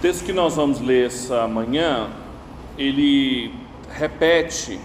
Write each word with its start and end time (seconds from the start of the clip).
O 0.00 0.02
texto 0.02 0.24
que 0.24 0.32
nós 0.32 0.56
vamos 0.56 0.80
ler 0.80 1.08
essa 1.08 1.46
manhã, 1.46 2.08
ele 2.78 3.52
repete, 3.92 4.80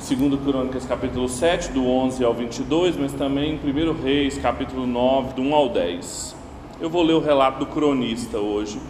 segundo 0.00 0.36
Crônicas 0.36 0.84
capítulo 0.84 1.28
7, 1.28 1.70
do 1.70 1.86
11 1.86 2.24
ao 2.24 2.34
22, 2.34 2.96
mas 2.96 3.12
também 3.12 3.52
em 3.52 3.88
1 3.88 4.02
Reis 4.02 4.36
capítulo 4.36 4.84
9, 4.84 5.34
do 5.34 5.42
1 5.42 5.54
ao 5.54 5.68
10. 5.68 6.34
Eu 6.80 6.90
vou 6.90 7.04
ler 7.04 7.12
o 7.12 7.20
relato 7.20 7.60
do 7.60 7.66
cronista 7.66 8.38
hoje. 8.38 8.80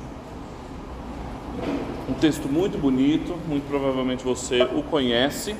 Um 2.08 2.14
texto 2.14 2.48
muito 2.48 2.78
bonito, 2.78 3.36
muito 3.46 3.68
provavelmente 3.68 4.24
você 4.24 4.62
o 4.62 4.82
conhece. 4.82 5.50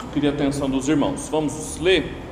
Eu 0.00 0.08
queria 0.12 0.30
a 0.30 0.32
atenção 0.32 0.68
dos 0.68 0.88
irmãos. 0.88 1.28
Vamos 1.28 1.78
ler? 1.80 2.23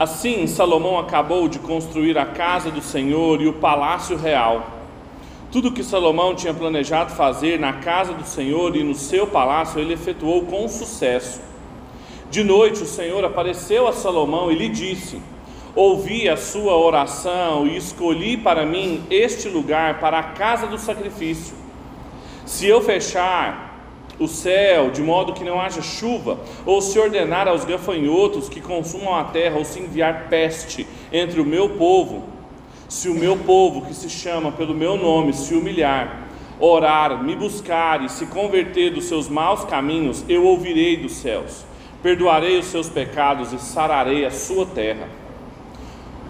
Assim, 0.00 0.46
Salomão 0.46 0.98
acabou 0.98 1.46
de 1.46 1.58
construir 1.58 2.16
a 2.16 2.24
casa 2.24 2.70
do 2.70 2.80
Senhor 2.80 3.38
e 3.42 3.46
o 3.46 3.52
palácio 3.52 4.16
real. 4.16 4.66
Tudo 5.52 5.72
que 5.72 5.84
Salomão 5.84 6.34
tinha 6.34 6.54
planejado 6.54 7.12
fazer 7.12 7.60
na 7.60 7.74
casa 7.74 8.14
do 8.14 8.24
Senhor 8.24 8.74
e 8.74 8.82
no 8.82 8.94
seu 8.94 9.26
palácio, 9.26 9.78
ele 9.78 9.92
efetuou 9.92 10.46
com 10.46 10.66
sucesso. 10.68 11.42
De 12.30 12.42
noite, 12.42 12.82
o 12.82 12.86
Senhor 12.86 13.22
apareceu 13.26 13.86
a 13.86 13.92
Salomão 13.92 14.50
e 14.50 14.54
lhe 14.54 14.70
disse: 14.70 15.20
Ouvi 15.76 16.30
a 16.30 16.36
sua 16.38 16.74
oração 16.78 17.66
e 17.66 17.76
escolhi 17.76 18.38
para 18.38 18.64
mim 18.64 19.04
este 19.10 19.50
lugar 19.50 20.00
para 20.00 20.18
a 20.18 20.22
casa 20.22 20.66
do 20.66 20.78
sacrifício. 20.78 21.54
Se 22.46 22.66
eu 22.66 22.80
fechar 22.80 23.69
o 24.20 24.28
céu, 24.28 24.90
de 24.90 25.02
modo 25.02 25.32
que 25.32 25.42
não 25.42 25.58
haja 25.58 25.80
chuva, 25.80 26.38
ou 26.66 26.82
se 26.82 26.98
ordenar 26.98 27.48
aos 27.48 27.64
gafanhotos 27.64 28.50
que 28.50 28.60
consumam 28.60 29.16
a 29.16 29.24
terra, 29.24 29.56
ou 29.56 29.64
se 29.64 29.80
enviar 29.80 30.28
peste 30.28 30.86
entre 31.10 31.40
o 31.40 31.44
meu 31.44 31.70
povo, 31.70 32.24
se 32.86 33.08
o 33.08 33.14
meu 33.14 33.34
povo, 33.34 33.86
que 33.86 33.94
se 33.94 34.10
chama 34.10 34.52
pelo 34.52 34.74
meu 34.74 34.96
nome, 34.98 35.32
se 35.32 35.54
humilhar, 35.54 36.28
orar, 36.60 37.24
me 37.24 37.34
buscar 37.34 38.04
e 38.04 38.10
se 38.10 38.26
converter 38.26 38.92
dos 38.92 39.06
seus 39.06 39.26
maus 39.26 39.64
caminhos, 39.64 40.22
eu 40.28 40.44
ouvirei 40.44 40.98
dos 40.98 41.12
céus, 41.12 41.64
perdoarei 42.02 42.58
os 42.58 42.66
seus 42.66 42.90
pecados 42.90 43.54
e 43.54 43.58
sararei 43.58 44.26
a 44.26 44.30
sua 44.30 44.66
terra. 44.66 45.08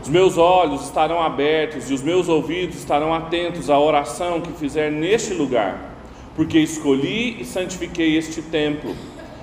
Os 0.01 0.09
meus 0.09 0.39
olhos 0.39 0.85
estarão 0.85 1.21
abertos 1.21 1.91
e 1.91 1.95
os 1.95 2.03
meus 2.03 2.29
ouvidos 2.29 2.77
estarão 2.77 3.13
atentos 3.13 3.69
à 3.69 3.79
oração 3.79 4.41
que 4.41 4.53
fizer 4.53 4.93
neste 4.93 5.35
lugar 5.35 5.90
porque 6.35 6.59
escolhi 6.59 7.41
e 7.41 7.45
santifiquei 7.45 8.17
este 8.17 8.43
templo, 8.43 8.95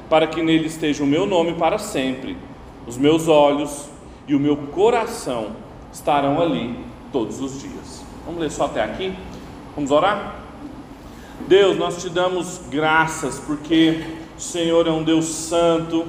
para 0.10 0.28
que 0.28 0.42
nele 0.42 0.68
esteja 0.68 1.04
o 1.04 1.08
meu 1.08 1.26
nome 1.26 1.54
para 1.54 1.78
sempre. 1.78 2.38
Os 2.86 2.98
meus 2.98 3.28
olhos 3.28 3.90
e 4.28 4.36
o 4.36 4.40
meu 4.40 4.56
coração 4.56 5.52
estarão 5.92 6.42
ali 6.42 6.78
todos 7.12 7.42
os 7.42 7.62
dias. 7.62 8.06
Vamos 8.26 8.42
ler 8.42 8.52
só 8.52 8.66
até 8.66 8.84
aqui? 8.84 9.14
Vamos 9.76 9.92
orar? 9.92 10.36
Deus, 11.48 11.78
nós 11.78 12.02
te 12.02 12.10
damos 12.10 12.62
graças 12.70 13.40
porque 13.40 14.04
o 14.38 14.42
Senhor 14.42 14.88
é 14.88 14.92
um 14.92 15.04
Deus 15.04 15.26
santo, 15.26 16.06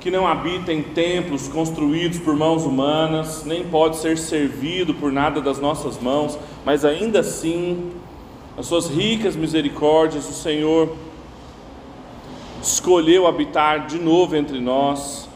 que 0.00 0.10
não 0.10 0.26
habita 0.26 0.72
em 0.72 0.82
templos 0.82 1.48
construídos 1.48 2.18
por 2.18 2.36
mãos 2.36 2.64
humanas, 2.64 3.44
nem 3.44 3.64
pode 3.64 3.96
ser 3.96 4.16
servido 4.16 4.94
por 4.94 5.10
nada 5.10 5.40
das 5.40 5.58
nossas 5.58 6.00
mãos, 6.00 6.38
mas 6.64 6.84
ainda 6.84 7.20
assim 7.20 7.90
as 8.58 8.66
suas 8.66 8.88
ricas 8.88 9.36
misericórdias, 9.36 10.28
o 10.28 10.32
Senhor 10.32 10.96
escolheu 12.60 13.28
habitar 13.28 13.86
de 13.86 13.98
novo 13.98 14.34
entre 14.34 14.60
nós, 14.60 15.28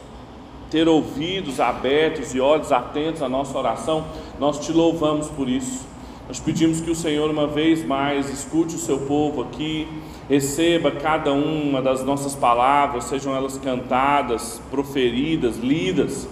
ter 0.69 0.89
ouvidos 0.89 1.61
abertos 1.61 2.35
e 2.35 2.41
olhos 2.41 2.73
atentos 2.73 3.21
à 3.21 3.29
nossa 3.29 3.57
oração, 3.57 4.03
nós 4.37 4.59
te 4.59 4.73
louvamos 4.73 5.29
por 5.29 5.47
isso. 5.47 5.87
Nós 6.27 6.41
pedimos 6.41 6.81
que 6.81 6.91
o 6.91 6.95
Senhor, 6.95 7.29
uma 7.31 7.47
vez 7.47 7.85
mais, 7.85 8.29
escute 8.29 8.75
o 8.75 8.79
seu 8.79 8.99
povo 8.99 9.41
aqui, 9.43 9.87
receba 10.27 10.91
cada 10.91 11.31
uma 11.31 11.81
das 11.81 12.03
nossas 12.03 12.35
palavras, 12.35 13.05
sejam 13.05 13.33
elas 13.33 13.57
cantadas, 13.57 14.61
proferidas, 14.69 15.57
lidas 15.57 16.27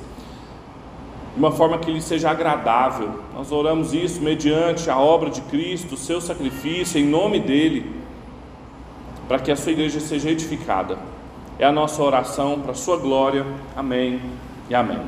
de 1.34 1.40
uma 1.40 1.52
forma 1.52 1.78
que 1.78 1.92
lhe 1.92 2.02
seja 2.02 2.30
agradável. 2.30 3.10
Nós 3.34 3.52
oramos 3.52 3.94
isso 3.94 4.22
mediante 4.22 4.90
a 4.90 4.98
obra 4.98 5.30
de 5.30 5.42
Cristo, 5.42 5.96
seu 5.96 6.20
sacrifício, 6.20 7.00
em 7.00 7.06
nome 7.06 7.40
dele, 7.40 7.90
para 9.28 9.40
que 9.40 9.52
a 9.52 9.56
sua 9.56 9.72
igreja 9.72 10.00
seja 10.00 10.30
edificada. 10.30 10.98
É 11.58 11.66
a 11.66 11.72
nossa 11.72 12.02
oração 12.02 12.60
para 12.60 12.72
a 12.72 12.76
sua 12.76 12.98
glória. 12.98 13.46
Amém 13.76 14.20
e 14.70 14.76
amém. 14.76 15.00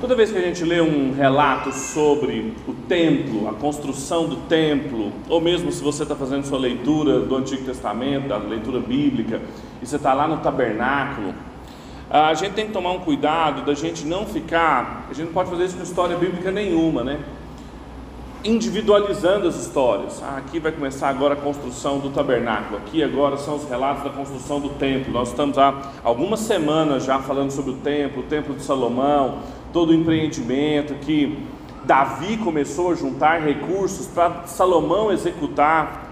Toda 0.00 0.14
vez 0.14 0.30
que 0.30 0.38
a 0.38 0.40
gente 0.40 0.62
lê 0.62 0.80
um 0.80 1.12
relato 1.12 1.72
sobre 1.72 2.54
o 2.68 2.72
templo, 2.72 3.48
a 3.48 3.52
construção 3.54 4.28
do 4.28 4.36
templo, 4.48 5.10
ou 5.28 5.40
mesmo 5.40 5.72
se 5.72 5.82
você 5.82 6.04
está 6.04 6.14
fazendo 6.14 6.44
sua 6.44 6.58
leitura 6.58 7.18
do 7.18 7.34
Antigo 7.34 7.64
Testamento, 7.64 8.28
da 8.28 8.36
leitura 8.36 8.78
bíblica, 8.78 9.40
e 9.82 9.86
você 9.86 9.96
está 9.96 10.14
lá 10.14 10.28
no 10.28 10.36
tabernáculo, 10.36 11.34
a 12.10 12.32
gente 12.32 12.52
tem 12.54 12.66
que 12.66 12.72
tomar 12.72 12.92
um 12.92 13.00
cuidado 13.00 13.66
da 13.66 13.74
gente 13.74 14.06
não 14.06 14.24
ficar, 14.24 15.06
a 15.10 15.12
gente 15.12 15.26
não 15.26 15.32
pode 15.32 15.50
fazer 15.50 15.64
isso 15.64 15.76
com 15.76 15.82
história 15.82 16.16
bíblica 16.16 16.50
nenhuma, 16.50 17.04
né? 17.04 17.20
Individualizando 18.42 19.46
as 19.46 19.56
histórias. 19.56 20.22
Ah, 20.22 20.38
aqui 20.38 20.58
vai 20.58 20.72
começar 20.72 21.08
agora 21.08 21.34
a 21.34 21.36
construção 21.36 21.98
do 21.98 22.08
tabernáculo, 22.08 22.78
aqui 22.78 23.02
agora 23.02 23.36
são 23.36 23.56
os 23.56 23.68
relatos 23.68 24.04
da 24.04 24.10
construção 24.10 24.58
do 24.58 24.70
templo. 24.70 25.12
Nós 25.12 25.28
estamos 25.28 25.58
há 25.58 25.92
algumas 26.02 26.40
semanas 26.40 27.04
já 27.04 27.18
falando 27.18 27.50
sobre 27.50 27.72
o 27.72 27.76
templo, 27.76 28.22
o 28.22 28.26
templo 28.26 28.54
de 28.54 28.62
Salomão, 28.62 29.40
todo 29.72 29.90
o 29.90 29.94
empreendimento 29.94 30.94
que 30.94 31.38
Davi 31.84 32.38
começou 32.38 32.92
a 32.92 32.94
juntar 32.94 33.42
recursos 33.42 34.06
para 34.06 34.46
Salomão 34.46 35.12
executar 35.12 36.07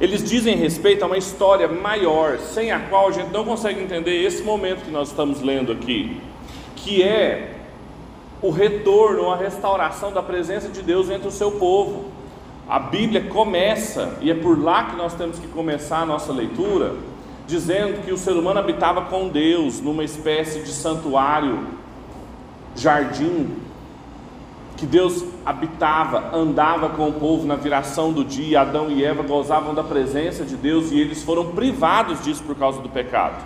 eles 0.00 0.22
dizem 0.22 0.56
respeito 0.56 1.02
a 1.02 1.06
uma 1.06 1.18
história 1.18 1.66
maior, 1.66 2.38
sem 2.38 2.70
a 2.70 2.78
qual 2.78 3.08
a 3.08 3.12
gente 3.12 3.32
não 3.32 3.44
consegue 3.44 3.82
entender 3.82 4.22
esse 4.22 4.42
momento 4.42 4.84
que 4.84 4.90
nós 4.90 5.08
estamos 5.08 5.42
lendo 5.42 5.72
aqui, 5.72 6.20
que 6.76 7.02
é 7.02 7.54
o 8.40 8.50
retorno, 8.50 9.30
a 9.30 9.36
restauração 9.36 10.12
da 10.12 10.22
presença 10.22 10.68
de 10.68 10.82
Deus 10.82 11.10
entre 11.10 11.26
o 11.26 11.32
seu 11.32 11.52
povo. 11.52 12.04
A 12.68 12.78
Bíblia 12.78 13.24
começa, 13.24 14.16
e 14.20 14.30
é 14.30 14.34
por 14.34 14.62
lá 14.62 14.84
que 14.84 14.96
nós 14.96 15.14
temos 15.14 15.38
que 15.38 15.48
começar 15.48 16.02
a 16.02 16.06
nossa 16.06 16.32
leitura, 16.32 16.94
dizendo 17.48 18.04
que 18.04 18.12
o 18.12 18.16
ser 18.16 18.32
humano 18.32 18.60
habitava 18.60 19.02
com 19.02 19.28
Deus 19.28 19.80
numa 19.80 20.04
espécie 20.04 20.60
de 20.60 20.70
santuário, 20.70 21.66
jardim, 22.76 23.56
que 24.78 24.86
Deus 24.86 25.24
habitava, 25.44 26.30
andava 26.34 26.90
com 26.90 27.08
o 27.08 27.12
povo 27.12 27.44
na 27.44 27.56
viração 27.56 28.12
do 28.12 28.24
dia, 28.24 28.60
Adão 28.60 28.88
e 28.88 29.04
Eva 29.04 29.24
gozavam 29.24 29.74
da 29.74 29.82
presença 29.82 30.44
de 30.44 30.56
Deus 30.56 30.92
e 30.92 31.00
eles 31.00 31.22
foram 31.22 31.46
privados 31.46 32.22
disso 32.22 32.44
por 32.44 32.54
causa 32.54 32.80
do 32.80 32.88
pecado. 32.88 33.44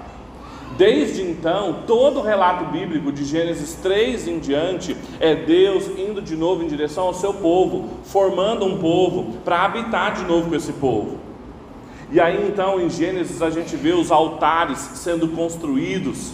Desde 0.76 1.22
então, 1.22 1.80
todo 1.86 2.20
o 2.20 2.22
relato 2.22 2.66
bíblico 2.66 3.10
de 3.10 3.24
Gênesis 3.24 3.74
3 3.82 4.28
em 4.28 4.38
diante 4.38 4.94
é 5.20 5.34
Deus 5.34 5.86
indo 5.98 6.20
de 6.20 6.36
novo 6.36 6.62
em 6.62 6.66
direção 6.66 7.04
ao 7.04 7.14
seu 7.14 7.32
povo, 7.32 7.88
formando 8.04 8.66
um 8.66 8.78
povo 8.78 9.38
para 9.44 9.64
habitar 9.64 10.14
de 10.14 10.24
novo 10.24 10.50
com 10.50 10.54
esse 10.54 10.72
povo. 10.74 11.18
E 12.10 12.20
aí 12.20 12.46
então 12.46 12.78
em 12.78 12.90
Gênesis 12.90 13.40
a 13.40 13.48
gente 13.48 13.74
vê 13.74 13.92
os 13.92 14.10
altares 14.10 14.78
sendo 14.78 15.28
construídos, 15.28 16.32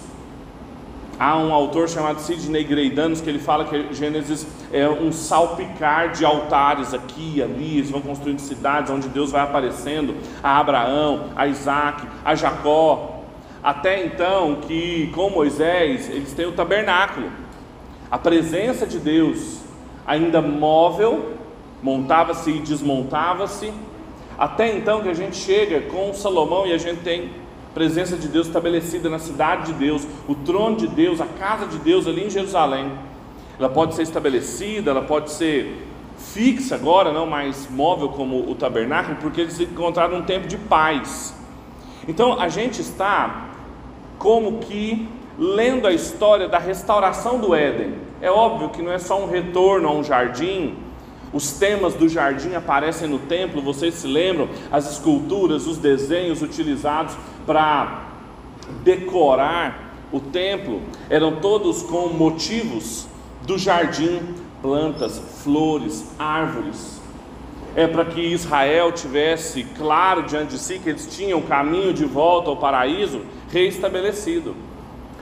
Há 1.20 1.36
um 1.36 1.52
autor 1.52 1.88
chamado 1.88 2.20
Sidney 2.20 2.62
Greidanos 2.62 3.20
que 3.20 3.28
ele 3.28 3.40
fala 3.40 3.64
que 3.64 3.92
Gênesis 3.92 4.46
é 4.72 4.88
um 4.88 5.10
salpicar 5.10 6.12
de 6.12 6.24
altares 6.24 6.94
aqui 6.94 7.34
e 7.36 7.42
ali, 7.42 7.78
eles 7.78 7.90
vão 7.90 8.00
construindo 8.00 8.38
cidades 8.38 8.88
onde 8.88 9.08
Deus 9.08 9.32
vai 9.32 9.42
aparecendo 9.42 10.14
a 10.40 10.60
Abraão, 10.60 11.30
a 11.34 11.48
Isaac, 11.48 12.06
a 12.24 12.36
Jacó. 12.36 13.24
Até 13.60 14.04
então 14.04 14.60
que 14.60 15.10
com 15.12 15.28
Moisés 15.28 16.08
eles 16.08 16.32
têm 16.34 16.46
o 16.46 16.52
tabernáculo, 16.52 17.32
a 18.08 18.16
presença 18.16 18.86
de 18.86 19.00
Deus 19.00 19.58
ainda 20.06 20.40
móvel, 20.40 21.32
montava-se 21.82 22.48
e 22.48 22.60
desmontava-se. 22.60 23.72
Até 24.38 24.72
então 24.72 25.02
que 25.02 25.08
a 25.08 25.14
gente 25.14 25.34
chega 25.34 25.80
com 25.80 26.14
Salomão 26.14 26.64
e 26.64 26.72
a 26.72 26.78
gente 26.78 27.00
tem 27.00 27.32
presença 27.78 28.16
de 28.16 28.26
Deus 28.26 28.48
estabelecida 28.48 29.08
na 29.08 29.20
cidade 29.20 29.72
de 29.72 29.78
Deus, 29.78 30.04
o 30.26 30.34
trono 30.34 30.74
de 30.74 30.88
Deus, 30.88 31.20
a 31.20 31.26
casa 31.26 31.64
de 31.64 31.78
Deus 31.78 32.08
ali 32.08 32.26
em 32.26 32.30
Jerusalém. 32.30 32.90
Ela 33.56 33.68
pode 33.68 33.94
ser 33.94 34.02
estabelecida, 34.02 34.90
ela 34.90 35.02
pode 35.02 35.30
ser 35.30 35.86
fixa 36.18 36.74
agora, 36.74 37.12
não 37.12 37.24
mais 37.24 37.70
móvel 37.70 38.08
como 38.08 38.50
o 38.50 38.54
tabernáculo, 38.56 39.18
porque 39.20 39.42
eles 39.42 39.60
encontraram 39.60 40.18
um 40.18 40.22
tempo 40.22 40.48
de 40.48 40.56
paz. 40.56 41.32
Então 42.08 42.40
a 42.40 42.48
gente 42.48 42.80
está 42.80 43.50
como 44.18 44.58
que 44.58 45.08
lendo 45.38 45.86
a 45.86 45.92
história 45.92 46.48
da 46.48 46.58
restauração 46.58 47.38
do 47.38 47.54
Éden. 47.54 47.94
É 48.20 48.28
óbvio 48.28 48.70
que 48.70 48.82
não 48.82 48.90
é 48.90 48.98
só 48.98 49.22
um 49.22 49.30
retorno 49.30 49.86
a 49.86 49.92
um 49.92 50.02
jardim, 50.02 50.74
os 51.32 51.52
temas 51.52 51.94
do 51.94 52.08
jardim 52.08 52.54
aparecem 52.54 53.06
no 53.08 53.18
templo, 53.18 53.60
vocês 53.60 53.94
se 53.94 54.06
lembram? 54.06 54.48
As 54.72 54.90
esculturas, 54.90 55.66
os 55.66 55.76
desenhos 55.76 56.40
utilizados 56.40 57.14
para 57.48 58.02
decorar 58.84 59.94
o 60.12 60.20
templo 60.20 60.82
eram 61.08 61.36
todos 61.36 61.82
com 61.82 62.08
motivos 62.08 63.08
do 63.46 63.56
jardim 63.56 64.20
plantas, 64.60 65.18
flores, 65.42 66.04
árvores. 66.18 67.00
É 67.74 67.86
para 67.86 68.04
que 68.04 68.20
Israel 68.20 68.92
tivesse 68.92 69.64
claro 69.78 70.24
diante 70.24 70.50
de 70.50 70.58
si 70.58 70.78
que 70.78 70.90
eles 70.90 71.06
tinham 71.06 71.38
o 71.38 71.42
caminho 71.42 71.94
de 71.94 72.04
volta 72.04 72.50
ao 72.50 72.56
paraíso 72.56 73.22
reestabelecido. 73.50 74.54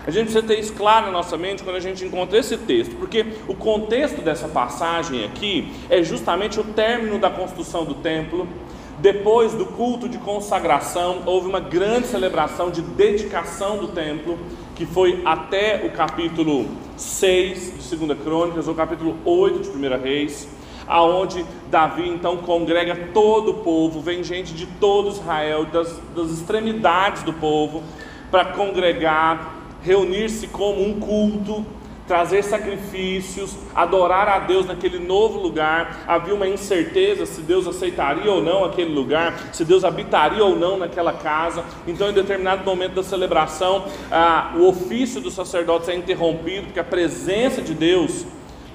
A 0.05 0.11
gente 0.11 0.31
precisa 0.31 0.47
ter 0.47 0.59
isso 0.59 0.73
claro 0.73 1.07
na 1.07 1.13
nossa 1.13 1.37
mente 1.37 1.63
quando 1.63 1.77
a 1.77 1.81
gente 1.81 2.05
encontra 2.05 2.39
esse 2.39 2.57
texto, 2.57 2.97
porque 2.97 3.25
o 3.47 3.55
contexto 3.55 4.21
dessa 4.21 4.49
passagem 4.49 5.25
aqui 5.25 5.73
é 5.89 6.03
justamente 6.03 6.59
o 6.59 6.65
término 6.65 7.19
da 7.19 7.31
construção 7.31 7.85
do 7.85 7.95
templo. 7.95 8.49
Depois 8.99 9.53
do 9.53 9.67
culto 9.67 10.09
de 10.09 10.17
consagração, 10.17 11.23
houve 11.27 11.47
uma 11.47 11.61
grande 11.61 12.07
celebração 12.07 12.71
de 12.71 12.81
dedicação 12.81 13.77
do 13.77 13.89
templo, 13.89 14.39
que 14.75 14.87
foi 14.87 15.21
até 15.25 15.85
o 15.85 15.93
capítulo 15.93 16.67
6 16.97 17.91
de 17.91 17.97
2 17.97 18.19
Crônicas, 18.21 18.67
ou 18.67 18.75
capítulo 18.75 19.17
8 19.25 19.61
de 19.61 19.69
1 19.69 20.03
Reis, 20.03 20.49
aonde 20.87 21.45
Davi 21.71 22.09
então 22.09 22.39
congrega 22.39 23.11
todo 23.13 23.51
o 23.51 23.55
povo, 23.55 24.01
vem 24.01 24.25
gente 24.25 24.55
de 24.55 24.65
todo 24.65 25.11
Israel, 25.11 25.67
das, 25.67 26.01
das 26.15 26.31
extremidades 26.31 27.23
do 27.23 27.35
povo, 27.35 27.83
para 28.31 28.47
congregar 28.47 29.57
reunir-se 29.83 30.49
como 30.49 30.83
um 30.83 30.99
culto, 30.99 31.65
trazer 32.07 32.43
sacrifícios, 32.43 33.57
adorar 33.75 34.29
a 34.29 34.39
Deus 34.39 34.67
naquele 34.67 34.99
novo 34.99 35.39
lugar. 35.39 36.05
Havia 36.07 36.35
uma 36.35 36.47
incerteza 36.47 37.27
se 37.27 37.41
Deus 37.41 37.67
aceitaria 37.67 38.31
ou 38.31 38.43
não 38.43 38.65
aquele 38.65 38.93
lugar, 38.93 39.51
se 39.53 39.65
Deus 39.65 39.85
habitaria 39.85 40.45
ou 40.45 40.57
não 40.57 40.79
naquela 40.79 41.13
casa. 41.13 41.65
Então, 41.87 42.09
em 42.09 42.15
determinado 42.15 42.65
momento 42.65 42.95
da 42.95 43.03
celebração, 43.03 43.85
ah, 44.11 44.53
o 44.57 44.69
ofício 44.69 45.21
dos 45.21 45.35
sacerdotes 45.35 45.89
é 45.89 45.95
interrompido, 45.95 46.67
porque 46.67 46.81
a 46.81 46.85
presença 46.85 47.61
de 47.61 47.75
Deus 47.75 48.25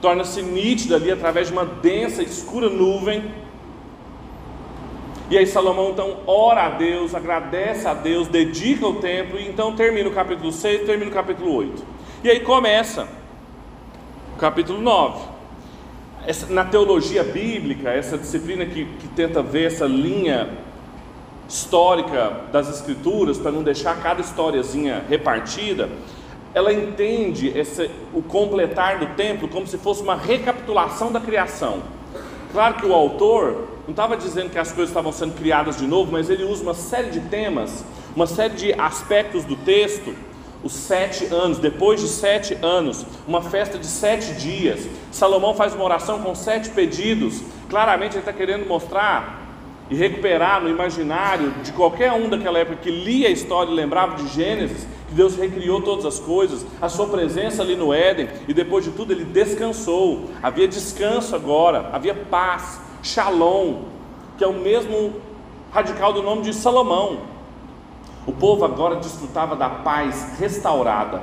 torna-se 0.01 0.41
nítida 0.41 0.95
ali 0.95 1.11
através 1.11 1.47
de 1.47 1.53
uma 1.53 1.65
densa, 1.65 2.23
escura 2.23 2.69
nuvem 2.69 3.31
e 5.31 5.37
aí 5.37 5.47
Salomão 5.47 5.91
então 5.91 6.17
ora 6.27 6.65
a 6.65 6.69
Deus, 6.71 7.15
agradece 7.15 7.87
a 7.87 7.93
Deus, 7.93 8.27
dedica 8.27 8.85
o 8.85 8.95
templo 8.95 9.39
e 9.39 9.47
então 9.47 9.73
termina 9.73 10.09
o 10.09 10.11
capítulo 10.11 10.51
6, 10.51 10.85
termina 10.85 11.09
o 11.09 11.13
capítulo 11.13 11.55
8. 11.55 11.85
E 12.21 12.29
aí 12.29 12.41
começa 12.41 13.07
capítulo 14.41 14.81
9. 14.81 15.19
Essa, 16.25 16.51
na 16.51 16.65
teologia 16.65 17.23
bíblica, 17.23 17.91
essa 17.91 18.17
disciplina 18.17 18.65
que, 18.65 18.85
que 18.85 19.07
tenta 19.09 19.43
ver 19.43 19.67
essa 19.67 19.85
linha 19.85 20.49
histórica 21.47 22.41
das 22.51 22.67
escrituras, 22.67 23.37
para 23.37 23.51
não 23.51 23.61
deixar 23.61 24.01
cada 24.01 24.19
historiazinha 24.19 25.05
repartida, 25.07 25.89
ela 26.55 26.73
entende 26.73 27.49
esse, 27.55 27.91
o 28.15 28.23
completar 28.23 28.97
do 28.97 29.15
templo 29.15 29.47
como 29.47 29.67
se 29.67 29.77
fosse 29.77 30.01
uma 30.01 30.15
recapitulação 30.15 31.11
da 31.11 31.19
criação. 31.19 31.83
Claro 32.51 32.75
que 32.75 32.85
o 32.85 32.93
autor 32.95 33.67
não 33.83 33.91
estava 33.91 34.17
dizendo 34.17 34.49
que 34.49 34.57
as 34.57 34.71
coisas 34.71 34.89
estavam 34.89 35.11
sendo 35.11 35.35
criadas 35.35 35.77
de 35.77 35.85
novo, 35.85 36.11
mas 36.11 36.31
ele 36.31 36.43
usa 36.43 36.63
uma 36.63 36.73
série 36.73 37.11
de 37.11 37.19
temas, 37.19 37.85
uma 38.15 38.25
série 38.25 38.55
de 38.55 38.73
aspectos 38.73 39.45
do 39.45 39.55
texto. 39.55 40.15
Os 40.63 40.73
sete 40.73 41.25
anos, 41.25 41.57
depois 41.57 41.99
de 42.01 42.07
sete 42.07 42.57
anos, 42.61 43.05
uma 43.27 43.41
festa 43.41 43.77
de 43.77 43.87
sete 43.87 44.33
dias. 44.33 44.87
Salomão 45.11 45.55
faz 45.55 45.73
uma 45.73 45.83
oração 45.83 46.19
com 46.19 46.35
sete 46.35 46.69
pedidos. 46.69 47.41
Claramente 47.69 48.13
ele 48.13 48.19
está 48.19 48.31
querendo 48.31 48.67
mostrar 48.67 49.41
e 49.89 49.95
recuperar 49.95 50.61
no 50.61 50.69
imaginário 50.69 51.51
de 51.63 51.73
qualquer 51.73 52.13
um 52.13 52.29
daquela 52.29 52.59
época 52.59 52.77
que 52.77 52.89
lia 52.89 53.27
a 53.27 53.31
história 53.31 53.69
e 53.69 53.73
lembrava 53.73 54.15
de 54.15 54.27
Gênesis, 54.29 54.87
que 55.09 55.13
Deus 55.13 55.35
recriou 55.35 55.81
todas 55.81 56.05
as 56.05 56.17
coisas, 56.17 56.65
a 56.81 56.87
sua 56.87 57.07
presença 57.07 57.61
ali 57.61 57.75
no 57.75 57.93
Éden, 57.93 58.29
e 58.47 58.53
depois 58.53 58.85
de 58.85 58.91
tudo 58.91 59.11
ele 59.11 59.25
descansou. 59.25 60.29
Havia 60.41 60.65
descanso 60.65 61.35
agora, 61.35 61.89
havia 61.91 62.15
paz, 62.15 62.79
Shalom, 63.03 63.81
que 64.37 64.43
é 64.43 64.47
o 64.47 64.53
mesmo 64.53 65.13
radical 65.73 66.13
do 66.13 66.23
nome 66.23 66.43
de 66.43 66.53
Salomão. 66.53 67.30
O 68.25 68.31
povo 68.31 68.63
agora 68.63 68.97
desfrutava 68.97 69.55
da 69.55 69.69
paz 69.69 70.37
restaurada. 70.39 71.21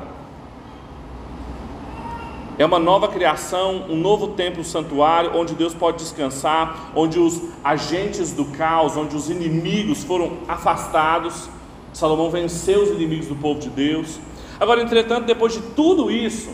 É 2.58 2.66
uma 2.66 2.80
nova 2.80 3.06
criação, 3.06 3.84
um 3.88 3.96
novo 3.96 4.28
templo 4.28 4.64
santuário, 4.64 5.30
onde 5.36 5.54
Deus 5.54 5.72
pode 5.72 5.98
descansar, 5.98 6.90
onde 6.92 7.16
os 7.20 7.40
agentes 7.62 8.32
do 8.32 8.46
caos, 8.46 8.96
onde 8.96 9.14
os 9.14 9.30
inimigos 9.30 10.02
foram 10.02 10.38
afastados. 10.48 11.48
Salomão 11.92 12.30
venceu 12.30 12.82
os 12.82 12.90
inimigos 12.90 13.28
do 13.28 13.36
povo 13.36 13.60
de 13.60 13.68
Deus. 13.68 14.18
Agora, 14.58 14.82
entretanto, 14.82 15.24
depois 15.24 15.52
de 15.52 15.60
tudo 15.60 16.10
isso, 16.10 16.50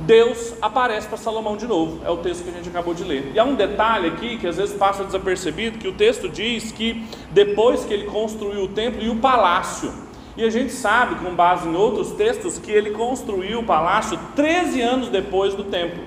Deus 0.00 0.54
aparece 0.60 1.06
para 1.06 1.16
Salomão 1.16 1.56
de 1.56 1.66
novo. 1.66 2.04
É 2.04 2.10
o 2.10 2.16
texto 2.16 2.44
que 2.44 2.50
a 2.50 2.52
gente 2.52 2.68
acabou 2.68 2.94
de 2.94 3.04
ler. 3.04 3.30
E 3.34 3.38
há 3.38 3.44
um 3.44 3.54
detalhe 3.54 4.08
aqui 4.08 4.36
que 4.38 4.46
às 4.46 4.56
vezes 4.56 4.76
passa 4.76 5.04
desapercebido, 5.04 5.78
que 5.78 5.88
o 5.88 5.92
texto 5.92 6.28
diz 6.28 6.72
que 6.72 7.06
depois 7.30 7.84
que 7.84 7.94
ele 7.94 8.06
construiu 8.06 8.64
o 8.64 8.68
templo 8.68 9.02
e 9.02 9.08
o 9.08 9.16
palácio, 9.16 9.92
e 10.36 10.44
a 10.44 10.50
gente 10.50 10.72
sabe, 10.72 11.14
com 11.24 11.32
base 11.32 11.68
em 11.68 11.76
outros 11.76 12.10
textos, 12.10 12.58
que 12.58 12.72
ele 12.72 12.90
construiu 12.90 13.60
o 13.60 13.64
palácio 13.64 14.18
13 14.34 14.82
anos 14.82 15.08
depois 15.08 15.54
do 15.54 15.62
templo. 15.62 16.02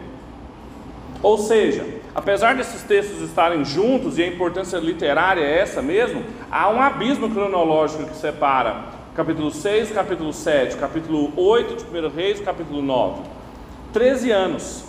Ou 1.24 1.38
seja, 1.38 1.86
apesar 2.14 2.56
desses 2.56 2.84
textos 2.84 3.22
estarem 3.22 3.64
juntos 3.64 4.18
e 4.18 4.24
a 4.24 4.28
importância 4.28 4.78
literária 4.78 5.42
é 5.42 5.60
essa 5.60 5.82
mesmo, 5.82 6.24
há 6.52 6.70
um 6.70 6.82
abismo 6.82 7.30
cronológico 7.30 8.04
que 8.04 8.18
separa 8.18 8.98
capítulo 9.16 9.50
6, 9.50 9.92
capítulo 9.92 10.32
7, 10.32 10.78
capítulo 10.78 11.32
8 11.36 11.86
de 11.86 11.98
1 11.98 12.10
Reis, 12.10 12.40
capítulo 12.40 12.84
9. 12.84 13.37
13 13.98 14.30
anos. 14.30 14.84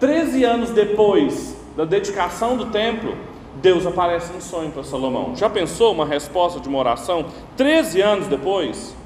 13 0.00 0.42
anos 0.44 0.70
depois 0.70 1.54
da 1.76 1.84
dedicação 1.84 2.56
do 2.56 2.64
templo, 2.66 3.14
Deus 3.56 3.84
aparece 3.84 4.34
em 4.34 4.40
sonho 4.40 4.70
para 4.70 4.82
Salomão. 4.82 5.36
Já 5.36 5.50
pensou 5.50 5.92
uma 5.92 6.06
resposta 6.06 6.58
de 6.58 6.66
uma 6.66 6.78
oração 6.78 7.26
13 7.54 8.00
anos 8.00 8.28
depois? 8.28 8.96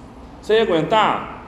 Você 0.40 0.54
ia 0.54 0.62
aguentar? 0.62 1.40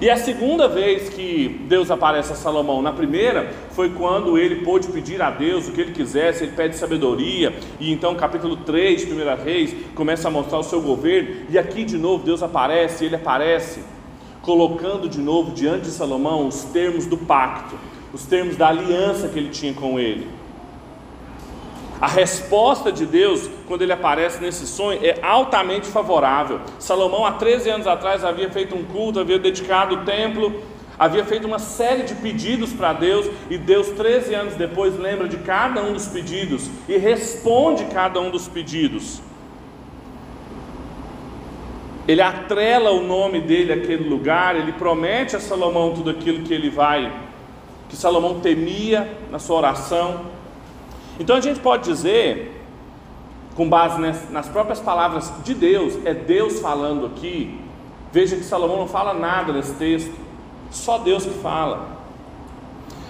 E 0.00 0.08
a 0.08 0.16
segunda 0.16 0.68
vez 0.68 1.08
que 1.08 1.60
Deus 1.68 1.90
aparece 1.90 2.32
a 2.32 2.36
Salomão, 2.36 2.80
na 2.80 2.92
primeira, 2.92 3.52
foi 3.70 3.90
quando 3.90 4.38
ele 4.38 4.64
pôde 4.64 4.86
pedir 4.88 5.20
a 5.20 5.30
Deus 5.30 5.66
o 5.66 5.72
que 5.72 5.80
ele 5.80 5.92
quisesse, 5.92 6.44
ele 6.44 6.52
pede 6.52 6.76
sabedoria, 6.76 7.52
e 7.80 7.90
então, 7.90 8.14
capítulo 8.14 8.58
3 8.58 9.06
de 9.06 9.12
1 9.12 9.42
Reis, 9.42 9.74
começa 9.94 10.28
a 10.28 10.30
mostrar 10.30 10.58
o 10.58 10.62
seu 10.62 10.80
governo, 10.80 11.46
e 11.50 11.58
aqui 11.58 11.82
de 11.82 11.98
novo 11.98 12.22
Deus 12.22 12.44
aparece, 12.44 13.06
ele 13.06 13.16
aparece 13.16 13.95
colocando 14.46 15.08
de 15.08 15.18
novo 15.18 15.50
diante 15.50 15.86
de 15.86 15.90
Salomão 15.90 16.46
os 16.46 16.62
termos 16.62 17.04
do 17.04 17.18
pacto, 17.18 17.74
os 18.14 18.24
termos 18.24 18.56
da 18.56 18.68
aliança 18.68 19.28
que 19.28 19.36
ele 19.36 19.50
tinha 19.50 19.74
com 19.74 19.98
ele. 19.98 20.30
A 22.00 22.06
resposta 22.06 22.92
de 22.92 23.04
Deus, 23.04 23.50
quando 23.66 23.82
ele 23.82 23.92
aparece 23.92 24.40
nesse 24.40 24.64
sonho, 24.64 25.00
é 25.02 25.18
altamente 25.20 25.88
favorável. 25.88 26.60
Salomão, 26.78 27.26
há 27.26 27.32
13 27.32 27.70
anos 27.70 27.86
atrás, 27.88 28.24
havia 28.24 28.48
feito 28.48 28.76
um 28.76 28.84
culto, 28.84 29.18
havia 29.18 29.38
dedicado 29.38 29.96
o 29.96 30.04
templo, 30.04 30.62
havia 30.96 31.24
feito 31.24 31.46
uma 31.46 31.58
série 31.58 32.04
de 32.04 32.14
pedidos 32.14 32.72
para 32.72 32.92
Deus, 32.92 33.26
e 33.50 33.58
Deus, 33.58 33.88
13 33.88 34.32
anos 34.32 34.54
depois, 34.54 34.96
lembra 34.96 35.26
de 35.26 35.38
cada 35.38 35.82
um 35.82 35.92
dos 35.92 36.06
pedidos 36.06 36.70
e 36.88 36.96
responde 36.96 37.86
cada 37.86 38.20
um 38.20 38.30
dos 38.30 38.46
pedidos 38.46 39.20
ele 42.06 42.22
atrela 42.22 42.90
o 42.92 43.02
nome 43.02 43.40
dele 43.40 43.72
àquele 43.72 44.08
lugar, 44.08 44.54
ele 44.54 44.72
promete 44.72 45.34
a 45.34 45.40
Salomão 45.40 45.92
tudo 45.92 46.10
aquilo 46.10 46.44
que 46.44 46.54
ele 46.54 46.70
vai, 46.70 47.12
que 47.88 47.96
Salomão 47.96 48.40
temia 48.40 49.10
na 49.30 49.38
sua 49.38 49.56
oração. 49.56 50.26
Então 51.18 51.36
a 51.36 51.40
gente 51.40 51.58
pode 51.58 51.84
dizer, 51.84 52.62
com 53.56 53.68
base 53.68 53.98
nas 54.30 54.48
próprias 54.48 54.78
palavras 54.78 55.32
de 55.42 55.54
Deus, 55.54 55.98
é 56.04 56.14
Deus 56.14 56.60
falando 56.60 57.06
aqui. 57.06 57.58
Veja 58.12 58.36
que 58.36 58.44
Salomão 58.44 58.78
não 58.78 58.88
fala 58.88 59.12
nada 59.12 59.52
nesse 59.52 59.74
texto, 59.74 60.14
só 60.70 60.98
Deus 60.98 61.24
que 61.24 61.34
fala. 61.38 61.96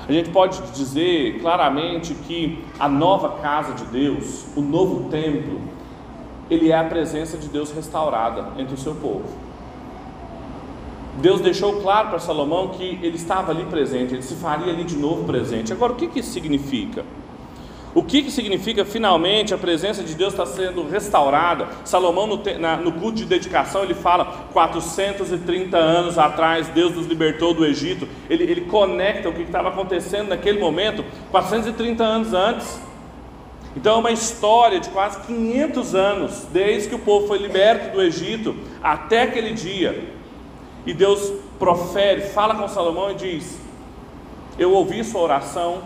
A 0.08 0.12
gente 0.12 0.30
pode 0.30 0.60
dizer 0.72 1.40
claramente 1.40 2.14
que 2.14 2.64
a 2.78 2.88
nova 2.88 3.40
casa 3.42 3.74
de 3.74 3.84
Deus, 3.86 4.46
o 4.56 4.60
novo 4.60 5.10
templo, 5.10 5.60
ele 6.50 6.70
é 6.70 6.78
a 6.78 6.84
presença 6.84 7.36
de 7.36 7.48
Deus 7.48 7.72
restaurada 7.72 8.48
entre 8.58 8.74
o 8.74 8.78
seu 8.78 8.94
povo. 8.94 9.24
Deus 11.18 11.40
deixou 11.40 11.80
claro 11.80 12.10
para 12.10 12.18
Salomão 12.18 12.68
que 12.68 12.98
ele 13.02 13.16
estava 13.16 13.50
ali 13.50 13.64
presente, 13.64 14.14
ele 14.14 14.22
se 14.22 14.34
faria 14.34 14.72
ali 14.72 14.84
de 14.84 14.96
novo 14.96 15.24
presente. 15.24 15.72
Agora, 15.72 15.92
o 15.92 15.96
que, 15.96 16.08
que 16.08 16.20
isso 16.20 16.30
significa? 16.30 17.04
O 17.94 18.02
que, 18.02 18.24
que 18.24 18.30
significa 18.30 18.84
finalmente 18.84 19.54
a 19.54 19.58
presença 19.58 20.02
de 20.02 20.14
Deus 20.14 20.34
está 20.34 20.44
sendo 20.44 20.86
restaurada? 20.86 21.66
Salomão, 21.82 22.26
no, 22.26 22.42
na, 22.58 22.76
no 22.76 22.92
culto 22.92 23.16
de 23.16 23.24
dedicação, 23.24 23.82
ele 23.82 23.94
fala: 23.94 24.48
430 24.52 25.78
anos 25.78 26.18
atrás, 26.18 26.68
Deus 26.68 26.94
nos 26.94 27.06
libertou 27.06 27.54
do 27.54 27.64
Egito. 27.64 28.06
Ele, 28.28 28.44
ele 28.44 28.60
conecta 28.66 29.30
o 29.30 29.32
que 29.32 29.40
estava 29.40 29.70
acontecendo 29.70 30.28
naquele 30.28 30.60
momento, 30.60 31.02
430 31.30 32.04
anos 32.04 32.34
antes. 32.34 32.85
Então 33.76 33.96
é 33.96 33.98
uma 33.98 34.10
história 34.10 34.80
de 34.80 34.88
quase 34.88 35.20
500 35.26 35.94
anos, 35.94 36.46
desde 36.50 36.88
que 36.88 36.94
o 36.94 36.98
povo 36.98 37.26
foi 37.26 37.38
liberto 37.38 37.94
do 37.94 38.02
Egito 38.02 38.56
até 38.82 39.22
aquele 39.22 39.52
dia. 39.52 40.12
E 40.86 40.94
Deus 40.94 41.32
profere, 41.58 42.22
fala 42.22 42.54
com 42.54 42.66
Salomão 42.66 43.10
e 43.10 43.14
diz: 43.14 43.58
eu 44.58 44.72
ouvi 44.72 45.04
sua 45.04 45.20
oração, 45.20 45.82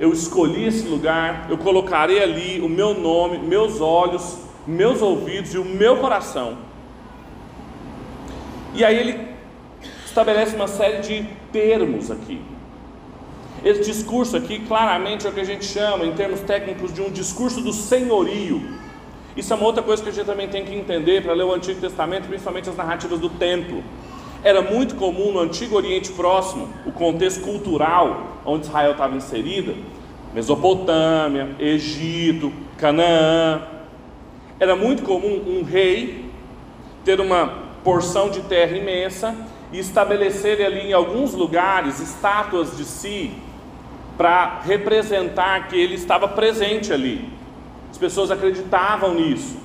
eu 0.00 0.12
escolhi 0.12 0.66
esse 0.66 0.88
lugar, 0.88 1.46
eu 1.48 1.56
colocarei 1.56 2.20
ali 2.20 2.60
o 2.60 2.68
meu 2.68 2.92
nome, 2.92 3.38
meus 3.38 3.80
olhos, 3.80 4.38
meus 4.66 5.00
ouvidos 5.00 5.54
e 5.54 5.58
o 5.58 5.64
meu 5.64 5.98
coração. 5.98 6.58
E 8.74 8.84
aí 8.84 8.96
ele 8.96 9.28
estabelece 10.04 10.56
uma 10.56 10.66
série 10.66 11.00
de 11.02 11.28
termos 11.52 12.10
aqui. 12.10 12.42
Esse 13.64 13.82
discurso 13.82 14.36
aqui, 14.36 14.60
claramente, 14.60 15.26
é 15.26 15.30
o 15.30 15.32
que 15.32 15.40
a 15.40 15.44
gente 15.44 15.64
chama, 15.64 16.06
em 16.06 16.12
termos 16.12 16.40
técnicos, 16.40 16.92
de 16.92 17.02
um 17.02 17.10
discurso 17.10 17.60
do 17.60 17.72
senhorio. 17.72 18.62
Isso 19.36 19.52
é 19.52 19.56
uma 19.56 19.66
outra 19.66 19.82
coisa 19.82 20.02
que 20.02 20.08
a 20.08 20.12
gente 20.12 20.26
também 20.26 20.48
tem 20.48 20.64
que 20.64 20.74
entender 20.74 21.22
para 21.22 21.32
ler 21.32 21.44
o 21.44 21.52
Antigo 21.52 21.80
Testamento, 21.80 22.28
principalmente 22.28 22.68
as 22.68 22.76
narrativas 22.76 23.18
do 23.18 23.28
templo. 23.28 23.82
Era 24.44 24.62
muito 24.62 24.94
comum 24.94 25.32
no 25.32 25.40
Antigo 25.40 25.76
Oriente 25.76 26.12
Próximo, 26.12 26.68
o 26.86 26.92
contexto 26.92 27.40
cultural 27.40 28.40
onde 28.44 28.66
Israel 28.66 28.92
estava 28.92 29.16
inserida, 29.16 29.74
Mesopotâmia, 30.32 31.56
Egito, 31.58 32.52
Canaã. 32.76 33.62
Era 34.60 34.76
muito 34.76 35.02
comum 35.02 35.42
um 35.46 35.64
rei 35.64 36.30
ter 37.04 37.20
uma 37.20 37.68
porção 37.82 38.30
de 38.30 38.40
terra 38.42 38.76
imensa 38.76 39.34
e 39.72 39.78
estabelecer 39.78 40.64
ali 40.64 40.88
em 40.88 40.92
alguns 40.92 41.34
lugares 41.34 42.00
estátuas 42.00 42.76
de 42.76 42.84
si 42.84 43.32
para 44.18 44.60
representar 44.64 45.68
que 45.68 45.76
ele 45.80 45.94
estava 45.94 46.26
presente 46.26 46.92
ali. 46.92 47.30
As 47.90 47.96
pessoas 47.96 48.32
acreditavam 48.32 49.14
nisso. 49.14 49.56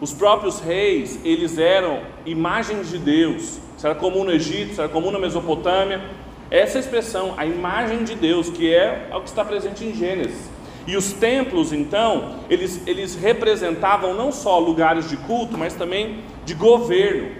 Os 0.00 0.12
próprios 0.12 0.60
reis, 0.60 1.18
eles 1.24 1.56
eram 1.56 2.00
imagens 2.26 2.90
de 2.90 2.98
Deus. 2.98 3.58
Isso 3.76 3.86
era 3.86 3.94
comum 3.94 4.22
no 4.22 4.30
Egito, 4.30 4.72
isso 4.72 4.80
era 4.82 4.90
comum 4.90 5.10
na 5.10 5.18
Mesopotâmia. 5.18 6.02
Essa 6.50 6.78
expressão, 6.78 7.34
a 7.38 7.46
imagem 7.46 8.04
de 8.04 8.14
Deus, 8.14 8.50
que 8.50 8.72
é 8.72 9.08
o 9.14 9.20
que 9.20 9.28
está 9.28 9.42
presente 9.42 9.84
em 9.84 9.94
Gênesis. 9.94 10.50
E 10.86 10.96
os 10.96 11.12
templos, 11.12 11.72
então, 11.72 12.34
eles, 12.50 12.86
eles 12.86 13.14
representavam 13.14 14.12
não 14.12 14.30
só 14.30 14.58
lugares 14.58 15.08
de 15.08 15.16
culto, 15.16 15.56
mas 15.56 15.74
também 15.74 16.18
de 16.44 16.54
governo. 16.54 17.30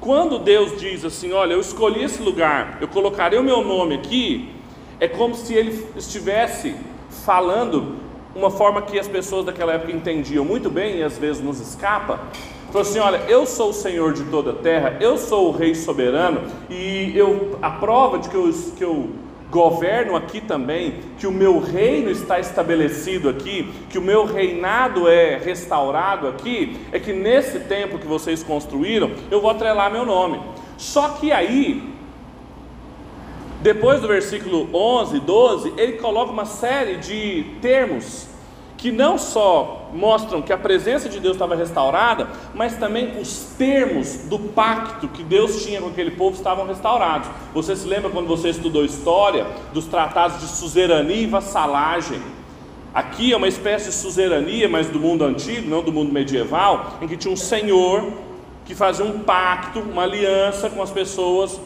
Quando 0.00 0.38
Deus 0.38 0.80
diz 0.80 1.04
assim: 1.04 1.32
Olha, 1.32 1.54
eu 1.54 1.60
escolhi 1.60 2.04
esse 2.04 2.22
lugar, 2.22 2.78
eu 2.80 2.88
colocarei 2.88 3.38
o 3.38 3.42
meu 3.42 3.62
nome 3.64 3.96
aqui, 3.96 4.48
é 5.00 5.08
como 5.08 5.34
se 5.34 5.54
ele 5.54 5.86
estivesse 5.96 6.74
falando 7.24 7.96
uma 8.34 8.50
forma 8.50 8.82
que 8.82 8.98
as 8.98 9.08
pessoas 9.08 9.46
daquela 9.46 9.72
época 9.72 9.92
entendiam 9.92 10.44
muito 10.44 10.68
bem 10.68 10.98
e 10.98 11.02
às 11.02 11.16
vezes 11.16 11.42
nos 11.42 11.60
escapa. 11.60 12.20
Falou 12.66 12.82
assim: 12.82 12.98
Olha, 12.98 13.18
eu 13.28 13.46
sou 13.46 13.70
o 13.70 13.72
Senhor 13.72 14.12
de 14.12 14.24
toda 14.24 14.50
a 14.50 14.54
terra, 14.54 14.98
eu 15.00 15.16
sou 15.16 15.48
o 15.48 15.52
Rei 15.52 15.74
soberano, 15.74 16.42
e 16.68 17.12
eu, 17.16 17.58
a 17.62 17.70
prova 17.70 18.18
de 18.18 18.28
que 18.28 18.34
eu, 18.34 18.52
que 18.76 18.84
eu 18.84 19.08
governo 19.50 20.16
aqui 20.16 20.40
também, 20.40 20.96
que 21.18 21.26
o 21.26 21.32
meu 21.32 21.58
reino 21.58 22.10
está 22.10 22.38
estabelecido 22.38 23.28
aqui, 23.28 23.72
que 23.88 23.98
o 23.98 24.02
meu 24.02 24.24
reinado 24.24 25.08
é 25.08 25.38
restaurado 25.38 26.28
aqui, 26.28 26.76
é 26.92 26.98
que 26.98 27.12
nesse 27.12 27.60
templo 27.60 27.98
que 27.98 28.06
vocês 28.06 28.42
construíram, 28.42 29.10
eu 29.30 29.40
vou 29.40 29.50
atrelar 29.50 29.90
meu 29.90 30.04
nome. 30.04 30.40
Só 30.76 31.10
que 31.10 31.32
aí, 31.32 31.95
depois 33.62 34.00
do 34.00 34.08
versículo 34.08 34.68
11, 34.72 35.20
12, 35.20 35.74
ele 35.76 35.94
coloca 35.94 36.32
uma 36.32 36.44
série 36.44 36.96
de 36.96 37.44
termos 37.60 38.26
que 38.76 38.92
não 38.92 39.16
só 39.16 39.90
mostram 39.92 40.42
que 40.42 40.52
a 40.52 40.58
presença 40.58 41.08
de 41.08 41.18
Deus 41.18 41.34
estava 41.34 41.56
restaurada, 41.56 42.28
mas 42.54 42.76
também 42.76 43.18
os 43.18 43.54
termos 43.56 44.18
do 44.28 44.38
pacto 44.38 45.08
que 45.08 45.22
Deus 45.22 45.64
tinha 45.64 45.80
com 45.80 45.88
aquele 45.88 46.10
povo 46.10 46.36
estavam 46.36 46.66
restaurados. 46.66 47.28
Você 47.54 47.74
se 47.74 47.86
lembra 47.86 48.10
quando 48.10 48.26
você 48.26 48.50
estudou 48.50 48.84
história 48.84 49.46
dos 49.72 49.86
tratados 49.86 50.40
de 50.40 50.48
suzerania 50.48 51.16
e 51.16 51.26
vassalagem? 51.26 52.20
Aqui 52.92 53.32
é 53.32 53.36
uma 53.36 53.48
espécie 53.48 53.86
de 53.86 53.94
suzerania, 53.94 54.68
mas 54.68 54.88
do 54.88 55.00
mundo 55.00 55.24
antigo, 55.24 55.68
não 55.68 55.82
do 55.82 55.92
mundo 55.92 56.12
medieval, 56.12 56.98
em 57.00 57.08
que 57.08 57.16
tinha 57.16 57.32
um 57.32 57.36
senhor 57.36 58.12
que 58.64 58.74
fazia 58.74 59.04
um 59.04 59.20
pacto, 59.20 59.80
uma 59.80 60.02
aliança 60.02 60.68
com 60.68 60.82
as 60.82 60.90
pessoas 60.90 61.60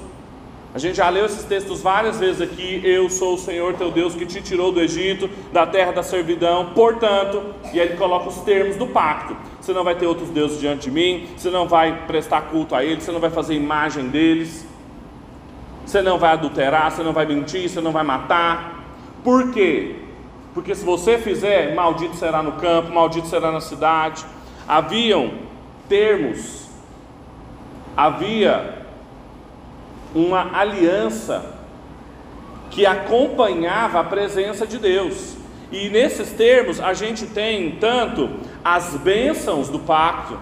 a 0.72 0.78
gente 0.78 0.96
já 0.96 1.08
leu 1.08 1.26
esses 1.26 1.42
textos 1.44 1.80
várias 1.80 2.20
vezes 2.20 2.40
aqui. 2.40 2.80
Eu 2.84 3.10
sou 3.10 3.34
o 3.34 3.38
Senhor 3.38 3.74
teu 3.74 3.90
Deus 3.90 4.14
que 4.14 4.24
te 4.24 4.40
tirou 4.40 4.70
do 4.70 4.80
Egito, 4.80 5.28
da 5.52 5.66
terra 5.66 5.90
da 5.90 6.02
servidão. 6.02 6.66
Portanto, 6.74 7.42
e 7.72 7.80
aí 7.80 7.88
ele 7.88 7.96
coloca 7.96 8.28
os 8.28 8.36
termos 8.42 8.76
do 8.76 8.86
pacto. 8.86 9.36
Você 9.60 9.72
não 9.72 9.82
vai 9.82 9.96
ter 9.96 10.06
outros 10.06 10.30
deuses 10.30 10.60
diante 10.60 10.82
de 10.82 10.90
mim, 10.92 11.28
você 11.36 11.50
não 11.50 11.66
vai 11.66 12.06
prestar 12.06 12.42
culto 12.42 12.74
a 12.74 12.84
eles, 12.84 13.02
você 13.02 13.10
não 13.10 13.18
vai 13.18 13.30
fazer 13.30 13.54
imagem 13.54 14.08
deles, 14.08 14.66
você 15.84 16.00
não 16.00 16.18
vai 16.18 16.32
adulterar, 16.32 16.90
você 16.90 17.02
não 17.02 17.12
vai 17.12 17.26
mentir, 17.26 17.68
você 17.68 17.80
não 17.80 17.90
vai 17.90 18.04
matar. 18.04 18.84
Por 19.24 19.50
quê? 19.50 19.96
Porque 20.54 20.74
se 20.74 20.84
você 20.84 21.18
fizer, 21.18 21.74
maldito 21.74 22.14
será 22.14 22.42
no 22.44 22.52
campo, 22.52 22.92
maldito 22.92 23.26
será 23.26 23.50
na 23.50 23.60
cidade. 23.60 24.24
Haviam 24.68 25.32
termos, 25.88 26.68
havia 27.96 28.79
uma 30.14 30.58
aliança 30.58 31.54
que 32.70 32.86
acompanhava 32.86 34.00
a 34.00 34.04
presença 34.04 34.66
de 34.66 34.78
Deus. 34.78 35.36
E 35.72 35.88
nesses 35.88 36.30
termos 36.32 36.80
a 36.80 36.92
gente 36.94 37.26
tem 37.26 37.72
tanto 37.72 38.28
as 38.64 38.96
bênçãos 38.96 39.68
do 39.68 39.78
pacto, 39.78 40.38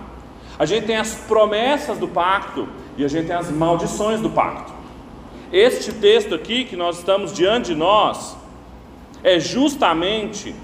a 0.59 0.65
gente 0.67 0.87
tem 0.87 0.97
as 0.97 1.15
promessas 1.15 1.99
do 1.99 2.09
pacto 2.09 2.69
e 2.97 3.05
a 3.05 3.09
gente 3.09 3.27
tem 3.27 3.37
as 3.37 3.51
maldições 3.51 4.21
do 4.21 4.31
pacto. 4.31 4.73
Este 5.53 5.93
texto 5.93 6.35
aqui 6.35 6.65
que 6.65 6.77
nós 6.77 6.99
estamos 6.99 7.33
diante 7.33 7.67
de 7.67 7.75
nós 7.75 8.37
é 9.23 9.39
justamente 9.39 10.55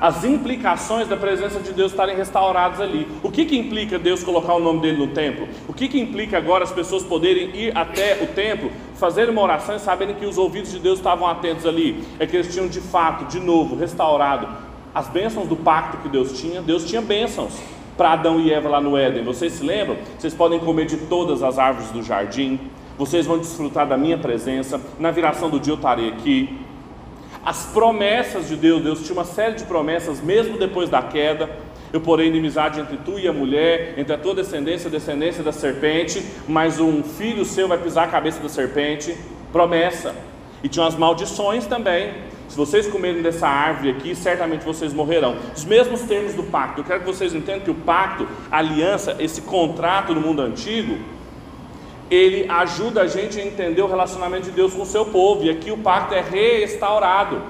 as 0.00 0.24
implicações 0.24 1.08
da 1.08 1.16
presença 1.16 1.60
de 1.60 1.72
Deus 1.72 1.92
estarem 1.92 2.16
restauradas 2.16 2.80
ali. 2.80 3.08
O 3.22 3.30
que, 3.30 3.44
que 3.44 3.58
implica 3.58 3.98
Deus 3.98 4.22
colocar 4.22 4.54
o 4.54 4.60
nome 4.60 4.80
dele 4.80 4.98
no 4.98 5.08
templo? 5.08 5.48
O 5.66 5.72
que, 5.72 5.88
que 5.88 5.98
implica 5.98 6.38
agora 6.38 6.64
as 6.64 6.72
pessoas 6.72 7.02
poderem 7.02 7.54
ir 7.54 7.76
até 7.76 8.22
o 8.22 8.26
templo, 8.28 8.70
fazer 8.94 9.28
uma 9.28 9.42
oração 9.42 9.76
e 9.76 9.80
saberem 9.80 10.14
que 10.14 10.26
os 10.26 10.38
ouvidos 10.38 10.70
de 10.70 10.78
Deus 10.78 10.98
estavam 10.98 11.26
atentos 11.26 11.66
ali? 11.66 12.04
É 12.18 12.26
que 12.26 12.36
eles 12.36 12.52
tinham 12.52 12.68
de 12.68 12.80
fato, 12.80 13.24
de 13.26 13.40
novo, 13.40 13.76
restaurado 13.76 14.48
as 14.94 15.08
bênçãos 15.08 15.46
do 15.48 15.56
pacto 15.56 15.98
que 15.98 16.08
Deus 16.08 16.40
tinha. 16.40 16.62
Deus 16.62 16.84
tinha 16.84 17.00
bênçãos 17.00 17.54
para 17.96 18.12
Adão 18.12 18.40
e 18.40 18.52
Eva 18.52 18.68
lá 18.68 18.80
no 18.80 18.96
Éden. 18.96 19.24
Vocês 19.24 19.52
se 19.52 19.64
lembram? 19.64 19.96
Vocês 20.18 20.34
podem 20.34 20.58
comer 20.60 20.86
de 20.86 20.96
todas 20.96 21.42
as 21.42 21.58
árvores 21.58 21.90
do 21.90 22.02
jardim. 22.02 22.58
Vocês 22.96 23.26
vão 23.26 23.38
desfrutar 23.38 23.86
da 23.86 23.96
minha 23.96 24.18
presença. 24.18 24.80
Na 24.98 25.10
viração 25.10 25.50
do 25.50 25.60
dia 25.60 25.72
eu 25.72 25.76
estarei 25.76 26.08
aqui 26.08 26.58
as 27.44 27.66
promessas 27.66 28.48
de 28.48 28.56
Deus, 28.56 28.82
Deus 28.82 29.02
tinha 29.02 29.12
uma 29.12 29.24
série 29.24 29.54
de 29.54 29.64
promessas, 29.64 30.20
mesmo 30.20 30.58
depois 30.58 30.88
da 30.88 31.02
queda. 31.02 31.48
Eu 31.92 32.00
porei 32.00 32.28
inimizade 32.28 32.80
entre 32.80 32.98
tu 32.98 33.18
e 33.18 33.26
a 33.26 33.32
mulher, 33.32 33.94
entre 33.96 34.12
a 34.12 34.18
tua 34.18 34.34
descendência 34.34 34.86
e 34.86 34.88
a 34.88 34.90
descendência 34.90 35.42
da 35.42 35.52
serpente, 35.52 36.22
mas 36.46 36.78
um 36.78 37.02
filho 37.02 37.44
seu 37.44 37.66
vai 37.66 37.78
pisar 37.78 38.04
a 38.04 38.10
cabeça 38.10 38.40
da 38.40 38.48
serpente. 38.48 39.16
Promessa. 39.50 40.14
E 40.62 40.68
tinha 40.68 40.86
as 40.86 40.96
maldições 40.96 41.66
também. 41.66 42.12
Se 42.48 42.56
vocês 42.56 42.86
comerem 42.86 43.22
dessa 43.22 43.46
árvore 43.46 43.90
aqui, 43.90 44.14
certamente 44.14 44.64
vocês 44.64 44.92
morrerão. 44.92 45.36
Os 45.54 45.64
mesmos 45.64 46.02
termos 46.02 46.34
do 46.34 46.42
pacto. 46.42 46.80
Eu 46.80 46.84
quero 46.84 47.00
que 47.00 47.06
vocês 47.06 47.34
entendam 47.34 47.60
que 47.60 47.70
o 47.70 47.74
pacto, 47.74 48.26
a 48.50 48.58
aliança, 48.58 49.16
esse 49.18 49.42
contrato 49.42 50.14
no 50.14 50.20
mundo 50.20 50.42
antigo, 50.42 50.98
ele 52.10 52.48
ajuda 52.50 53.02
a 53.02 53.06
gente 53.06 53.38
a 53.38 53.44
entender 53.44 53.82
o 53.82 53.86
relacionamento 53.86 54.44
de 54.44 54.50
Deus 54.50 54.72
com 54.72 54.82
o 54.82 54.86
seu 54.86 55.06
povo, 55.06 55.44
e 55.44 55.50
aqui 55.50 55.70
o 55.70 55.78
pacto 55.78 56.14
é 56.14 56.20
restaurado 56.20 57.42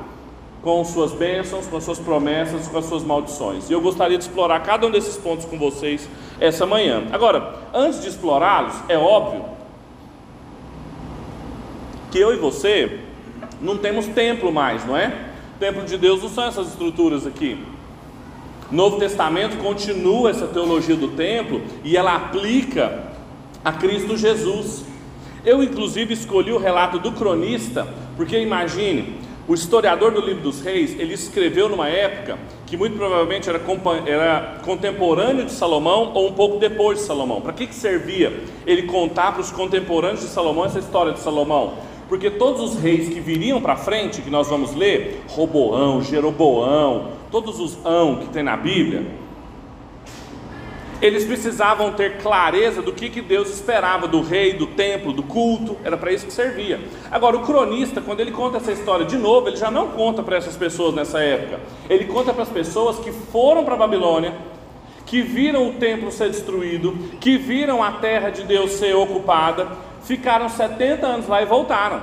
com 0.63 0.85
suas 0.85 1.13
bênçãos, 1.13 1.67
com 1.67 1.81
suas 1.81 1.99
promessas, 1.99 2.67
com 2.67 2.79
as 2.79 2.85
suas 2.85 3.05
maldições. 3.05 3.71
E 3.71 3.73
eu 3.73 3.81
gostaria 3.81 4.19
de 4.19 4.25
explorar 4.25 4.61
cada 4.61 4.87
um 4.87 4.91
desses 4.91 5.17
pontos 5.17 5.45
com 5.45 5.57
vocês 5.59 6.09
essa 6.41 6.67
manhã. 6.67 7.05
Agora, 7.13 7.55
antes 7.73 8.03
de 8.03 8.09
explorá-los, 8.09 8.75
é 8.89 8.99
óbvio 8.99 9.45
que 12.11 12.19
eu 12.19 12.35
e 12.35 12.37
você 12.37 13.01
não 13.61 13.77
temos 13.77 14.07
templo 14.09 14.51
mais, 14.51 14.85
não 14.85 14.97
é? 14.97 15.29
O 15.57 15.59
templo 15.59 15.85
de 15.85 15.97
Deus 15.97 16.23
não 16.23 16.29
são 16.29 16.45
essas 16.45 16.69
estruturas 16.69 17.27
aqui. 17.27 17.65
Novo 18.71 18.99
Testamento 18.99 19.57
continua 19.59 20.31
essa 20.31 20.47
teologia 20.47 20.97
do 20.97 21.09
templo 21.09 21.63
e 21.83 21.97
ela 21.97 22.15
aplica 22.15 23.08
a 23.65 23.73
Cristo 23.73 24.17
Jesus. 24.17 24.85
Eu, 25.45 25.63
inclusive, 25.63 26.15
escolhi 26.15 26.53
o 26.53 26.59
relato 26.59 26.99
do 26.99 27.13
cronista, 27.13 27.87
porque 28.17 28.39
imagine, 28.39 29.19
o 29.49 29.55
historiador 29.55 30.13
do 30.13 30.21
livro 30.21 30.43
dos 30.43 30.61
reis, 30.61 30.99
ele 31.01 31.15
escreveu 31.15 31.71
numa 31.71 31.89
época 31.89 32.39
que 32.67 32.77
muito 32.77 32.99
provavelmente 32.99 33.49
era, 33.49 33.59
era 34.07 34.61
contemporâneo 34.63 35.47
de 35.47 35.53
Salomão 35.53 36.13
ou 36.13 36.29
um 36.29 36.33
pouco 36.35 36.59
depois 36.59 36.99
de 36.99 37.05
Salomão. 37.05 37.41
Para 37.41 37.55
que, 37.55 37.67
que 37.67 37.75
servia 37.75 38.43
ele 38.67 38.83
contar 38.83 39.33
para 39.33 39.41
os 39.41 39.51
contemporâneos 39.51 40.21
de 40.21 40.27
Salomão 40.27 40.67
essa 40.67 40.79
história 40.79 41.13
de 41.13 41.21
Salomão? 41.21 41.75
Porque 42.11 42.31
todos 42.31 42.61
os 42.61 42.79
reis 42.79 43.09
que 43.09 43.21
viriam 43.21 43.61
para 43.61 43.75
frente, 43.75 44.21
que 44.21 44.29
nós 44.29 44.49
vamos 44.49 44.75
ler, 44.75 45.25
Roboão, 45.29 46.03
Jeroboão, 46.03 47.09
todos 47.31 47.59
os 47.59 47.79
ão 47.87 48.17
que 48.17 48.29
tem 48.29 48.43
na 48.43 48.57
Bíblia, 48.57 49.07
Eles 51.01 51.25
precisavam 51.25 51.93
ter 51.93 52.19
clareza 52.19 52.83
do 52.83 52.93
que, 52.93 53.09
que 53.09 53.21
Deus 53.21 53.51
esperava 53.51 54.09
do 54.09 54.21
rei, 54.21 54.55
do 54.55 54.67
templo, 54.67 55.13
do 55.13 55.23
culto, 55.23 55.77
era 55.85 55.97
para 55.97 56.13
isso 56.13 56.27
que 56.27 56.33
servia. 56.33 56.81
Agora, 57.09 57.37
o 57.37 57.43
cronista, 57.43 58.01
quando 58.01 58.19
ele 58.19 58.33
conta 58.33 58.57
essa 58.57 58.73
história 58.73 59.07
de 59.07 59.17
novo, 59.17 59.49
ele 59.49 59.57
já 59.57 59.71
não 59.71 59.89
conta 59.89 60.25
para 60.25 60.37
essas 60.37 60.57
pessoas 60.57 60.93
nessa 60.95 61.21
época, 61.21 61.61
ele 61.89 62.05
conta 62.07 62.35
para 62.35 62.43
as 62.43 62.49
pessoas 62.49 62.99
que 62.99 63.13
foram 63.13 63.65
para 63.65 63.75
a 63.75 63.79
Babilônia, 63.79 64.35
que 65.07 65.23
viram 65.23 65.69
o 65.69 65.75
templo 65.75 66.11
ser 66.11 66.31
destruído, 66.31 66.93
que 67.21 67.39
viram 67.39 67.83
a 67.83 67.93
terra 67.93 68.31
de 68.31 68.43
Deus 68.43 68.73
ser 68.73 68.95
ocupada, 68.95 69.69
ficaram 70.03 70.49
70 70.49 71.07
anos 71.07 71.29
lá 71.29 71.41
e 71.41 71.47
voltaram. 71.47 72.03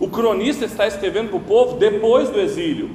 O 0.00 0.08
cronista 0.08 0.64
está 0.64 0.86
escrevendo 0.86 1.28
para 1.28 1.36
o 1.36 1.40
povo 1.40 1.76
depois 1.76 2.30
do 2.30 2.40
exílio. 2.40 2.90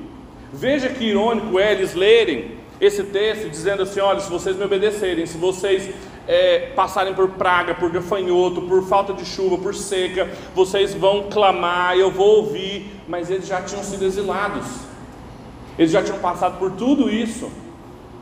Veja 0.51 0.89
que 0.89 1.06
irônico 1.06 1.60
é 1.60 1.72
eles 1.72 1.94
lerem 1.94 2.56
esse 2.79 3.03
texto 3.03 3.50
dizendo 3.50 3.84
assim: 3.84 4.00
olha, 4.00 4.19
se 4.19 4.29
vocês 4.29 4.55
me 4.55 4.63
obedecerem, 4.63 5.25
se 5.25 5.38
vocês 5.38 5.89
é, 6.27 6.72
passarem 6.75 7.13
por 7.13 7.29
praga, 7.29 7.74
por 7.74 7.89
gafanhoto, 7.89 8.62
por 8.62 8.84
falta 8.84 9.13
de 9.13 9.25
chuva, 9.25 9.57
por 9.57 9.74
seca, 9.74 10.29
vocês 10.53 10.93
vão 10.93 11.24
clamar, 11.29 11.96
eu 11.96 12.12
vou 12.12 12.43
ouvir, 12.43 12.91
mas 13.07 13.29
eles 13.29 13.48
já 13.48 13.62
tinham 13.62 13.84
sido 13.84 14.03
exilados, 14.03 14.65
eles 15.79 15.91
já 15.91 16.03
tinham 16.03 16.19
passado 16.19 16.60
por 16.60 16.72
tudo 16.72 17.10
isso, 17.10 17.50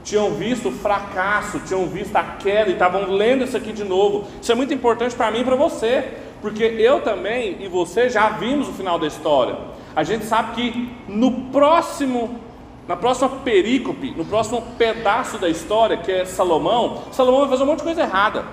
tinham 0.04 0.32
visto 0.32 0.70
o 0.70 0.72
fracasso, 0.72 1.60
tinham 1.60 1.88
visto 1.88 2.16
a 2.16 2.24
queda 2.24 2.70
e 2.70 2.74
estavam 2.74 3.12
lendo 3.12 3.44
isso 3.44 3.58
aqui 3.58 3.74
de 3.74 3.84
novo. 3.84 4.28
Isso 4.40 4.52
é 4.52 4.56
muito 4.56 4.74
importante 4.74 5.16
para 5.16 5.32
mim 5.32 5.40
e 5.40 5.44
para 5.44 5.56
você, 5.56 6.04
porque 6.42 6.64
eu 6.64 7.02
também 7.02 7.58
e 7.60 7.68
você 7.68 8.08
já 8.08 8.30
vimos 8.30 8.70
o 8.70 8.74
final 8.74 9.00
da 9.00 9.08
história. 9.08 9.58
A 9.96 10.04
gente 10.04 10.26
sabe 10.26 10.54
que 10.54 10.90
no 11.08 11.50
próximo 11.50 12.40
na 12.88 12.96
próxima 12.96 13.30
perícope, 13.44 14.12
no 14.12 14.26
próximo 14.26 14.62
pedaço 14.78 15.38
da 15.38 15.50
história, 15.50 15.98
que 15.98 16.12
é 16.12 16.26
Salomão, 16.26 17.04
Salomão 17.12 17.42
vai 17.42 17.50
fazer 17.50 17.64
um 17.64 17.68
monte 17.68 17.80
de 17.80 17.84
coisa 17.84 18.02
errada. 18.02 18.46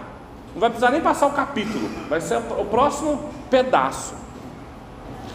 Não 0.54 0.60
vai 0.60 0.70
precisar 0.70 0.90
nem 0.90 1.00
passar 1.00 1.26
o 1.26 1.32
capítulo, 1.32 1.88
vai 2.08 2.20
ser 2.20 2.36
o 2.36 2.64
próximo 2.64 3.30
pedaço. 3.50 4.14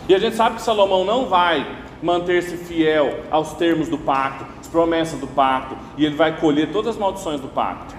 E 0.09 0.15
a 0.15 0.19
gente 0.19 0.35
sabe 0.35 0.55
que 0.55 0.61
Salomão 0.61 1.03
não 1.03 1.25
vai 1.27 1.65
manter-se 2.01 2.57
fiel 2.57 3.19
aos 3.29 3.53
termos 3.53 3.89
do 3.89 3.97
pacto, 3.97 4.45
às 4.59 4.67
promessas 4.67 5.19
do 5.19 5.27
pacto, 5.27 5.75
e 5.97 6.05
ele 6.05 6.15
vai 6.15 6.39
colher 6.39 6.71
todas 6.71 6.95
as 6.95 6.97
maldições 6.97 7.41
do 7.41 7.47
pacto. 7.47 7.95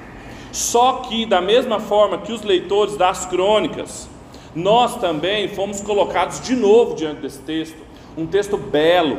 Só 0.52 1.04
que, 1.08 1.26
da 1.26 1.40
mesma 1.40 1.78
forma 1.78 2.18
que 2.18 2.32
os 2.32 2.42
leitores 2.42 2.96
das 2.96 3.26
crônicas, 3.26 4.08
nós 4.54 4.96
também 4.96 5.48
fomos 5.48 5.80
colocados 5.80 6.40
de 6.40 6.56
novo 6.56 6.94
diante 6.94 7.20
desse 7.20 7.40
texto, 7.40 7.76
um 8.16 8.26
texto 8.26 8.56
belo, 8.56 9.18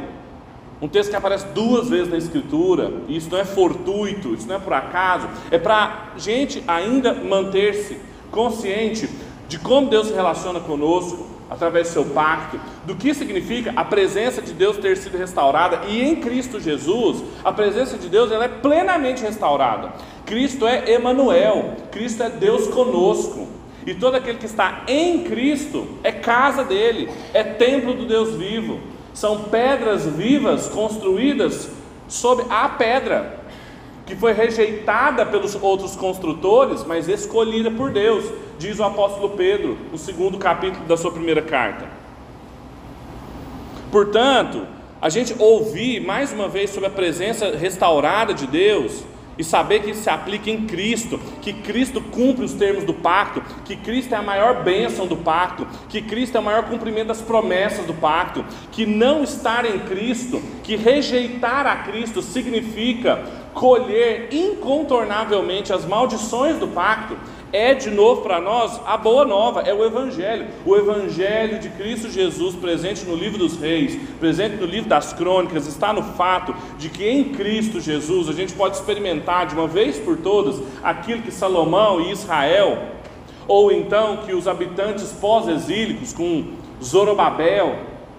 um 0.82 0.88
texto 0.88 1.10
que 1.10 1.16
aparece 1.16 1.48
duas 1.48 1.90
vezes 1.90 2.10
na 2.10 2.18
Escritura, 2.18 2.92
e 3.08 3.18
isso 3.18 3.30
não 3.30 3.38
é 3.38 3.44
fortuito, 3.44 4.34
isso 4.34 4.48
não 4.48 4.56
é 4.56 4.60
por 4.60 4.74
acaso, 4.74 5.28
é 5.52 5.58
para 5.58 6.12
a 6.16 6.18
gente 6.18 6.64
ainda 6.68 7.14
manter-se 7.14 7.98
consciente 8.32 9.10
de 9.48 9.60
como 9.60 9.90
Deus 9.90 10.08
se 10.08 10.14
relaciona 10.14 10.60
conosco 10.60 11.28
através 11.50 11.88
do 11.88 11.94
seu 11.94 12.06
pacto, 12.06 12.60
do 12.86 12.96
que 12.96 13.14
significa 13.14 13.74
a 13.76 13.84
presença 13.84 14.42
de 14.42 14.54
Deus 14.54 14.78
ter 14.78 14.96
sido 14.96 15.18
restaurada, 15.18 15.82
e 15.88 16.02
em 16.02 16.16
Cristo 16.18 16.60
Jesus, 16.60 17.24
a 17.44 17.52
presença 17.52 17.98
de 17.98 18.08
Deus 18.08 18.32
ela 18.32 18.46
é 18.46 18.50
plenamente 18.50 19.24
restaurada. 19.24 19.94
Cristo 20.26 20.68
é 20.68 20.92
Emanuel, 20.94 21.74
Cristo 21.92 22.24
é 22.24 22.30
Deus 22.30 22.68
conosco. 22.68 23.48
E 23.86 23.96
todo 23.96 24.16
aquele 24.16 24.38
que 24.38 24.46
está 24.46 24.84
em 24.88 25.24
Cristo 25.24 25.88
é 26.04 26.12
casa 26.12 26.64
dele, 26.64 27.10
é 27.34 27.44
templo 27.44 27.96
do 27.96 28.06
Deus 28.06 28.36
vivo 28.36 28.80
são 29.20 29.44
pedras 29.44 30.06
vivas 30.06 30.70
construídas 30.70 31.70
sobre 32.08 32.46
a 32.50 32.70
pedra, 32.70 33.38
que 34.06 34.16
foi 34.16 34.32
rejeitada 34.32 35.26
pelos 35.26 35.56
outros 35.56 35.94
construtores, 35.94 36.86
mas 36.86 37.10
escolhida 37.10 37.70
por 37.70 37.92
Deus, 37.92 38.24
diz 38.58 38.80
o 38.80 38.84
apóstolo 38.86 39.32
Pedro, 39.32 39.78
no 39.92 39.98
segundo 39.98 40.38
capítulo 40.38 40.86
da 40.86 40.96
sua 40.96 41.12
primeira 41.12 41.42
carta. 41.42 41.86
Portanto, 43.92 44.66
a 45.02 45.10
gente 45.10 45.36
ouvir 45.38 46.00
mais 46.00 46.32
uma 46.32 46.48
vez 46.48 46.70
sobre 46.70 46.88
a 46.88 46.92
presença 46.92 47.58
restaurada 47.58 48.34
de 48.34 48.48
Deus, 48.48 49.04
e 49.40 49.44
saber 49.44 49.80
que 49.80 49.92
isso 49.92 50.04
se 50.04 50.10
aplica 50.10 50.52
em 50.52 50.66
Cristo, 50.66 51.18
que 51.42 51.54
Cristo 51.54 52.02
cumpre 52.02 52.44
os 52.44 52.54
termos 52.54 52.84
do 52.84 52.94
pacto, 52.94 53.42
que 53.64 53.78
Cristo 53.78 54.14
é 54.14 54.18
a 54.18 54.22
maior 54.22 54.66
bênção 54.66 55.08
do 55.08 55.16
pacto, 55.16 55.66
que 55.88 56.02
Cristo 56.02 56.36
é 56.36 56.42
o 56.42 56.44
maior 56.44 56.64
cumprimento 56.64 57.08
das 57.08 57.22
promessas 57.22 57.86
do 57.86 57.94
pacto, 57.94 58.44
que 58.70 58.86
não 58.86 59.24
estar 59.24 59.64
em 59.64 59.80
Cristo, 59.80 60.42
que 60.62 60.76
rejeitar 60.76 61.66
a 61.66 61.78
Cristo 61.78 62.22
significa 62.22 63.24
colher 63.54 64.28
incontornavelmente 64.32 65.72
as 65.72 65.86
maldições 65.86 66.58
do 66.58 66.68
pacto, 66.68 67.18
é 67.52 67.74
de 67.74 67.90
novo 67.90 68.22
para 68.22 68.40
nós 68.40 68.80
a 68.86 68.96
boa 68.98 69.26
nova, 69.26 69.62
é 69.62 69.74
o 69.74 69.84
Evangelho, 69.84 70.48
o 70.66 70.76
Evangelho 70.76 71.60
de 71.60 71.70
Cristo 71.70 72.10
Jesus, 72.10 72.56
presente 72.56 73.06
no 73.06 73.16
livro 73.16 73.38
dos 73.38 73.60
Reis, 73.60 74.00
presente 74.20 74.56
no 74.56 74.66
livro 74.66 74.90
das 74.90 75.14
Crônicas, 75.14 75.68
está 75.68 75.92
no 75.92 76.04
fato 76.04 76.54
de 76.78 76.90
que 76.90 77.08
em 77.08 77.26
Cristo 77.26 77.80
Jesus 77.80 78.30
a 78.30 78.34
gente 78.34 78.54
pode 78.54 78.76
experimentar 78.76 79.48
de 79.48 79.56
uma 79.56 79.68
vez 79.68 79.98
por 79.98 80.18
todas 80.18 80.62
aquilo 80.84 81.22
que 81.22 81.32
Salomão 81.32 82.02
e 82.02 82.12
Israel, 82.12 82.78
ou 83.48 83.72
então 83.72 84.18
que 84.18 84.34
os 84.34 84.48
habitantes 84.48 85.12
pós-exílicos, 85.14 86.14
com 86.14 86.54
Zorobabel, 86.84 87.76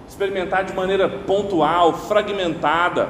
experimentar 0.07 0.65
de 0.65 0.73
maneira 0.73 1.07
pontual, 1.07 1.93
fragmentada, 1.93 3.09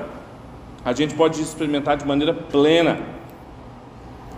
a 0.85 0.93
gente 0.93 1.13
pode 1.13 1.41
experimentar 1.41 1.97
de 1.97 2.05
maneira 2.05 2.33
plena. 2.33 2.99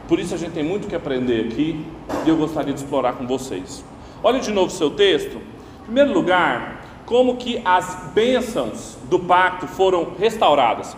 Por 0.07 0.19
isso 0.19 0.33
a 0.33 0.37
gente 0.37 0.51
tem 0.51 0.63
muito 0.63 0.87
que 0.87 0.95
aprender 0.95 1.45
aqui 1.45 1.85
e 2.25 2.29
eu 2.29 2.35
gostaria 2.35 2.73
de 2.73 2.79
explorar 2.79 3.13
com 3.13 3.25
vocês. 3.25 3.83
Olha 4.21 4.39
de 4.39 4.51
novo 4.51 4.67
o 4.67 4.75
seu 4.75 4.89
texto. 4.89 5.37
Em 5.81 5.85
primeiro 5.85 6.13
lugar, 6.13 6.85
como 7.05 7.37
que 7.37 7.61
as 7.63 8.11
bênçãos 8.13 8.97
do 9.09 9.19
pacto 9.19 9.67
foram 9.67 10.13
restauradas. 10.17 10.95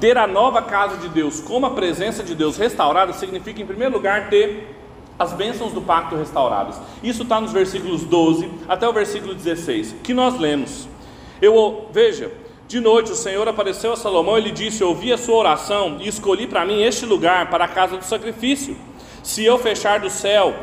Ter 0.00 0.18
a 0.18 0.26
nova 0.26 0.62
casa 0.62 0.96
de 0.96 1.08
Deus 1.08 1.40
como 1.40 1.66
a 1.66 1.70
presença 1.70 2.22
de 2.22 2.34
Deus 2.34 2.56
restaurada 2.56 3.12
significa, 3.12 3.62
em 3.62 3.66
primeiro 3.66 3.94
lugar, 3.94 4.28
ter 4.28 4.76
as 5.18 5.32
bênçãos 5.32 5.72
do 5.72 5.80
pacto 5.80 6.16
restauradas. 6.16 6.80
Isso 7.02 7.22
está 7.22 7.40
nos 7.40 7.52
versículos 7.52 8.02
12 8.04 8.50
até 8.68 8.88
o 8.88 8.92
versículo 8.92 9.34
16, 9.34 9.94
que 10.02 10.12
nós 10.12 10.38
lemos. 10.38 10.88
Eu 11.40 11.88
veja, 11.92 12.32
de 12.66 12.80
noite 12.80 13.12
o 13.12 13.16
Senhor 13.16 13.46
apareceu 13.46 13.92
a 13.92 13.96
Salomão 13.96 14.38
e 14.38 14.42
lhe 14.42 14.50
disse: 14.50 14.82
Ouvi 14.82 15.12
a 15.12 15.18
sua 15.18 15.36
oração 15.36 15.98
e 16.00 16.08
escolhi 16.08 16.46
para 16.46 16.64
mim 16.64 16.82
este 16.82 17.04
lugar 17.04 17.50
para 17.50 17.66
a 17.66 17.68
casa 17.68 17.96
do 17.96 18.04
sacrifício. 18.04 18.76
Se 19.22 19.44
eu 19.44 19.58
fechar 19.58 20.00
do 20.00 20.08
céu, 20.08 20.54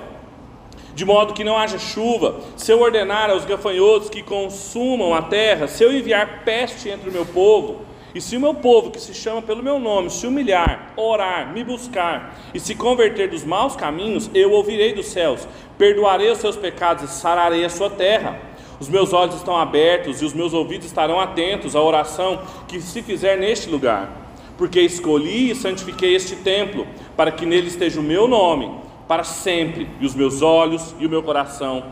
de 0.94 1.06
modo 1.06 1.34
que 1.34 1.44
não 1.44 1.58
haja 1.58 1.78
chuva, 1.78 2.42
se 2.58 2.72
eu 2.72 2.82
ordenar 2.82 3.30
aos 3.30 3.46
gafanhotos 3.46 4.10
que 4.10 4.24
consumam 4.24 5.14
a 5.14 5.22
terra, 5.22 5.68
se 5.68 5.84
eu 5.84 5.94
enviar 5.94 6.44
peste 6.44 6.90
entre 6.90 7.10
o 7.10 7.14
meu 7.14 7.26
povo, 7.26 7.86
e 8.14 8.20
se 8.20 8.36
o 8.36 8.42
meu 8.42 8.54
povo, 8.54 8.92
que 8.92 9.00
se 9.00 9.14
chama 9.14 9.42
pelo 9.42 9.64
meu 9.64 9.80
nome, 9.80 10.10
se 10.10 10.28
humilhar, 10.28 10.92
orar, 10.98 11.54
me 11.54 11.64
buscar 11.64 12.36
e 12.54 12.60
se 12.60 12.76
converter 12.76 13.30
dos 13.30 13.44
maus 13.46 13.76
caminhos, 13.76 14.30
eu 14.34 14.52
ouvirei 14.52 14.94
dos 14.94 15.06
céus, 15.08 15.48
perdoarei 15.78 16.30
os 16.30 16.40
seus 16.40 16.58
pecados 16.58 17.10
e 17.10 17.14
sararei 17.14 17.64
a 17.64 17.70
sua 17.70 17.90
terra. 17.90 18.51
Os 18.82 18.90
meus 18.90 19.14
olhos 19.14 19.36
estão 19.36 19.56
abertos 19.56 20.24
e 20.24 20.26
os 20.26 20.34
meus 20.34 20.56
ouvidos 20.56 20.88
estarão 20.88 21.20
atentos 21.20 21.76
à 21.76 21.82
oração 21.84 22.42
que 22.68 22.82
se 22.82 23.04
fizer 23.04 23.38
neste 23.38 23.70
lugar. 23.70 24.10
Porque 24.58 24.82
escolhi 24.82 25.52
e 25.52 25.56
santifiquei 25.56 26.16
este 26.16 26.36
templo, 26.38 26.88
para 27.16 27.32
que 27.32 27.46
nele 27.46 27.68
esteja 27.68 28.00
o 28.00 28.04
meu 28.04 28.28
nome, 28.28 28.72
para 29.08 29.24
sempre, 29.24 29.88
e 30.00 30.06
os 30.06 30.16
meus 30.16 30.42
olhos 30.42 30.96
e 30.98 31.06
o 31.06 31.10
meu 31.10 31.22
coração 31.22 31.84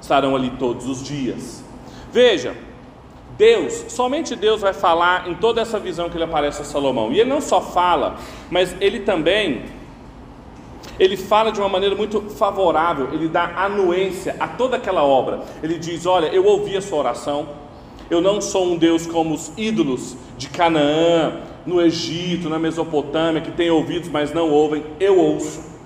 estarão 0.00 0.36
ali 0.36 0.50
todos 0.50 0.88
os 0.88 1.02
dias. 1.02 1.64
Veja, 2.12 2.54
Deus, 3.36 3.86
somente 3.88 4.36
Deus 4.36 4.60
vai 4.60 4.72
falar 4.72 5.28
em 5.28 5.34
toda 5.34 5.60
essa 5.60 5.80
visão 5.80 6.08
que 6.08 6.16
ele 6.16 6.22
aparece 6.22 6.62
a 6.62 6.64
Salomão. 6.64 7.10
E 7.12 7.18
ele 7.18 7.28
não 7.28 7.40
só 7.40 7.60
fala, 7.60 8.18
mas 8.48 8.76
ele 8.80 9.00
também 9.00 9.64
ele 10.98 11.16
fala 11.16 11.50
de 11.50 11.60
uma 11.60 11.68
maneira 11.68 11.94
muito 11.94 12.20
favorável, 12.22 13.08
ele 13.12 13.28
dá 13.28 13.44
anuência 13.56 14.36
a 14.40 14.48
toda 14.48 14.76
aquela 14.76 15.02
obra. 15.02 15.42
Ele 15.62 15.78
diz: 15.78 16.06
Olha, 16.06 16.26
eu 16.26 16.44
ouvi 16.44 16.76
a 16.76 16.80
sua 16.80 16.98
oração, 16.98 17.48
eu 18.10 18.20
não 18.20 18.40
sou 18.40 18.64
um 18.64 18.76
Deus 18.76 19.06
como 19.06 19.34
os 19.34 19.52
ídolos 19.56 20.16
de 20.38 20.48
Canaã, 20.48 21.40
no 21.66 21.80
Egito, 21.82 22.48
na 22.48 22.58
Mesopotâmia, 22.58 23.40
que 23.40 23.50
têm 23.50 23.70
ouvidos, 23.70 24.08
mas 24.08 24.32
não 24.32 24.50
ouvem, 24.50 24.84
eu 25.00 25.18
ouço. 25.18 25.76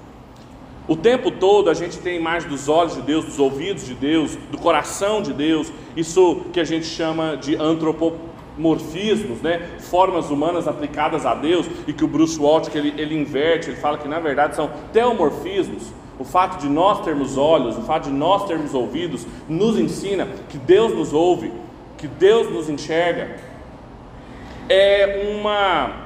O 0.87 0.97
tempo 0.97 1.31
todo 1.31 1.71
a 1.71 1.75
gente 1.75 1.99
tem 1.99 2.17
imagem 2.17 2.49
dos 2.49 2.69
olhos 2.69 2.97
de 2.97 3.03
Deus, 3.03 3.25
dos 3.25 3.39
ouvidos 3.39 3.87
de 3.87 3.95
Deus, 3.95 4.37
do 4.51 4.59
coração 4.59 5.23
de 5.23 5.33
Deus, 5.33 5.73
isso 5.97 6.43
que 6.53 6.59
a 6.59 6.65
gente 6.65 6.87
chama 6.87 7.37
de 7.37 7.55
antropologia 7.55 8.30
morfismos, 8.59 9.41
né, 9.41 9.69
formas 9.79 10.31
humanas 10.31 10.69
aplicadas 10.69 11.25
a 11.25 11.35
Deus, 11.35 11.67
e 11.87 11.93
que 11.93 12.05
o 12.05 12.09
Bruce 12.09 12.39
Waltz 12.39 12.75
ele, 12.75 12.95
ele 12.97 13.15
inverte, 13.17 13.71
ele 13.71 13.77
fala 13.77 13.99
que 13.99 14.09
na 14.09 14.21
verdade 14.21 14.57
são 14.57 14.71
teomorfismos. 14.93 15.93
O 16.19 16.25
fato 16.25 16.61
de 16.61 16.69
nós 16.69 17.01
termos 17.01 17.39
olhos, 17.39 17.79
o 17.79 17.83
fato 17.83 18.05
de 18.05 18.15
nós 18.15 18.45
termos 18.45 18.75
ouvidos, 18.75 19.27
nos 19.49 19.79
ensina 19.79 20.29
que 20.51 20.59
Deus 20.59 20.95
nos 20.95 21.15
ouve, 21.15 21.51
que 21.97 22.07
Deus 22.07 22.51
nos 22.51 22.69
enxerga. 22.69 23.37
É 24.69 25.35
uma 25.35 26.00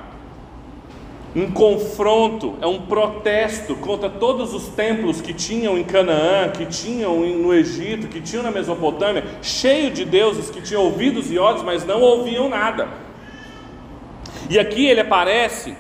um 1.35 1.51
confronto, 1.51 2.55
é 2.61 2.67
um 2.67 2.83
protesto 2.83 3.75
contra 3.75 4.09
todos 4.09 4.55
os 4.55 4.69
templos 4.69 5.21
que 5.21 5.35
tinham 5.35 5.77
em 5.77 5.83
Canaã, 5.83 6.49
que 6.49 6.65
tinham 6.67 7.19
no 7.21 7.53
Egito, 7.53 8.07
que 8.07 8.21
tinham 8.21 8.43
na 8.43 8.53
Mesopotâmia, 8.53 9.25
cheio 9.43 9.91
de 9.91 10.05
deuses 10.05 10.49
que 10.49 10.63
tinham 10.63 10.85
ouvidos 10.85 11.31
e 11.33 11.39
olhos, 11.39 11.63
mas 11.63 11.85
não 11.85 12.01
ouviam 12.01 12.49
nada. 12.49 12.89
E 14.49 14.59
aqui 14.59 14.87
ele 14.87 15.01
aparece 15.01 15.75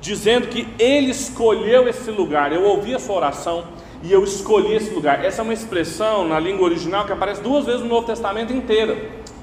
dizendo 0.00 0.48
que 0.48 0.66
ele 0.78 1.10
escolheu 1.10 1.88
esse 1.88 2.10
lugar. 2.10 2.52
Eu 2.52 2.64
ouvi 2.64 2.94
a 2.94 2.98
sua 2.98 3.16
oração 3.16 3.64
e 4.02 4.12
eu 4.12 4.24
escolhi 4.24 4.74
esse 4.74 4.90
lugar. 4.90 5.24
Essa 5.24 5.42
é 5.42 5.44
uma 5.44 5.54
expressão 5.54 6.26
na 6.26 6.38
língua 6.38 6.66
original 6.66 7.04
que 7.04 7.12
aparece 7.12 7.42
duas 7.42 7.66
vezes 7.66 7.82
no 7.82 7.88
Novo 7.88 8.06
Testamento 8.06 8.52
inteiro, 8.52 8.96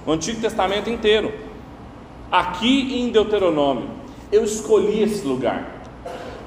no 0.06 0.14
Antigo 0.14 0.42
Testamento 0.42 0.90
inteiro. 0.90 1.34
Aqui 2.32 3.00
em 3.00 3.10
Deuteronômio, 3.10 3.90
eu 4.32 4.44
escolhi 4.44 5.04
esse 5.04 5.26
lugar. 5.26 5.78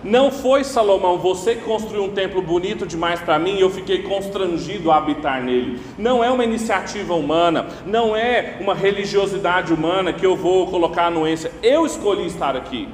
Não 0.03 0.31
foi 0.31 0.65
Salomão, 0.65 1.19
você 1.19 1.55
construiu 1.57 2.05
um 2.05 2.11
templo 2.11 2.41
bonito 2.41 2.87
demais 2.87 3.21
para 3.21 3.39
mim 3.39 3.57
e 3.57 3.61
eu 3.61 3.69
fiquei 3.69 4.03
constrangido 4.03 4.91
a 4.91 4.97
habitar 4.97 5.43
nele. 5.43 5.79
Não 5.99 6.25
é 6.25 6.31
uma 6.31 6.43
iniciativa 6.43 7.15
humana, 7.15 7.69
não 7.85 8.17
é 8.17 8.57
uma 8.61 8.75
religiosidade 8.75 9.75
humana 9.75 10.11
que 10.11 10.25
eu 10.25 10.35
vou 10.35 10.67
colocar 10.69 11.07
anuência. 11.07 11.53
Eu 11.63 11.85
escolhi 11.85 12.27
estar 12.27 12.57
aqui. 12.57 12.89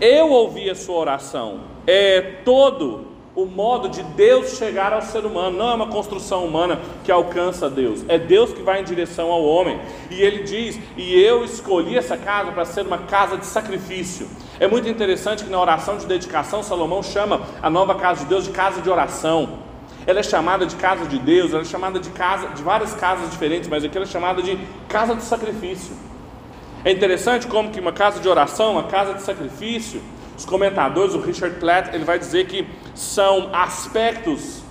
Eu 0.00 0.30
ouvi 0.30 0.70
a 0.70 0.74
sua 0.74 0.96
oração. 0.96 1.60
É 1.86 2.20
todo 2.44 3.13
o 3.36 3.46
modo 3.46 3.88
de 3.88 4.02
Deus 4.02 4.56
chegar 4.56 4.92
ao 4.92 5.02
ser 5.02 5.26
humano, 5.26 5.58
não 5.58 5.70
é 5.70 5.74
uma 5.74 5.88
construção 5.88 6.44
humana 6.44 6.80
que 7.02 7.10
alcança 7.10 7.68
Deus, 7.68 8.04
é 8.08 8.16
Deus 8.16 8.52
que 8.52 8.62
vai 8.62 8.80
em 8.80 8.84
direção 8.84 9.32
ao 9.32 9.44
homem. 9.44 9.80
E 10.10 10.22
ele 10.22 10.44
diz: 10.44 10.78
E 10.96 11.20
eu 11.20 11.44
escolhi 11.44 11.96
essa 11.96 12.16
casa 12.16 12.52
para 12.52 12.64
ser 12.64 12.86
uma 12.86 12.98
casa 12.98 13.36
de 13.36 13.46
sacrifício. 13.46 14.28
É 14.60 14.68
muito 14.68 14.88
interessante 14.88 15.42
que 15.42 15.50
na 15.50 15.60
oração 15.60 15.96
de 15.96 16.06
dedicação, 16.06 16.62
Salomão 16.62 17.02
chama 17.02 17.40
a 17.60 17.68
nova 17.68 17.96
casa 17.96 18.20
de 18.20 18.26
Deus 18.26 18.44
de 18.44 18.50
casa 18.50 18.80
de 18.80 18.88
oração. 18.88 19.64
Ela 20.06 20.20
é 20.20 20.22
chamada 20.22 20.66
de 20.66 20.76
casa 20.76 21.06
de 21.06 21.18
Deus, 21.18 21.52
ela 21.52 21.62
é 21.62 21.64
chamada 21.64 21.98
de 21.98 22.10
casa 22.10 22.48
de 22.48 22.62
várias 22.62 22.94
casas 22.94 23.30
diferentes, 23.30 23.68
mas 23.68 23.82
aqui 23.82 23.96
ela 23.96 24.06
é 24.06 24.08
chamada 24.08 24.42
de 24.42 24.58
casa 24.86 25.14
de 25.14 25.22
sacrifício. 25.22 25.96
É 26.84 26.92
interessante 26.92 27.46
como 27.46 27.70
que 27.70 27.80
uma 27.80 27.92
casa 27.92 28.20
de 28.20 28.28
oração, 28.28 28.72
uma 28.72 28.84
casa 28.84 29.14
de 29.14 29.22
sacrifício, 29.22 30.02
os 30.36 30.44
comentadores, 30.44 31.14
o 31.14 31.20
Richard 31.20 31.58
Platt, 31.58 31.94
ele 31.94 32.04
vai 32.04 32.18
dizer 32.18 32.46
que 32.46 32.66
são 32.94 33.50
aspectos 33.52 34.62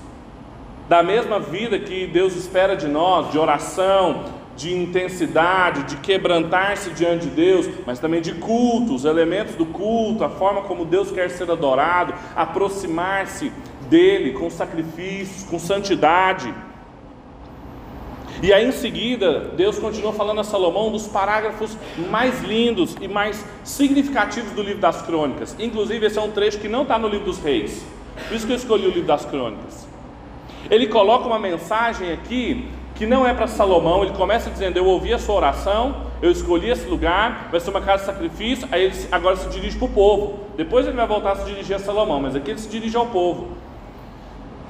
da 0.87 1.01
mesma 1.01 1.39
vida 1.39 1.79
que 1.79 2.07
Deus 2.07 2.35
espera 2.35 2.75
de 2.75 2.87
nós, 2.87 3.31
de 3.31 3.37
oração, 3.37 4.25
de 4.55 4.73
intensidade, 4.73 5.83
de 5.83 5.97
quebrantar-se 5.97 6.91
diante 6.91 7.27
de 7.27 7.31
Deus, 7.31 7.69
mas 7.85 7.99
também 7.99 8.21
de 8.21 8.33
culto, 8.33 8.93
os 8.93 9.05
elementos 9.05 9.55
do 9.55 9.65
culto, 9.65 10.23
a 10.23 10.29
forma 10.29 10.61
como 10.61 10.85
Deus 10.85 11.11
quer 11.11 11.29
ser 11.29 11.49
adorado, 11.49 12.13
aproximar-se 12.35 13.51
dele 13.89 14.33
com 14.33 14.49
sacrifícios, 14.49 15.43
com 15.49 15.57
santidade. 15.57 16.53
E 18.41 18.51
aí 18.51 18.67
em 18.67 18.71
seguida, 18.71 19.51
Deus 19.55 19.79
continua 19.79 20.11
falando 20.11 20.41
a 20.41 20.43
Salomão 20.43 20.91
dos 20.91 21.07
parágrafos 21.07 21.77
mais 22.09 22.41
lindos 22.43 22.95
e 23.01 23.07
mais 23.07 23.43
significativos 23.63 24.51
do 24.51 24.61
livro 24.61 24.81
das 24.81 25.01
crônicas. 25.01 25.55
Inclusive, 25.57 26.05
esse 26.05 26.19
é 26.19 26.21
um 26.21 26.31
trecho 26.31 26.59
que 26.59 26.67
não 26.67 26.83
está 26.83 26.99
no 26.99 27.07
livro 27.07 27.25
dos 27.25 27.39
reis. 27.39 27.85
Por 28.27 28.35
isso 28.35 28.45
que 28.45 28.53
eu 28.53 28.57
escolhi 28.57 28.85
o 28.85 28.91
livro 28.91 29.07
das 29.07 29.25
crônicas. 29.25 29.87
Ele 30.69 30.87
coloca 30.87 31.27
uma 31.27 31.39
mensagem 31.39 32.11
aqui 32.11 32.69
que 32.95 33.05
não 33.05 33.27
é 33.27 33.33
para 33.33 33.47
Salomão. 33.47 34.03
Ele 34.03 34.13
começa 34.13 34.49
dizendo: 34.49 34.77
Eu 34.77 34.85
ouvi 34.85 35.13
a 35.13 35.19
sua 35.19 35.35
oração, 35.35 36.03
eu 36.21 36.31
escolhi 36.31 36.69
esse 36.69 36.87
lugar, 36.87 37.49
vai 37.51 37.59
ser 37.59 37.69
uma 37.69 37.81
casa 37.81 37.99
de 37.99 38.05
sacrifício. 38.05 38.67
Aí 38.71 38.83
ele 38.83 39.07
agora 39.11 39.35
se 39.35 39.49
dirige 39.49 39.77
para 39.77 39.85
o 39.85 39.89
povo. 39.89 40.39
Depois 40.55 40.85
ele 40.85 40.95
vai 40.95 41.07
voltar 41.07 41.33
a 41.33 41.35
se 41.37 41.45
dirigir 41.45 41.75
a 41.75 41.79
Salomão, 41.79 42.21
mas 42.21 42.35
aqui 42.35 42.51
ele 42.51 42.59
se 42.59 42.69
dirige 42.69 42.95
ao 42.95 43.07
povo. 43.07 43.57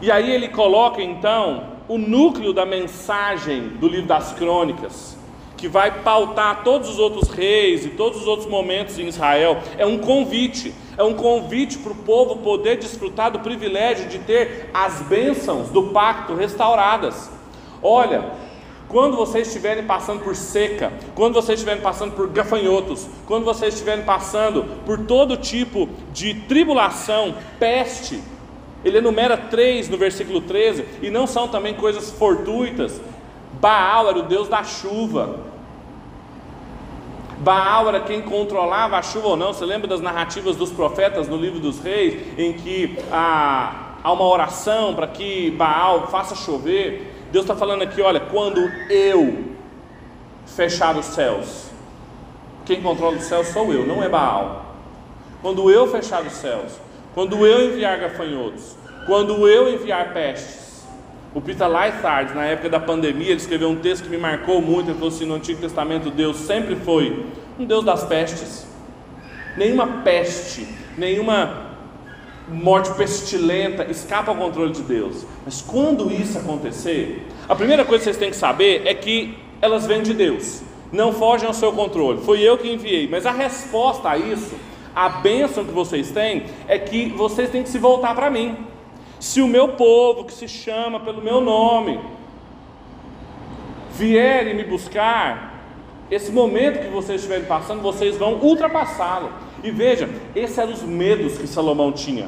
E 0.02 0.12
aí 0.12 0.32
ele 0.32 0.50
coloca 0.50 1.02
então 1.02 1.74
o 1.88 1.98
núcleo 1.98 2.54
da 2.54 2.66
mensagem 2.66 3.70
do 3.80 3.88
livro 3.88 4.08
das 4.08 4.34
crônicas, 4.34 5.18
que 5.64 5.68
vai 5.70 6.02
pautar 6.02 6.62
todos 6.62 6.90
os 6.90 7.00
outros 7.00 7.30
reis 7.30 7.86
e 7.86 7.90
todos 7.92 8.20
os 8.20 8.28
outros 8.28 8.50
momentos 8.50 9.00
em 9.00 9.08
Israel, 9.08 9.60
é 9.78 9.86
um 9.86 9.98
convite, 9.98 10.74
é 10.98 11.04
um 11.06 11.14
convite 11.14 11.78
para 11.78 11.94
o 11.94 11.96
povo 11.96 12.40
poder 12.40 12.80
desfrutar 12.80 13.32
do 13.32 13.40
privilégio 13.40 14.10
de 14.10 14.20
ter 14.20 14.70
as 14.74 15.02
bênçãos 15.04 15.70
do 15.70 15.84
pacto 15.84 16.36
restauradas. 16.36 17.32
Olha, 17.82 18.26
quando 18.90 19.16
vocês 19.16 19.48
estiverem 19.48 19.86
passando 19.86 20.22
por 20.22 20.36
seca, 20.36 20.92
quando 21.16 21.36
vocês 21.36 21.58
estiverem 21.58 21.82
passando 21.82 22.12
por 22.12 22.28
gafanhotos, 22.28 23.08
quando 23.26 23.46
vocês 23.46 23.74
estiverem 23.74 24.04
passando 24.04 24.66
por 24.86 25.06
todo 25.06 25.38
tipo 25.38 25.88
de 26.12 26.34
tribulação, 26.34 27.36
peste, 27.58 28.22
ele 28.84 28.98
enumera 28.98 29.38
três 29.38 29.88
no 29.88 29.98
versículo 29.98 30.42
13, 30.42 30.84
e 31.02 31.10
não 31.10 31.26
são 31.26 31.48
também 31.48 31.74
coisas 31.74 32.12
fortuitas. 32.12 33.00
Baal 33.62 34.10
era 34.10 34.20
o 34.20 34.24
deus 34.24 34.50
da 34.50 34.62
chuva. 34.62 35.53
Baal 37.44 37.90
era 37.90 38.00
quem 38.00 38.22
controlava 38.22 38.96
a 38.98 39.02
chuva 39.02 39.28
ou 39.28 39.38
não. 39.38 39.54
Você 39.54 39.66
lembra 39.66 39.86
das 39.86 40.00
narrativas 40.00 40.56
dos 40.56 40.72
profetas 40.72 41.28
no 41.28 41.36
livro 41.36 41.60
dos 41.60 41.80
reis, 41.80 42.40
em 42.40 42.54
que 42.54 42.98
há, 43.12 43.98
há 44.02 44.12
uma 44.14 44.26
oração 44.26 44.96
para 44.96 45.08
que 45.08 45.52
Baal 45.52 46.08
faça 46.08 46.36
chover? 46.36 47.14
Deus 47.34 47.44
está 47.44 47.54
falando 47.54 47.82
aqui: 47.82 48.02
olha, 48.02 48.22
quando 48.22 48.60
eu 48.90 49.44
fechar 50.46 50.96
os 50.96 51.06
céus, 51.06 51.70
quem 52.66 52.82
controla 52.82 53.18
os 53.18 53.26
céus 53.26 53.48
sou 53.48 53.74
eu, 53.74 53.86
não 53.86 54.02
é 54.02 54.08
Baal. 54.08 54.64
Quando 55.42 55.70
eu 55.70 55.86
fechar 55.88 56.24
os 56.24 56.34
céus, 56.34 56.80
quando 57.14 57.46
eu 57.46 57.70
enviar 57.70 58.00
gafanhotos, 58.00 58.78
quando 59.06 59.46
eu 59.50 59.68
enviar 59.68 60.14
pestes. 60.14 60.63
O 61.34 61.42
Peter 61.42 61.68
Lythard, 61.68 62.34
na 62.34 62.46
época 62.46 62.70
da 62.70 62.80
pandemia, 62.80 63.30
ele 63.30 63.38
escreveu 63.38 63.70
um 63.70 63.76
texto 63.76 64.04
que 64.04 64.10
me 64.10 64.18
marcou 64.18 64.62
muito. 64.62 64.90
Ele 64.90 64.94
falou 64.94 65.10
assim: 65.10 65.26
no 65.26 65.36
Antigo 65.36 65.60
Testamento, 65.60 66.12
Deus 66.12 66.38
sempre 66.38 66.76
foi 66.76 67.26
um 67.60 67.66
Deus 67.66 67.84
das 67.84 68.04
pestes. 68.04 68.68
Nenhuma 69.58 70.02
peste, 70.04 70.68
nenhuma 70.98 71.74
morte 72.48 72.92
pestilenta 72.94 73.86
escapa 73.90 74.32
ao 74.32 74.38
controle 74.38 74.72
de 74.72 74.82
Deus. 74.82 75.26
Mas 75.46 75.62
quando 75.62 76.12
isso 76.12 76.38
acontecer, 76.38 77.28
a 77.48 77.56
primeira 77.56 77.86
coisa 77.86 78.00
que 78.00 78.06
vocês 78.06 78.18
têm 78.18 78.30
que 78.30 78.36
saber 78.36 78.84
é 78.86 78.94
que 78.94 79.38
elas 79.62 79.86
vêm 79.86 80.02
de 80.02 80.14
Deus, 80.14 80.62
não 80.92 81.14
fogem 81.14 81.48
ao 81.48 81.54
seu 81.54 81.72
controle. 81.72 82.22
Foi 82.22 82.42
eu 82.42 82.58
que 82.58 82.72
enviei. 82.72 83.08
Mas 83.08 83.26
a 83.26 83.32
resposta 83.32 84.10
a 84.10 84.18
isso 84.18 84.56
a 84.96 85.10
bênção 85.10 85.66
que 85.66 85.72
vocês 85.72 86.12
têm 86.12 86.44
é 86.68 86.78
que 86.78 87.10
vocês 87.10 87.50
têm 87.50 87.64
que 87.64 87.70
se 87.70 87.80
voltar 87.80 88.14
para 88.14 88.30
mim. 88.30 88.56
Se 89.24 89.42
o 89.42 89.48
meu 89.48 89.70
povo, 89.70 90.26
que 90.26 90.34
se 90.34 90.50
chama 90.50 91.00
pelo 91.00 91.22
meu 91.22 91.40
nome, 91.40 91.98
vier 93.92 94.50
e 94.50 94.54
me 94.54 94.66
buscar, 94.66 95.64
esse 96.12 96.30
momento 96.30 96.82
que 96.82 96.90
vocês 96.90 97.22
estiverem 97.22 97.46
passando, 97.46 97.82
vocês 97.82 98.18
vão 98.18 98.34
ultrapassá-lo. 98.34 99.30
E 99.64 99.72
veja, 99.72 100.10
esses 100.36 100.58
eram 100.58 100.74
os 100.74 100.82
medos 100.82 101.38
que 101.38 101.48
Salomão 101.48 101.94
tinha. 101.94 102.28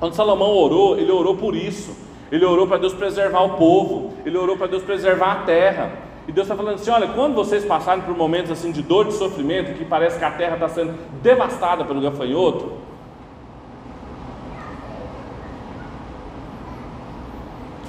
Quando 0.00 0.14
Salomão 0.14 0.50
orou, 0.50 0.98
ele 0.98 1.12
orou 1.12 1.36
por 1.36 1.54
isso. 1.54 1.96
Ele 2.32 2.44
orou 2.44 2.66
para 2.66 2.78
Deus 2.78 2.92
preservar 2.92 3.42
o 3.42 3.50
povo, 3.50 4.12
ele 4.26 4.36
orou 4.36 4.56
para 4.56 4.66
Deus 4.66 4.82
preservar 4.82 5.30
a 5.30 5.42
terra. 5.44 5.92
E 6.26 6.32
Deus 6.32 6.48
está 6.48 6.56
falando 6.56 6.74
assim: 6.74 6.90
olha, 6.90 7.06
quando 7.06 7.36
vocês 7.36 7.64
passarem 7.64 8.02
por 8.02 8.16
momentos 8.16 8.50
assim 8.50 8.72
de 8.72 8.82
dor, 8.82 9.04
de 9.06 9.14
sofrimento, 9.14 9.78
que 9.78 9.84
parece 9.84 10.18
que 10.18 10.24
a 10.24 10.32
terra 10.32 10.54
está 10.54 10.68
sendo 10.68 10.92
devastada 11.22 11.84
pelo 11.84 12.00
gafanhoto, 12.00 12.72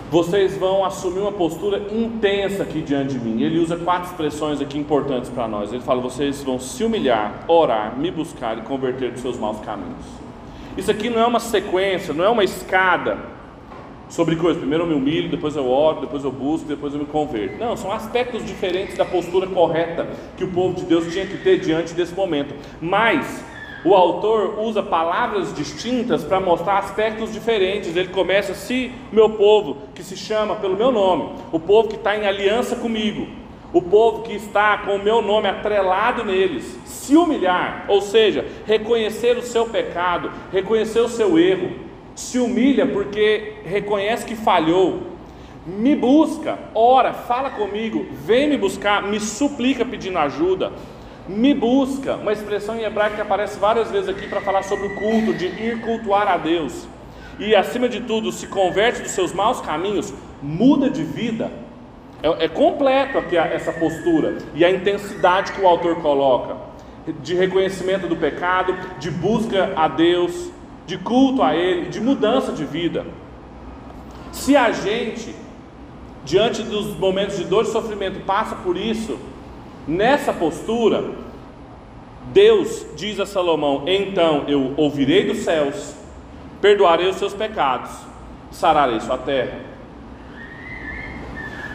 vocês 0.09 0.57
vão 0.57 0.85
assumir 0.85 1.19
uma 1.19 1.31
postura 1.31 1.79
intensa 1.91 2.63
aqui 2.63 2.81
diante 2.81 3.13
de 3.13 3.19
mim. 3.19 3.41
Ele 3.41 3.59
usa 3.59 3.75
quatro 3.75 4.09
expressões 4.09 4.61
aqui 4.61 4.77
importantes 4.77 5.29
para 5.29 5.47
nós. 5.47 5.73
Ele 5.73 5.81
fala: 5.81 6.01
vocês 6.01 6.41
vão 6.43 6.59
se 6.59 6.83
humilhar, 6.83 7.43
orar, 7.47 7.97
me 7.97 8.09
buscar 8.09 8.57
e 8.57 8.61
converter 8.61 9.11
dos 9.11 9.21
seus 9.21 9.37
maus 9.37 9.59
caminhos. 9.59 10.05
Isso 10.77 10.89
aqui 10.91 11.09
não 11.09 11.19
é 11.19 11.25
uma 11.25 11.39
sequência, 11.39 12.13
não 12.13 12.23
é 12.23 12.29
uma 12.29 12.43
escada 12.43 13.17
sobre 14.09 14.35
coisas. 14.35 14.59
Primeiro 14.59 14.85
eu 14.85 14.87
me 14.87 14.93
humilho, 14.93 15.29
depois 15.29 15.55
eu 15.55 15.69
oro, 15.69 16.01
depois 16.01 16.23
eu 16.23 16.31
busco, 16.31 16.67
depois 16.67 16.93
eu 16.93 16.99
me 16.99 17.05
converto. 17.05 17.57
Não, 17.57 17.75
são 17.75 17.91
aspectos 17.91 18.45
diferentes 18.45 18.95
da 18.95 19.03
postura 19.03 19.47
correta 19.47 20.07
que 20.37 20.43
o 20.43 20.47
povo 20.49 20.75
de 20.75 20.83
Deus 20.83 21.11
tinha 21.11 21.25
que 21.25 21.37
ter 21.37 21.59
diante 21.59 21.93
desse 21.93 22.13
momento. 22.13 22.55
Mas 22.79 23.43
o 23.85 23.93
autor 23.93 24.59
usa 24.59 24.81
palavras 24.81 25.53
distintas 25.53 26.23
para 26.23 26.39
mostrar 26.39 26.79
aspectos 26.79 27.31
diferentes. 27.31 27.95
Ele 27.95 28.09
começa: 28.09 28.53
se 28.53 28.91
meu 29.11 29.31
povo, 29.31 29.77
que 29.93 30.03
se 30.03 30.17
chama 30.17 30.55
pelo 30.55 30.75
meu 30.75 30.91
nome, 30.91 31.31
o 31.51 31.59
povo 31.59 31.89
que 31.89 31.95
está 31.95 32.17
em 32.17 32.25
aliança 32.25 32.75
comigo, 32.75 33.27
o 33.71 33.81
povo 33.81 34.23
que 34.23 34.33
está 34.33 34.77
com 34.79 34.95
o 34.95 35.03
meu 35.03 35.21
nome 35.21 35.47
atrelado 35.47 36.23
neles, 36.23 36.77
se 36.85 37.15
humilhar, 37.15 37.85
ou 37.87 38.01
seja, 38.01 38.45
reconhecer 38.65 39.37
o 39.37 39.41
seu 39.41 39.65
pecado, 39.65 40.31
reconhecer 40.51 40.99
o 40.99 41.09
seu 41.09 41.37
erro, 41.37 41.71
se 42.15 42.39
humilha 42.39 42.87
porque 42.87 43.55
reconhece 43.63 44.25
que 44.25 44.35
falhou, 44.35 45.03
me 45.65 45.95
busca, 45.95 46.57
ora, 46.73 47.13
fala 47.13 47.49
comigo, 47.49 48.05
vem 48.25 48.49
me 48.49 48.57
buscar, 48.57 49.03
me 49.03 49.19
suplica 49.19 49.85
pedindo 49.85 50.17
ajuda, 50.17 50.71
me 51.27 51.53
busca, 51.53 52.15
uma 52.15 52.31
expressão 52.31 52.75
em 52.75 52.83
hebraico 52.83 53.15
que 53.15 53.21
aparece 53.21 53.59
várias 53.59 53.91
vezes 53.91 54.09
aqui 54.09 54.27
para 54.27 54.41
falar 54.41 54.63
sobre 54.63 54.87
o 54.87 54.95
culto, 54.95 55.33
de 55.33 55.45
ir 55.45 55.81
cultuar 55.81 56.27
a 56.27 56.37
Deus. 56.37 56.87
E 57.39 57.55
acima 57.55 57.87
de 57.87 58.01
tudo, 58.01 58.31
se 58.31 58.47
converte 58.47 59.01
dos 59.01 59.11
seus 59.11 59.33
maus 59.33 59.61
caminhos, 59.61 60.13
muda 60.41 60.89
de 60.89 61.03
vida. 61.03 61.51
É, 62.23 62.45
é 62.45 62.47
completo 62.47 63.17
aqui 63.17 63.37
essa 63.37 63.71
postura 63.71 64.37
e 64.55 64.65
a 64.65 64.71
intensidade 64.71 65.51
que 65.51 65.61
o 65.61 65.67
autor 65.67 65.97
coloca 66.01 66.67
de 67.21 67.35
reconhecimento 67.35 68.07
do 68.07 68.15
pecado, 68.15 68.75
de 68.99 69.09
busca 69.09 69.71
a 69.75 69.87
Deus, 69.87 70.49
de 70.85 70.97
culto 70.97 71.43
a 71.43 71.55
Ele, 71.55 71.89
de 71.89 72.01
mudança 72.01 72.51
de 72.51 72.65
vida. 72.65 73.05
Se 74.31 74.55
a 74.57 74.71
gente, 74.71 75.33
diante 76.25 76.63
dos 76.63 76.97
momentos 76.97 77.37
de 77.37 77.45
dor 77.45 77.63
e 77.63 77.67
sofrimento, 77.67 78.19
passa 78.25 78.55
por 78.55 78.75
isso, 78.75 79.17
nessa 79.87 80.33
postura, 80.33 81.03
Deus 82.33 82.85
diz 82.95 83.19
a 83.19 83.25
Salomão: 83.25 83.83
Então 83.87 84.43
eu 84.47 84.73
ouvirei 84.75 85.25
dos 85.25 85.39
céus, 85.39 85.95
perdoarei 86.61 87.07
os 87.07 87.15
seus 87.15 87.33
pecados, 87.33 87.91
sararei 88.51 88.99
sua 88.99 89.17
terra. 89.17 89.59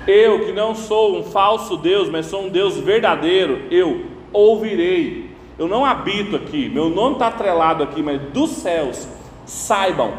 Eu 0.06 0.44
que 0.44 0.52
não 0.52 0.74
sou 0.74 1.18
um 1.18 1.22
falso 1.22 1.76
Deus, 1.76 2.08
mas 2.10 2.26
sou 2.26 2.46
um 2.46 2.48
Deus 2.48 2.76
verdadeiro, 2.78 3.62
eu 3.70 4.06
ouvirei. 4.32 5.30
Eu 5.58 5.68
não 5.68 5.84
habito 5.84 6.34
aqui, 6.34 6.68
meu 6.68 6.88
nome 6.88 7.14
está 7.14 7.28
atrelado 7.28 7.84
aqui, 7.84 8.02
mas 8.02 8.20
dos 8.32 8.50
céus, 8.50 9.06
saibam, 9.46 10.14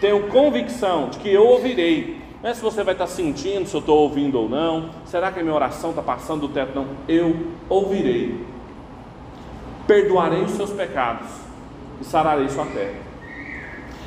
tenho 0.00 0.28
convicção 0.28 1.10
de 1.10 1.18
que 1.18 1.28
eu 1.28 1.44
ouvirei. 1.46 2.19
Não 2.42 2.48
é 2.48 2.54
se 2.54 2.62
você 2.62 2.82
vai 2.82 2.94
estar 2.94 3.06
sentindo 3.06 3.68
se 3.68 3.74
eu 3.74 3.80
estou 3.80 3.98
ouvindo 3.98 4.40
ou 4.40 4.48
não, 4.48 4.90
será 5.04 5.30
que 5.30 5.40
a 5.40 5.42
minha 5.42 5.54
oração 5.54 5.90
está 5.90 6.00
passando 6.00 6.48
do 6.48 6.48
teto? 6.48 6.74
Não, 6.74 6.86
eu 7.06 7.48
ouvirei. 7.68 8.46
Perdoarei 9.86 10.42
os 10.42 10.52
seus 10.52 10.70
pecados 10.70 11.28
e 12.00 12.04
sararei 12.04 12.48
sua 12.48 12.64
terra. 12.64 12.94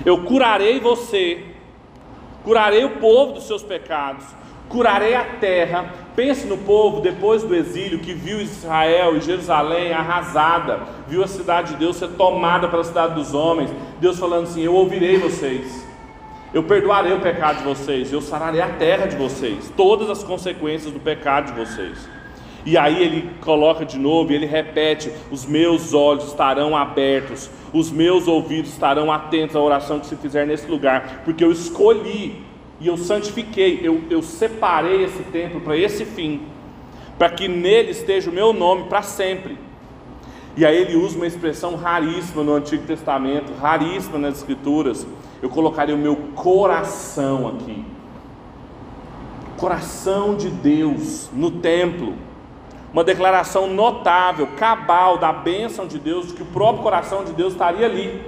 Eu 0.04 0.24
curarei 0.24 0.80
você, 0.80 1.46
curarei 2.44 2.84
o 2.84 2.98
povo 2.98 3.34
dos 3.34 3.46
seus 3.46 3.62
pecados, 3.62 4.26
curarei 4.68 5.14
a 5.14 5.24
terra. 5.24 5.94
Pense 6.16 6.48
no 6.48 6.58
povo 6.58 7.02
depois 7.02 7.44
do 7.44 7.54
exílio 7.54 8.00
que 8.00 8.14
viu 8.14 8.42
Israel 8.42 9.16
e 9.16 9.22
Jerusalém 9.22 9.94
arrasada, 9.94 10.82
viu 11.08 11.24
a 11.24 11.28
cidade 11.28 11.74
de 11.74 11.80
Deus 11.80 11.98
ser 11.98 12.10
tomada 12.10 12.68
pela 12.68 12.84
cidade 12.84 13.14
dos 13.14 13.34
homens. 13.36 13.70
Deus 14.00 14.18
falando 14.18 14.46
assim: 14.46 14.62
Eu 14.62 14.74
ouvirei 14.74 15.18
vocês, 15.18 15.83
eu 16.54 16.64
perdoarei 16.64 17.14
o 17.14 17.20
pecado 17.20 17.60
de 17.60 17.64
vocês, 17.64 18.14
eu 18.14 18.22
sararei 18.22 18.62
a 18.62 18.70
terra 18.70 19.08
de 19.08 19.16
vocês, 19.16 19.72
todas 19.76 20.10
as 20.10 20.24
consequências 20.24 20.94
do 20.94 21.00
pecado 21.00 21.52
de 21.52 21.60
vocês. 21.60 22.08
E 22.66 22.78
aí 22.78 23.02
ele 23.02 23.30
coloca 23.42 23.84
de 23.84 23.98
novo, 23.98 24.32
ele 24.32 24.46
repete: 24.46 25.12
Os 25.32 25.46
meus 25.46 25.94
olhos 25.94 26.28
estarão 26.28 26.78
abertos, 26.78 27.50
os 27.74 27.92
meus 27.92 28.28
ouvidos 28.28 28.72
estarão 28.72 29.12
atentos 29.12 29.56
à 29.56 29.60
oração 29.60 30.00
que 30.00 30.06
se 30.06 30.16
fizer 30.16 30.46
nesse 30.46 30.70
lugar, 30.70 31.24
porque 31.26 31.44
eu 31.44 31.52
escolhi 31.52 32.42
e 32.80 32.88
eu 32.88 32.98
santifiquei, 32.98 33.80
eu, 33.82 34.02
eu 34.10 34.22
separei 34.22 35.04
esse 35.04 35.24
templo 35.24 35.60
para 35.62 35.76
esse 35.76 36.06
fim, 36.06 36.42
para 37.18 37.30
que 37.30 37.48
nele 37.48 37.92
esteja 37.92 38.30
o 38.30 38.34
meu 38.34 38.54
nome 38.54 38.84
para 38.84 39.02
sempre. 39.02 39.58
E 40.56 40.66
aí 40.66 40.78
ele 40.78 40.96
usa 40.96 41.16
uma 41.16 41.26
expressão 41.26 41.76
raríssima 41.76 42.44
no 42.44 42.54
Antigo 42.54 42.86
Testamento, 42.86 43.52
raríssima 43.60 44.20
nas 44.20 44.38
Escrituras. 44.38 45.06
Eu 45.44 45.50
colocaria 45.50 45.94
o 45.94 45.98
meu 45.98 46.16
coração 46.36 47.50
aqui. 47.50 47.84
Coração 49.58 50.38
de 50.38 50.50
Deus 50.50 51.30
no 51.34 51.52
templo. 51.52 52.14
Uma 52.94 53.04
declaração 53.04 53.68
notável, 53.68 54.48
cabal 54.56 55.18
da 55.18 55.34
bênção 55.34 55.86
de 55.86 56.00
Deus, 56.00 56.28
de 56.28 56.34
que 56.36 56.44
o 56.44 56.46
próprio 56.46 56.82
coração 56.82 57.26
de 57.26 57.34
Deus 57.34 57.52
estaria 57.52 57.86
ali. 57.86 58.22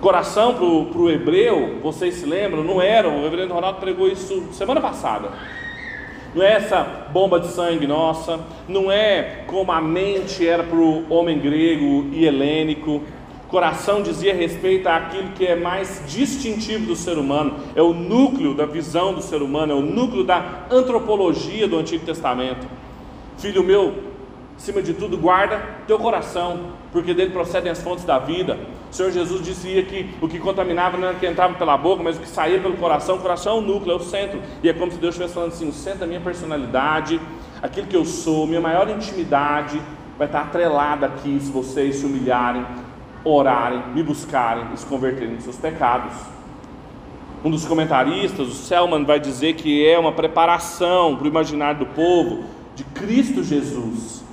Coração 0.00 0.54
para 0.54 1.00
o 1.00 1.08
hebreu, 1.08 1.78
vocês 1.80 2.14
se 2.16 2.26
lembram, 2.26 2.64
não 2.64 2.82
era, 2.82 3.08
o 3.08 3.22
reverendo 3.22 3.54
Ronaldo 3.54 3.78
pregou 3.78 4.08
isso 4.08 4.48
semana 4.50 4.80
passada. 4.80 5.28
Não 6.34 6.42
é 6.42 6.54
essa 6.54 6.82
bomba 7.12 7.38
de 7.38 7.46
sangue 7.46 7.86
nossa, 7.86 8.40
não 8.66 8.90
é 8.90 9.44
como 9.46 9.70
a 9.70 9.80
mente 9.80 10.48
era 10.48 10.64
para 10.64 10.78
o 10.78 11.06
homem 11.12 11.38
grego 11.38 12.08
e 12.10 12.24
helênico. 12.24 13.02
Coração 13.52 14.00
dizia 14.00 14.34
respeito 14.34 14.86
àquilo 14.88 15.28
que 15.32 15.46
é 15.46 15.54
mais 15.54 16.02
distintivo 16.08 16.86
do 16.86 16.96
ser 16.96 17.18
humano, 17.18 17.56
é 17.76 17.82
o 17.82 17.92
núcleo 17.92 18.54
da 18.54 18.64
visão 18.64 19.12
do 19.12 19.20
ser 19.20 19.42
humano, 19.42 19.74
é 19.74 19.76
o 19.76 19.82
núcleo 19.82 20.24
da 20.24 20.64
antropologia 20.70 21.68
do 21.68 21.76
Antigo 21.76 22.02
Testamento. 22.02 22.66
Filho 23.36 23.62
meu, 23.62 24.04
acima 24.56 24.80
de 24.80 24.94
tudo, 24.94 25.18
guarda 25.18 25.62
teu 25.86 25.98
coração, 25.98 26.68
porque 26.90 27.12
dele 27.12 27.28
procedem 27.28 27.70
as 27.70 27.82
fontes 27.82 28.06
da 28.06 28.18
vida. 28.18 28.58
O 28.90 28.94
Senhor 28.94 29.12
Jesus 29.12 29.44
dizia 29.44 29.82
que 29.82 30.08
o 30.22 30.26
que 30.26 30.38
contaminava 30.38 30.96
não 30.96 31.08
era 31.08 31.16
o 31.18 31.20
que 31.20 31.26
entrava 31.26 31.52
pela 31.52 31.76
boca, 31.76 32.02
mas 32.02 32.16
o 32.16 32.20
que 32.20 32.28
saía 32.28 32.58
pelo 32.58 32.78
coração. 32.78 33.16
O 33.16 33.20
coração 33.20 33.56
é 33.56 33.58
o 33.58 33.60
núcleo, 33.60 33.92
é 33.92 33.96
o 33.96 34.00
centro. 34.00 34.40
E 34.62 34.68
é 34.70 34.72
como 34.72 34.90
se 34.90 34.96
Deus 34.96 35.14
estivesse 35.14 35.34
falando 35.34 35.52
assim: 35.52 35.68
o 35.68 35.72
centro 35.74 36.00
da 36.00 36.06
minha 36.06 36.20
personalidade, 36.22 37.20
aquilo 37.60 37.86
que 37.86 37.96
eu 37.96 38.06
sou, 38.06 38.46
minha 38.46 38.62
maior 38.62 38.88
intimidade, 38.88 39.78
vai 40.16 40.26
estar 40.26 40.40
atrelada 40.40 41.04
aqui 41.04 41.38
se 41.38 41.50
vocês 41.50 41.96
se 41.96 42.06
humilharem, 42.06 42.64
orarem, 43.24 43.82
me 43.94 44.02
buscarem 44.02 44.66
e 44.74 44.76
se 44.76 44.86
converterem 44.86 45.34
dos 45.36 45.44
seus 45.44 45.56
pecados. 45.56 46.12
Um 47.44 47.50
dos 47.50 47.64
comentaristas, 47.64 48.48
o 48.48 48.52
Selman, 48.52 49.04
vai 49.04 49.18
dizer 49.18 49.54
que 49.54 49.86
é 49.86 49.98
uma 49.98 50.12
preparação 50.12 51.16
para 51.16 51.24
o 51.24 51.28
imaginário 51.28 51.80
do 51.80 51.86
povo 51.86 52.44
de 52.74 52.84
Cristo 52.84 53.42
Jesus 53.42 54.24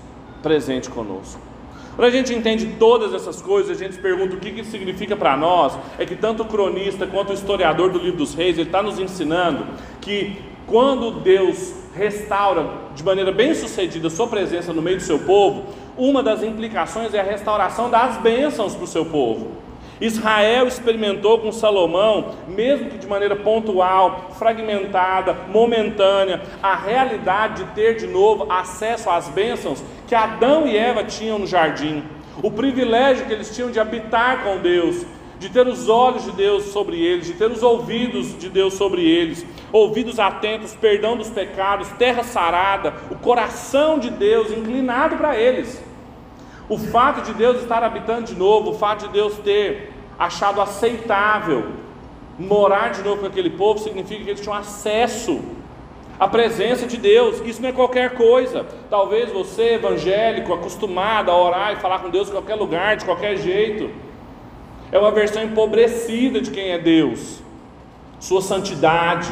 presente 0.41 0.89
conosco. 0.89 1.49
Quando 1.95 2.07
a 2.07 2.11
gente 2.11 2.33
entende 2.33 2.75
todas 2.79 3.13
essas 3.13 3.41
coisas, 3.41 3.75
a 3.75 3.83
gente 3.83 3.95
se 3.95 4.01
pergunta 4.01 4.33
o 4.35 4.39
que 4.39 4.47
isso 4.61 4.71
significa 4.71 5.17
para 5.17 5.35
nós. 5.35 5.77
É 5.97 6.05
que 6.05 6.15
tanto 6.15 6.43
o 6.43 6.45
cronista 6.45 7.05
quanto 7.05 7.31
o 7.31 7.33
historiador 7.33 7.89
do 7.89 7.99
livro 7.99 8.19
dos 8.19 8.33
reis, 8.33 8.57
ele 8.57 8.69
está 8.69 8.81
nos 8.81 8.99
ensinando 8.99 9.65
que 9.99 10.37
quando 10.65 11.19
Deus 11.19 11.73
restaura 11.93 12.69
de 12.95 13.03
maneira 13.03 13.31
bem 13.31 13.53
sucedida 13.53 14.09
sua 14.09 14.27
presença 14.27 14.71
no 14.71 14.81
meio 14.81 14.97
do 14.97 15.03
seu 15.03 15.19
povo, 15.19 15.65
uma 15.99 16.23
das 16.23 16.41
implicações 16.41 17.13
é 17.13 17.19
a 17.19 17.23
restauração 17.23 17.89
das 17.89 18.17
bênçãos 18.17 18.73
para 18.73 18.85
o 18.85 18.87
seu 18.87 19.05
povo. 19.05 19.69
Israel 19.99 20.65
experimentou 20.65 21.39
com 21.39 21.51
Salomão, 21.51 22.35
mesmo 22.47 22.89
que 22.89 22.97
de 22.97 23.05
maneira 23.05 23.35
pontual, 23.35 24.29
fragmentada, 24.39 25.35
momentânea, 25.49 26.41
a 26.63 26.73
realidade 26.73 27.65
de 27.65 27.71
ter 27.71 27.97
de 27.97 28.07
novo 28.07 28.49
acesso 28.49 29.09
às 29.09 29.27
bênçãos 29.27 29.83
que 30.07 30.15
Adão 30.15 30.65
e 30.65 30.77
Eva 30.77 31.03
tinham 31.03 31.37
no 31.37 31.45
jardim, 31.45 32.01
o 32.41 32.49
privilégio 32.49 33.25
que 33.25 33.33
eles 33.33 33.53
tinham 33.53 33.69
de 33.69 33.79
habitar 33.79 34.45
com 34.45 34.57
Deus, 34.59 35.05
de 35.37 35.49
ter 35.49 35.67
os 35.67 35.89
olhos 35.89 36.23
de 36.23 36.31
Deus 36.31 36.65
sobre 36.65 37.01
eles, 37.01 37.27
de 37.27 37.33
ter 37.33 37.51
os 37.51 37.61
ouvidos 37.61 38.37
de 38.39 38.47
Deus 38.47 38.75
sobre 38.75 39.01
eles, 39.01 39.45
ouvidos 39.71 40.17
atentos, 40.17 40.73
perdão 40.75 41.17
dos 41.17 41.29
pecados, 41.29 41.89
terra 41.97 42.23
sarada, 42.23 42.93
o 43.11 43.15
coração 43.15 43.99
de 43.99 44.09
Deus 44.09 44.49
inclinado 44.51 45.17
para 45.17 45.37
eles. 45.37 45.88
O 46.69 46.77
fato 46.77 47.23
de 47.23 47.33
Deus 47.33 47.61
estar 47.61 47.83
habitando 47.83 48.27
de 48.27 48.35
novo, 48.35 48.69
o 48.69 48.73
fato 48.75 49.07
de 49.07 49.13
Deus 49.13 49.33
ter 49.39 49.91
achado 50.19 50.61
aceitável 50.61 51.71
morar 52.37 52.91
de 52.91 53.01
novo 53.01 53.21
com 53.21 53.25
aquele 53.25 53.49
povo, 53.49 53.79
significa 53.79 54.23
que 54.23 54.29
eles 54.29 54.39
tinham 54.39 54.55
acesso 54.55 55.41
à 56.19 56.27
presença 56.27 56.85
de 56.85 56.95
Deus. 56.95 57.41
Isso 57.43 57.59
não 57.59 57.69
é 57.69 57.71
qualquer 57.71 58.13
coisa. 58.13 58.67
Talvez 58.87 59.31
você, 59.31 59.73
evangélico, 59.73 60.53
acostumado 60.53 61.31
a 61.31 61.37
orar 61.37 61.73
e 61.73 61.77
falar 61.77 61.99
com 61.99 62.09
Deus 62.11 62.29
em 62.29 62.31
qualquer 62.31 62.55
lugar, 62.55 62.97
de 62.97 63.03
qualquer 63.03 63.35
jeito, 63.37 63.89
é 64.91 64.99
uma 64.99 65.11
versão 65.11 65.41
empobrecida 65.41 66.39
de 66.39 66.51
quem 66.51 66.69
é 66.69 66.77
Deus, 66.77 67.41
sua 68.19 68.41
santidade 68.41 69.31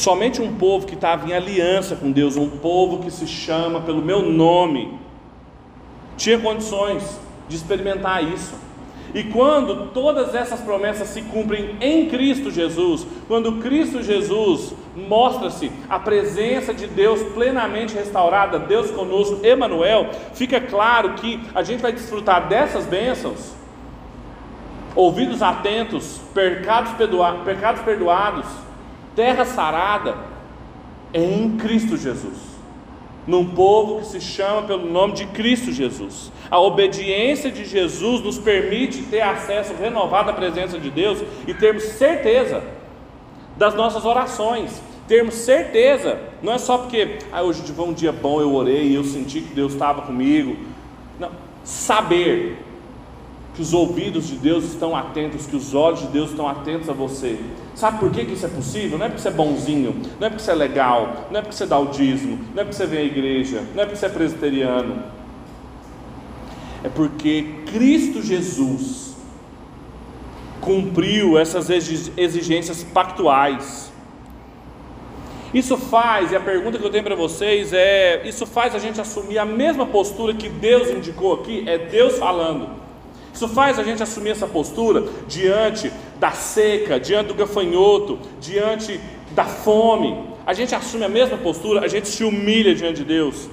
Somente 0.00 0.40
um 0.40 0.56
povo 0.56 0.86
que 0.86 0.94
estava 0.94 1.28
em 1.28 1.34
aliança 1.34 1.94
com 1.94 2.10
Deus, 2.10 2.34
um 2.34 2.48
povo 2.48 3.00
que 3.00 3.10
se 3.10 3.26
chama 3.26 3.82
pelo 3.82 4.00
meu 4.00 4.22
nome, 4.22 4.98
tinha 6.16 6.38
condições 6.38 7.20
de 7.46 7.56
experimentar 7.56 8.24
isso. 8.24 8.54
E 9.14 9.24
quando 9.24 9.90
todas 9.92 10.34
essas 10.34 10.58
promessas 10.60 11.08
se 11.08 11.20
cumprem 11.20 11.76
em 11.82 12.08
Cristo 12.08 12.50
Jesus, 12.50 13.06
quando 13.28 13.60
Cristo 13.60 14.02
Jesus 14.02 14.72
mostra-se 14.96 15.70
a 15.86 15.98
presença 15.98 16.72
de 16.72 16.86
Deus 16.86 17.22
plenamente 17.34 17.94
restaurada, 17.94 18.58
Deus 18.58 18.90
conosco, 18.90 19.44
Emanuel, 19.44 20.08
fica 20.32 20.62
claro 20.62 21.12
que 21.12 21.42
a 21.54 21.62
gente 21.62 21.82
vai 21.82 21.92
desfrutar 21.92 22.48
dessas 22.48 22.86
bênçãos, 22.86 23.52
ouvidos 24.96 25.42
atentos, 25.42 26.22
pecados, 26.32 26.92
pecados 27.44 27.82
perdoados, 27.82 28.46
terra 29.14 29.44
sarada 29.44 30.16
é 31.12 31.22
em 31.22 31.56
Cristo 31.56 31.96
Jesus. 31.96 32.50
Num 33.26 33.50
povo 33.54 34.00
que 34.00 34.06
se 34.06 34.20
chama 34.20 34.62
pelo 34.62 34.90
nome 34.90 35.12
de 35.12 35.26
Cristo 35.26 35.70
Jesus. 35.70 36.32
A 36.50 36.58
obediência 36.58 37.50
de 37.50 37.64
Jesus 37.64 38.22
nos 38.22 38.38
permite 38.38 39.02
ter 39.02 39.20
acesso 39.20 39.74
renovado 39.74 40.30
à 40.30 40.32
presença 40.32 40.78
de 40.78 40.90
Deus 40.90 41.22
e 41.46 41.54
termos 41.54 41.82
certeza 41.82 42.62
das 43.56 43.74
nossas 43.74 44.04
orações, 44.04 44.82
termos 45.06 45.34
certeza, 45.34 46.18
não 46.42 46.52
é 46.52 46.58
só 46.58 46.78
porque 46.78 47.18
ah, 47.30 47.42
hoje 47.42 47.62
foi 47.62 47.84
um 47.84 47.92
dia 47.92 48.10
bom, 48.10 48.40
eu 48.40 48.54
orei, 48.54 48.96
eu 48.96 49.04
senti 49.04 49.42
que 49.42 49.54
Deus 49.54 49.72
estava 49.74 50.02
comigo. 50.02 50.56
Não, 51.18 51.30
saber 51.62 52.56
que 53.54 53.62
os 53.62 53.72
ouvidos 53.74 54.28
de 54.28 54.36
Deus 54.36 54.64
estão 54.64 54.94
atentos, 54.94 55.46
que 55.46 55.56
os 55.56 55.74
olhos 55.74 56.00
de 56.00 56.06
Deus 56.08 56.30
estão 56.30 56.48
atentos 56.48 56.88
a 56.88 56.92
você. 56.92 57.38
Sabe 57.74 57.98
por 57.98 58.10
que, 58.10 58.22
isso 58.22 58.46
é 58.46 58.48
possível? 58.48 58.98
Não 58.98 59.06
é 59.06 59.08
porque 59.08 59.22
você 59.22 59.28
é 59.28 59.32
bonzinho, 59.32 59.96
não 60.18 60.26
é 60.26 60.30
porque 60.30 60.42
você 60.42 60.50
é 60.52 60.54
legal, 60.54 61.26
não 61.30 61.38
é 61.38 61.42
porque 61.42 61.56
você 61.56 61.66
dá 61.66 61.78
o 61.78 61.86
dízimo, 61.86 62.38
não 62.54 62.62
é 62.62 62.64
porque 62.64 62.76
você 62.76 62.86
vem 62.86 63.00
à 63.00 63.04
igreja, 63.04 63.62
não 63.74 63.82
é 63.82 63.86
porque 63.86 63.98
você 63.98 64.06
é 64.06 64.10
presbiteriano. 64.10 65.02
É 66.82 66.88
porque 66.88 67.56
Cristo 67.66 68.22
Jesus 68.22 69.16
cumpriu 70.60 71.38
essas 71.38 71.68
exigências 71.70 72.84
pactuais. 72.84 73.90
Isso 75.52 75.76
faz, 75.76 76.30
e 76.30 76.36
a 76.36 76.40
pergunta 76.40 76.78
que 76.78 76.84
eu 76.84 76.90
tenho 76.90 77.02
para 77.02 77.16
vocês 77.16 77.72
é: 77.72 78.22
isso 78.24 78.46
faz 78.46 78.74
a 78.74 78.78
gente 78.78 79.00
assumir 79.00 79.38
a 79.38 79.44
mesma 79.44 79.84
postura 79.84 80.32
que 80.32 80.48
Deus 80.48 80.88
indicou 80.88 81.34
aqui? 81.34 81.68
É 81.68 81.76
Deus 81.76 82.18
falando. 82.18 82.68
Isso 83.32 83.48
faz 83.48 83.78
a 83.78 83.82
gente 83.82 84.02
assumir 84.02 84.30
essa 84.30 84.46
postura 84.46 85.04
diante 85.26 85.92
da 86.18 86.32
seca, 86.32 86.98
diante 86.98 87.28
do 87.28 87.34
gafanhoto, 87.34 88.18
diante 88.40 89.00
da 89.32 89.44
fome. 89.44 90.28
A 90.46 90.52
gente 90.52 90.74
assume 90.74 91.04
a 91.04 91.08
mesma 91.08 91.38
postura, 91.38 91.80
a 91.80 91.88
gente 91.88 92.08
se 92.08 92.24
humilha 92.24 92.74
diante 92.74 92.96
de 92.96 93.04
Deus, 93.04 93.48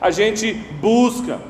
a 0.00 0.10
gente 0.10 0.52
busca, 0.52 1.40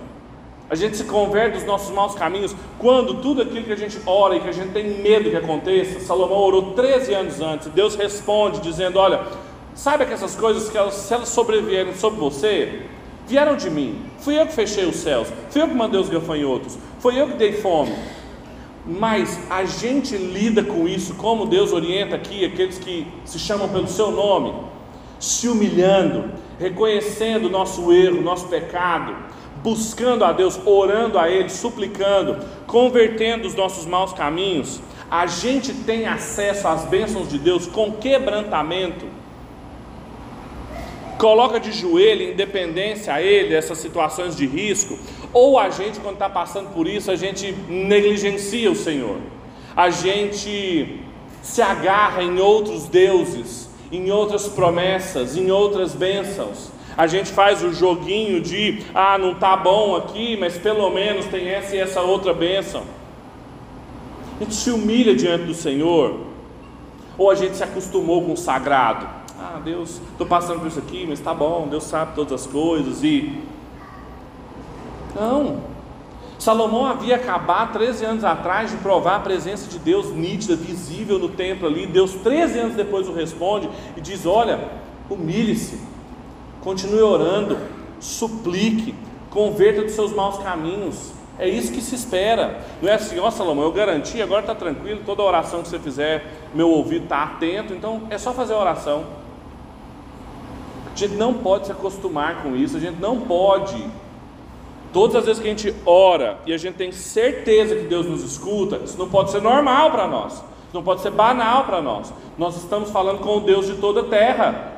a 0.71 0.75
gente 0.75 0.97
se 0.97 1.05
converte 1.05 1.59
dos 1.59 1.67
nossos 1.67 1.95
maus 1.95 2.15
caminhos. 2.15 2.55
Quando 2.79 3.21
tudo 3.21 3.43
aquilo 3.43 3.65
que 3.65 3.73
a 3.73 3.77
gente 3.77 3.99
ora 4.07 4.37
e 4.37 4.41
que 4.41 4.49
a 4.49 4.53
gente 4.53 4.73
tem 4.73 5.03
medo 5.03 5.29
que 5.29 5.37
aconteça, 5.37 6.01
Salomão 6.01 6.39
orou 6.39 6.73
13 6.73 7.13
anos 7.15 7.41
antes, 7.41 7.69
Deus 7.69 7.95
responde 7.95 8.61
dizendo: 8.61 8.99
Olha, 8.99 9.27
saiba 9.75 10.07
que 10.07 10.13
essas 10.13 10.35
coisas, 10.35 10.71
que 10.71 10.79
elas, 10.79 10.95
se 10.95 11.13
elas 11.13 11.29
sobrevierem 11.29 11.95
sobre 11.95 12.21
você, 12.21 12.83
vieram 13.33 13.57
de 13.57 13.71
mim. 13.71 13.99
Fui 14.19 14.39
eu 14.39 14.47
que 14.47 14.53
fechei 14.53 14.85
os 14.85 14.97
céus, 14.97 15.29
fui 15.49 15.63
eu 15.63 15.69
que 15.69 15.75
mandei 15.75 15.99
os 15.99 16.11
gafanhotos, 16.11 16.79
foi 16.99 17.19
eu 17.19 17.29
que 17.29 17.37
dei 17.39 17.55
fome. 17.55 17.95
Mas 18.87 19.41
a 19.49 19.65
gente 19.65 20.15
lida 20.19 20.63
com 20.63 20.87
isso, 20.87 21.15
como 21.15 21.47
Deus 21.47 21.73
orienta 21.73 22.15
aqui 22.17 22.45
aqueles 22.45 22.79
que 22.79 23.07
se 23.25 23.39
chamam 23.39 23.71
pelo 23.71 23.89
seu 23.89 24.11
nome, 24.11 24.53
se 25.19 25.49
humilhando, 25.49 26.31
reconhecendo 26.59 27.49
nosso 27.49 27.91
erro, 27.91 28.21
nosso 28.21 28.49
pecado, 28.49 29.17
buscando 29.63 30.27
a 30.27 30.33
Deus, 30.33 30.61
orando 30.67 31.19
a 31.19 31.31
Ele, 31.31 31.49
suplicando, 31.49 32.37
convertendo 32.67 33.49
os 33.49 33.55
nossos 33.55 33.87
maus 33.87 34.13
caminhos. 34.13 34.79
A 35.11 35.27
gente 35.27 35.73
tem 35.73 36.07
acesso 36.07 36.69
às 36.69 36.85
bênçãos 36.85 37.31
de 37.31 37.39
Deus 37.39 37.67
com 37.67 37.93
quebrantamento 37.93 39.07
coloca 41.23 41.61
de 41.61 41.71
joelho, 41.71 42.33
independência 42.33 43.15
a 43.15 43.23
Ele, 43.23 43.55
essas 43.55 43.79
situações 43.79 44.35
de 44.35 44.45
risco, 44.45 44.99
ou 45.33 45.57
a 45.57 45.71
gente, 45.71 46.01
quando 46.01 46.15
está 46.15 46.29
passando 46.29 46.71
por 46.75 46.89
isso, 46.89 47.13
a 47.13 47.15
gente 47.15 47.53
negligencia 47.69 48.69
o 48.69 48.75
Senhor, 48.75 49.19
a 49.77 49.89
gente 49.89 51.01
se 51.41 51.63
agarra 51.63 52.25
em 52.25 52.41
outros 52.41 52.89
deuses, 52.89 53.71
em 53.93 54.11
outras 54.11 54.49
promessas, 54.49 55.37
em 55.37 55.49
outras 55.53 55.95
bênçãos. 55.95 56.73
A 56.97 57.07
gente 57.07 57.31
faz 57.31 57.63
o 57.63 57.73
joguinho 57.73 58.41
de, 58.41 58.83
ah, 58.93 59.17
não 59.17 59.31
está 59.31 59.57
bom 59.57 59.95
aqui, 59.95 60.37
mas 60.37 60.59
pelo 60.59 60.91
menos 60.91 61.27
tem 61.27 61.47
essa 61.47 61.77
e 61.77 61.79
essa 61.79 62.01
outra 62.01 62.35
bênção. 62.35 62.83
A 64.41 64.43
gente 64.43 64.57
se 64.57 64.73
humilha 64.73 65.15
diante 65.15 65.45
do 65.45 65.55
Senhor, 65.55 66.19
ou 67.17 67.31
a 67.31 67.37
gente 67.37 67.57
se 67.57 67.63
acostumou 67.63 68.25
com 68.25 68.33
o 68.33 68.37
sagrado. 68.37 69.22
Ah, 69.45 69.59
Deus, 69.59 70.01
estou 70.13 70.25
passando 70.25 70.61
por 70.61 70.69
isso 70.69 70.79
aqui, 70.79 71.05
mas 71.05 71.19
está 71.19 71.35
bom, 71.35 71.67
Deus 71.69 71.83
sabe 71.83 72.15
todas 72.15 72.33
as 72.33 72.47
coisas 72.47 73.03
e. 73.03 73.43
Não. 75.17 75.65
Salomão 76.39 76.87
havia 76.87 77.17
acabado 77.17 77.73
13 77.73 78.05
anos 78.05 78.25
atrás 78.25 78.71
de 78.71 78.77
provar 78.77 79.17
a 79.17 79.21
presença 79.21 79.69
de 79.69 79.81
Deus 79.81 80.13
nítida, 80.13 80.55
visível 80.55 81.19
no 81.19 81.29
templo 81.29 81.67
ali. 81.67 81.89
Deus, 81.89 82.13
13 82.15 82.59
anos 82.61 82.77
depois, 82.77 83.09
o 83.09 83.13
responde 83.13 83.69
e 83.97 84.01
diz: 84.01 84.27
Olha, 84.27 84.61
humilhe-se, 85.11 85.81
continue 86.61 87.03
orando, 87.03 87.59
suplique, 87.99 88.95
converta 89.29 89.83
dos 89.83 89.93
seus 89.93 90.13
maus 90.13 90.39
caminhos. 90.39 91.11
É 91.37 91.49
isso 91.49 91.73
que 91.73 91.81
se 91.81 91.97
espera. 91.97 92.61
Não 92.81 92.89
é 92.89 92.95
assim, 92.95 93.19
ó 93.19 93.29
Salomão, 93.29 93.65
eu 93.65 93.73
garanti, 93.73 94.23
agora 94.23 94.43
está 94.43 94.55
tranquilo, 94.55 95.01
toda 95.05 95.21
oração 95.21 95.63
que 95.63 95.69
você 95.69 95.81
fizer, 95.81 96.33
meu 96.55 96.69
ouvido 96.69 97.05
está 97.05 97.25
atento, 97.25 97.75
então 97.75 98.03
é 98.09 98.17
só 98.17 98.33
fazer 98.33 98.53
a 98.55 98.59
oração. 98.59 99.22
A 100.93 100.97
gente 100.97 101.15
não 101.15 101.35
pode 101.35 101.67
se 101.67 101.73
acostumar 101.73 102.43
com 102.43 102.55
isso, 102.55 102.77
a 102.77 102.81
gente 102.81 103.01
não 103.01 103.21
pode. 103.21 103.83
Todas 104.93 105.17
as 105.17 105.25
vezes 105.25 105.43
que 105.43 105.49
a 105.49 105.51
gente 105.51 105.75
ora 105.87 106.39
e 106.45 106.53
a 106.53 106.59
gente 106.59 106.75
tem 106.75 106.93
certeza 106.93 107.75
que 107.75 107.87
Deus 107.87 108.07
nos 108.07 108.23
escuta, 108.23 108.77
isso 108.85 108.99
não 108.99 109.09
pode 109.09 109.31
ser 109.31 109.41
normal 109.41 109.91
para 109.91 110.07
nós, 110.07 110.35
isso 110.35 110.75
não 110.75 110.83
pode 110.83 111.01
ser 111.01 111.11
banal 111.11 111.65
para 111.65 111.81
nós. 111.81 112.13
Nós 112.37 112.57
estamos 112.57 112.91
falando 112.91 113.21
com 113.21 113.39
o 113.39 113.41
Deus 113.41 113.67
de 113.67 113.77
toda 113.77 114.01
a 114.01 114.05
terra. 114.05 114.73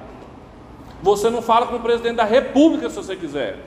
Você 1.03 1.29
não 1.29 1.43
fala 1.43 1.67
com 1.67 1.77
o 1.77 1.81
presidente 1.81 2.17
da 2.17 2.25
república 2.25 2.89
se 2.89 2.97
você 2.97 3.17
quiser. 3.17 3.59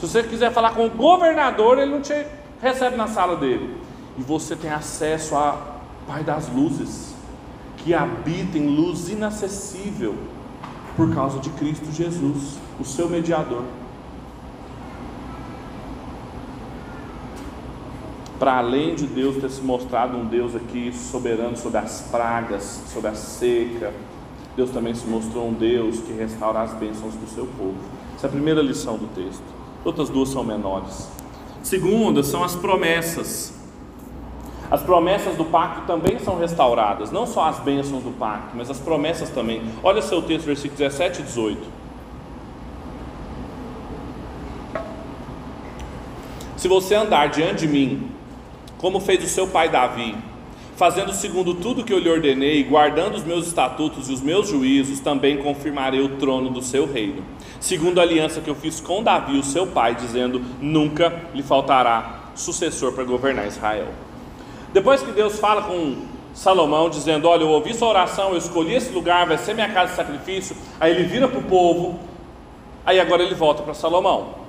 Se 0.00 0.08
você 0.08 0.22
quiser 0.24 0.52
falar 0.52 0.74
com 0.74 0.86
o 0.86 0.90
governador, 0.90 1.78
ele 1.78 1.92
não 1.92 2.00
te 2.00 2.26
recebe 2.60 2.96
na 2.96 3.06
sala 3.06 3.36
dele. 3.36 3.76
E 4.18 4.22
você 4.22 4.56
tem 4.56 4.70
acesso 4.70 5.36
a 5.36 5.78
Pai 6.06 6.24
das 6.24 6.48
luzes, 6.48 7.14
que 7.76 7.94
habita 7.94 8.58
em 8.58 8.66
luz 8.66 9.08
inacessível 9.08 10.16
por 11.00 11.14
causa 11.14 11.38
de 11.38 11.48
Cristo 11.48 11.90
Jesus, 11.90 12.58
o 12.78 12.84
seu 12.84 13.08
mediador. 13.08 13.62
Para 18.38 18.58
além 18.58 18.94
de 18.94 19.06
Deus 19.06 19.36
ter 19.36 19.48
se 19.48 19.62
mostrado 19.62 20.18
um 20.18 20.26
Deus 20.26 20.54
aqui 20.54 20.92
soberano 20.92 21.56
sobre 21.56 21.78
as 21.78 22.02
pragas, 22.10 22.82
sobre 22.92 23.08
a 23.08 23.14
seca, 23.14 23.94
Deus 24.54 24.68
também 24.68 24.94
se 24.94 25.06
mostrou 25.06 25.48
um 25.48 25.54
Deus 25.54 26.00
que 26.00 26.12
restaura 26.12 26.60
as 26.60 26.74
bênçãos 26.74 27.14
do 27.14 27.26
seu 27.26 27.46
povo. 27.46 27.78
Essa 28.14 28.26
é 28.26 28.28
a 28.28 28.32
primeira 28.32 28.60
lição 28.60 28.98
do 28.98 29.06
texto. 29.14 29.42
Outras 29.82 30.10
duas 30.10 30.28
são 30.28 30.44
menores. 30.44 31.08
Segunda 31.62 32.22
são 32.22 32.44
as 32.44 32.54
promessas. 32.54 33.58
As 34.70 34.82
promessas 34.82 35.34
do 35.36 35.44
pacto 35.44 35.82
também 35.86 36.20
são 36.20 36.38
restauradas, 36.38 37.10
não 37.10 37.26
só 37.26 37.44
as 37.44 37.58
bênçãos 37.58 38.04
do 38.04 38.12
pacto, 38.12 38.56
mas 38.56 38.70
as 38.70 38.78
promessas 38.78 39.28
também. 39.30 39.62
Olha 39.82 40.00
seu 40.00 40.22
texto, 40.22 40.46
versículo 40.46 40.78
17 40.78 41.20
e 41.20 41.24
18. 41.24 41.80
Se 46.56 46.68
você 46.68 46.94
andar 46.94 47.30
diante 47.30 47.66
de 47.66 47.68
mim, 47.68 48.10
como 48.78 49.00
fez 49.00 49.24
o 49.24 49.26
seu 49.26 49.48
pai 49.48 49.68
Davi, 49.68 50.14
fazendo 50.76 51.12
segundo 51.12 51.54
tudo 51.54 51.82
que 51.82 51.92
eu 51.92 51.98
lhe 51.98 52.08
ordenei, 52.08 52.62
guardando 52.62 53.16
os 53.16 53.24
meus 53.24 53.48
estatutos 53.48 54.08
e 54.08 54.12
os 54.12 54.20
meus 54.20 54.48
juízos, 54.48 55.00
também 55.00 55.38
confirmarei 55.38 56.00
o 56.00 56.16
trono 56.16 56.48
do 56.48 56.62
seu 56.62 56.90
reino. 56.90 57.24
Segundo 57.58 57.98
a 57.98 58.02
aliança 58.02 58.40
que 58.40 58.48
eu 58.48 58.54
fiz 58.54 58.78
com 58.78 59.02
Davi, 59.02 59.36
o 59.36 59.42
seu 59.42 59.66
pai, 59.66 59.96
dizendo: 59.96 60.40
nunca 60.60 61.24
lhe 61.34 61.42
faltará 61.42 62.30
sucessor 62.34 62.92
para 62.92 63.04
governar 63.04 63.46
Israel. 63.48 63.88
Depois 64.72 65.02
que 65.02 65.10
Deus 65.10 65.38
fala 65.38 65.62
com 65.62 65.96
Salomão, 66.32 66.88
dizendo: 66.88 67.28
Olha, 67.28 67.42
eu 67.42 67.48
ouvi 67.48 67.74
sua 67.74 67.88
oração, 67.88 68.30
eu 68.30 68.38
escolhi 68.38 68.74
esse 68.74 68.92
lugar, 68.92 69.26
vai 69.26 69.38
ser 69.38 69.54
minha 69.54 69.68
casa 69.72 69.90
de 69.90 69.96
sacrifício. 69.96 70.56
Aí 70.78 70.92
ele 70.92 71.04
vira 71.04 71.26
para 71.26 71.38
o 71.38 71.42
povo, 71.42 71.98
aí 72.86 73.00
agora 73.00 73.22
ele 73.22 73.34
volta 73.34 73.62
para 73.62 73.74
Salomão. 73.74 74.40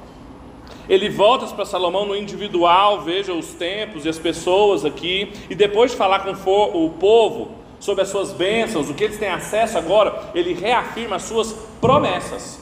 Ele 0.87 1.09
volta 1.09 1.47
para 1.47 1.65
Salomão 1.65 2.05
no 2.05 2.15
individual, 2.15 3.01
veja 3.01 3.33
os 3.33 3.53
tempos 3.53 4.05
e 4.05 4.09
as 4.09 4.19
pessoas 4.19 4.83
aqui, 4.83 5.31
e 5.49 5.55
depois 5.55 5.91
de 5.91 5.97
falar 5.97 6.19
com 6.19 6.31
o 6.31 6.89
povo 6.91 7.51
sobre 7.79 8.03
as 8.03 8.09
suas 8.09 8.31
bênçãos, 8.31 8.89
o 8.89 8.93
que 8.93 9.05
eles 9.05 9.17
têm 9.17 9.29
acesso 9.29 9.77
agora, 9.77 10.31
ele 10.35 10.53
reafirma 10.53 11.15
as 11.15 11.23
suas 11.23 11.53
promessas. 11.79 12.60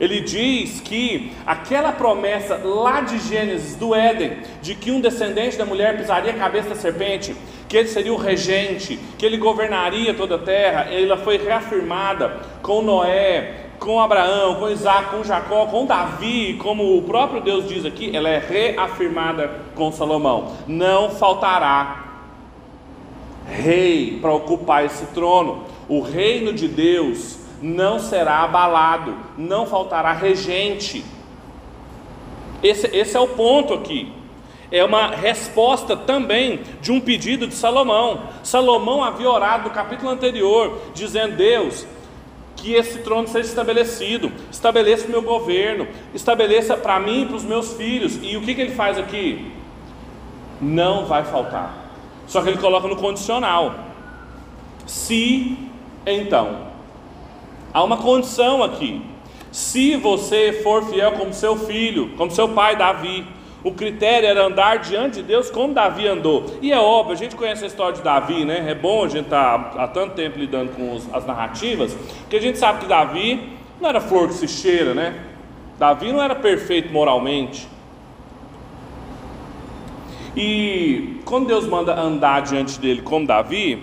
Ele 0.00 0.20
diz 0.20 0.80
que 0.80 1.30
aquela 1.46 1.92
promessa 1.92 2.56
lá 2.56 3.02
de 3.02 3.18
Gênesis, 3.18 3.76
do 3.76 3.94
Éden, 3.94 4.38
de 4.62 4.74
que 4.74 4.90
um 4.90 5.00
descendente 5.00 5.58
da 5.58 5.66
mulher 5.66 5.98
pisaria 5.98 6.30
a 6.30 6.38
cabeça 6.38 6.70
da 6.70 6.74
serpente, 6.74 7.36
que 7.68 7.76
ele 7.76 7.88
seria 7.88 8.12
o 8.12 8.16
regente, 8.16 8.98
que 9.18 9.26
ele 9.26 9.36
governaria 9.36 10.14
toda 10.14 10.36
a 10.36 10.38
terra, 10.38 10.86
ela 10.90 11.18
foi 11.18 11.36
reafirmada 11.36 12.40
com 12.62 12.80
Noé, 12.80 13.66
com 13.78 14.00
Abraão, 14.00 14.56
com 14.56 14.70
Isaac, 14.70 15.10
com 15.10 15.22
Jacó, 15.22 15.66
com 15.66 15.84
Davi, 15.84 16.54
como 16.54 16.96
o 16.96 17.02
próprio 17.02 17.42
Deus 17.42 17.68
diz 17.68 17.84
aqui, 17.84 18.14
ela 18.14 18.28
é 18.28 18.38
reafirmada 18.38 19.50
com 19.74 19.92
Salomão. 19.92 20.52
Não 20.66 21.10
faltará 21.10 22.06
rei 23.50 24.18
para 24.20 24.32
ocupar 24.32 24.84
esse 24.84 25.06
trono. 25.06 25.64
O 25.88 26.00
reino 26.00 26.52
de 26.52 26.68
Deus 26.68 27.39
não 27.60 27.98
será 27.98 28.38
abalado, 28.40 29.16
não 29.36 29.66
faltará 29.66 30.12
regente. 30.12 31.04
Esse, 32.62 32.86
esse 32.94 33.16
é 33.16 33.20
o 33.20 33.28
ponto 33.28 33.74
aqui. 33.74 34.12
É 34.70 34.84
uma 34.84 35.08
resposta 35.08 35.96
também 35.96 36.60
de 36.80 36.92
um 36.92 37.00
pedido 37.00 37.46
de 37.46 37.54
Salomão. 37.54 38.28
Salomão 38.42 39.02
havia 39.02 39.28
orado 39.28 39.64
no 39.64 39.74
capítulo 39.74 40.10
anterior, 40.10 40.80
dizendo: 40.94 41.36
Deus, 41.36 41.86
que 42.56 42.74
esse 42.74 42.98
trono 42.98 43.26
seja 43.26 43.48
estabelecido, 43.48 44.30
estabeleça 44.50 45.06
o 45.06 45.10
meu 45.10 45.22
governo, 45.22 45.88
estabeleça 46.14 46.76
para 46.76 47.00
mim 47.00 47.22
e 47.22 47.26
para 47.26 47.36
os 47.36 47.44
meus 47.44 47.72
filhos. 47.74 48.18
E 48.22 48.36
o 48.36 48.42
que, 48.42 48.54
que 48.54 48.60
ele 48.60 48.74
faz 48.74 48.96
aqui? 48.96 49.50
Não 50.60 51.04
vai 51.06 51.24
faltar. 51.24 51.90
Só 52.26 52.40
que 52.40 52.48
ele 52.48 52.58
coloca 52.58 52.86
no 52.86 52.96
condicional. 52.96 53.74
Se 54.86 55.58
então. 56.06 56.69
Há 57.72 57.82
uma 57.84 57.96
condição 57.96 58.62
aqui. 58.62 59.02
Se 59.52 59.96
você 59.96 60.60
for 60.62 60.84
fiel 60.84 61.12
como 61.12 61.32
seu 61.32 61.56
filho, 61.56 62.10
como 62.16 62.30
seu 62.30 62.48
pai 62.48 62.76
Davi, 62.76 63.24
o 63.62 63.72
critério 63.72 64.28
era 64.28 64.46
andar 64.46 64.78
diante 64.78 65.16
de 65.16 65.22
Deus 65.22 65.50
como 65.50 65.74
Davi 65.74 66.06
andou. 66.06 66.46
E 66.62 66.72
é 66.72 66.78
óbvio, 66.78 67.12
a 67.12 67.16
gente 67.16 67.36
conhece 67.36 67.64
a 67.64 67.66
história 67.66 67.94
de 67.94 68.02
Davi, 68.02 68.44
né? 68.44 68.70
É 68.70 68.74
bom 68.74 69.04
a 69.04 69.08
gente 69.08 69.24
estar 69.24 69.72
tá 69.72 69.84
há 69.84 69.88
tanto 69.88 70.14
tempo 70.14 70.38
lidando 70.38 70.72
com 70.72 70.94
os, 70.94 71.12
as 71.12 71.26
narrativas, 71.26 71.96
que 72.28 72.36
a 72.36 72.40
gente 72.40 72.58
sabe 72.58 72.80
que 72.80 72.86
Davi 72.86 73.58
não 73.80 73.88
era 73.88 74.00
flor 74.00 74.28
que 74.28 74.34
se 74.34 74.48
cheira, 74.48 74.94
né? 74.94 75.26
Davi 75.78 76.12
não 76.12 76.22
era 76.22 76.34
perfeito 76.34 76.92
moralmente. 76.92 77.68
E 80.36 81.20
quando 81.24 81.46
Deus 81.46 81.66
manda 81.66 81.98
andar 81.98 82.42
diante 82.42 82.78
dele 82.78 83.02
como 83.02 83.26
Davi, 83.26 83.82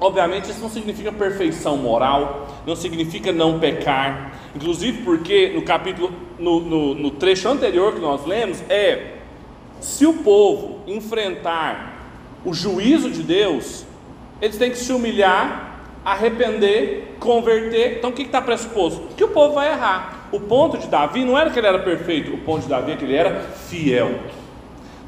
obviamente 0.00 0.50
isso 0.50 0.60
não 0.60 0.68
significa 0.68 1.12
perfeição 1.12 1.76
moral, 1.76 2.48
não 2.66 2.74
significa 2.74 3.32
não 3.32 3.60
pecar. 3.60 4.32
Inclusive 4.54 5.02
porque 5.02 5.52
no 5.54 5.62
capítulo, 5.62 6.12
no, 6.38 6.60
no, 6.60 6.94
no 6.94 7.10
trecho 7.12 7.48
anterior 7.48 7.94
que 7.94 8.00
nós 8.00 8.26
lemos, 8.26 8.62
é 8.68 9.12
se 9.80 10.04
o 10.04 10.14
povo 10.14 10.80
enfrentar 10.86 11.94
o 12.44 12.52
juízo 12.52 13.10
de 13.10 13.22
Deus, 13.22 13.84
eles 14.40 14.58
têm 14.58 14.70
que 14.70 14.78
se 14.78 14.92
humilhar, 14.92 15.80
arrepender, 16.04 17.16
converter. 17.20 17.98
Então 17.98 18.10
o 18.10 18.12
que 18.12 18.22
está 18.22 18.42
pressuposto? 18.42 19.14
Que 19.16 19.24
o 19.24 19.28
povo 19.28 19.54
vai 19.54 19.70
errar. 19.70 20.28
O 20.32 20.40
ponto 20.40 20.76
de 20.76 20.88
Davi 20.88 21.24
não 21.24 21.38
era 21.38 21.50
que 21.50 21.58
ele 21.58 21.68
era 21.68 21.78
perfeito, 21.78 22.34
o 22.34 22.38
ponto 22.38 22.62
de 22.62 22.68
Davi 22.68 22.92
é 22.92 22.96
que 22.96 23.04
ele 23.04 23.14
era 23.14 23.40
fiel. 23.68 24.20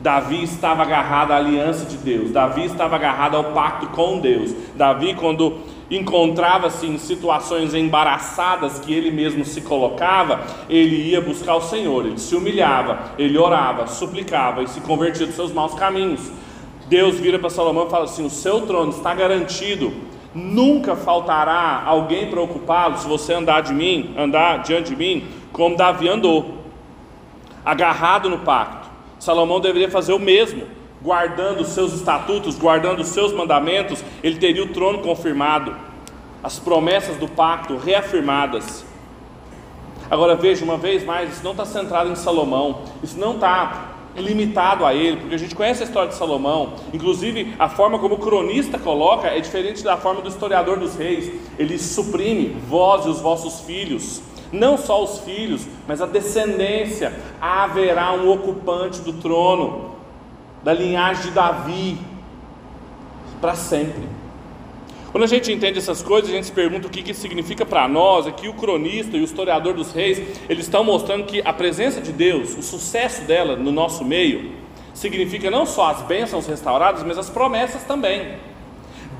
Davi 0.00 0.44
estava 0.44 0.82
agarrado 0.82 1.32
à 1.32 1.36
aliança 1.36 1.84
de 1.84 1.96
Deus, 1.96 2.30
Davi 2.30 2.64
estava 2.64 2.94
agarrado 2.94 3.36
ao 3.36 3.52
pacto 3.52 3.88
com 3.88 4.20
Deus. 4.20 4.54
Davi, 4.76 5.14
quando 5.14 5.59
encontrava-se 5.91 6.86
em 6.86 6.99
situações 6.99 7.74
embaraçadas 7.74 8.78
que 8.78 8.93
ele 8.93 9.11
mesmo 9.11 9.45
se 9.45 9.62
colocava, 9.62 10.43
ele 10.68 11.11
ia 11.11 11.20
buscar 11.20 11.57
o 11.57 11.62
Senhor, 11.62 12.07
ele 12.07 12.18
se 12.18 12.34
humilhava, 12.34 13.12
ele 13.18 13.39
orava, 13.39 13.86
suplicava 13.86 14.62
e 14.62 14.68
se 14.68 14.80
convertia 14.80 15.26
dos 15.26 15.34
seus 15.34 15.53
maus 15.53 15.74
caminhos. 15.74 16.30
Deus 16.89 17.18
vira 17.18 17.39
para 17.39 17.51
Salomão 17.51 17.86
e 17.86 17.91
fala 17.91 18.05
assim: 18.05 18.24
O 18.24 18.30
seu 18.30 18.62
trono 18.62 18.91
está 18.91 19.14
garantido, 19.14 19.93
nunca 20.34 20.95
faltará 20.95 21.82
alguém 21.86 22.28
para 22.28 22.41
ocupá-lo 22.41 22.99
se 22.99 23.07
você 23.07 23.34
andar 23.34 23.62
de 23.62 23.72
mim, 23.72 24.14
andar 24.16 24.62
diante 24.62 24.91
de 24.91 24.97
mim, 24.97 25.26
como 25.53 25.76
Davi 25.76 26.09
andou, 26.09 26.64
agarrado 27.64 28.28
no 28.28 28.39
pacto. 28.39 28.89
Salomão 29.18 29.61
deveria 29.61 29.91
fazer 29.91 30.12
o 30.12 30.18
mesmo, 30.18 30.62
guardando 31.09 31.62
os 31.62 31.68
seus 31.68 31.94
estatutos, 31.94 32.59
guardando 32.59 33.00
os 33.00 33.09
seus 33.09 33.32
mandamentos, 33.32 34.04
ele 34.22 34.36
teria 34.36 34.62
o 34.62 34.74
trono 34.74 34.98
confirmado, 34.98 35.74
as 36.42 36.59
promessas 36.59 37.16
do 37.16 37.26
pacto 37.26 37.78
reafirmadas. 37.78 38.84
Agora 40.11 40.36
veja, 40.36 40.62
uma 40.62 40.76
vez 40.76 41.02
mais, 41.02 41.32
isso 41.32 41.42
não 41.42 41.52
está 41.52 41.64
centrado 41.64 42.11
em 42.11 42.14
Salomão, 42.14 42.82
isso 43.02 43.18
não 43.18 43.36
está 43.36 43.94
limitado 44.18 44.84
a 44.84 44.92
ele, 44.92 45.16
porque 45.16 45.34
a 45.34 45.38
gente 45.38 45.54
conhece 45.54 45.82
a 45.82 45.86
história 45.86 46.11
de 46.11 46.14
Salomão, 46.14 46.74
inclusive 46.92 47.54
a 47.59 47.70
forma 47.70 47.98
como 47.98 48.16
o 48.16 48.18
cronista 48.18 48.78
coloca 48.78 49.28
é 49.28 49.40
diferente 49.40 49.82
da 49.82 49.96
forma 49.96 50.20
do 50.20 50.28
historiador 50.28 50.78
dos 50.78 50.94
reis, 50.94 51.32
ele 51.59 51.78
suprime 51.78 52.54
vós 52.68 53.06
e 53.06 53.09
os 53.09 53.18
vossos 53.18 53.61
filhos, 53.61 54.20
não 54.52 54.76
só 54.76 55.02
os 55.02 55.20
filhos, 55.20 55.66
mas 55.86 56.02
a 56.02 56.06
descendência. 56.06 57.14
Haverá 57.40 58.12
um 58.12 58.30
ocupante 58.30 59.00
do 59.00 59.14
trono, 59.14 59.97
da 60.68 60.74
linhagem 60.74 61.22
de 61.22 61.30
Davi, 61.30 61.96
para 63.40 63.54
sempre. 63.54 64.02
Quando 65.10 65.24
a 65.24 65.26
gente 65.26 65.50
entende 65.50 65.78
essas 65.78 66.02
coisas, 66.02 66.28
a 66.28 66.34
gente 66.34 66.44
se 66.44 66.52
pergunta 66.52 66.86
o 66.86 66.90
que, 66.90 67.02
que 67.02 67.14
significa 67.14 67.64
para 67.64 67.88
nós. 67.88 68.26
É 68.26 68.30
que 68.30 68.48
o 68.48 68.52
cronista 68.52 69.16
e 69.16 69.20
o 69.22 69.24
historiador 69.24 69.72
dos 69.72 69.92
reis, 69.92 70.18
eles 70.46 70.66
estão 70.66 70.84
mostrando 70.84 71.24
que 71.24 71.40
a 71.42 71.54
presença 71.54 72.02
de 72.02 72.12
Deus, 72.12 72.54
o 72.54 72.62
sucesso 72.62 73.22
dela 73.22 73.56
no 73.56 73.72
nosso 73.72 74.04
meio, 74.04 74.52
significa 74.92 75.50
não 75.50 75.64
só 75.64 75.88
as 75.88 76.02
bênçãos 76.02 76.46
restauradas, 76.46 77.02
mas 77.02 77.16
as 77.16 77.30
promessas 77.30 77.84
também. 77.84 78.34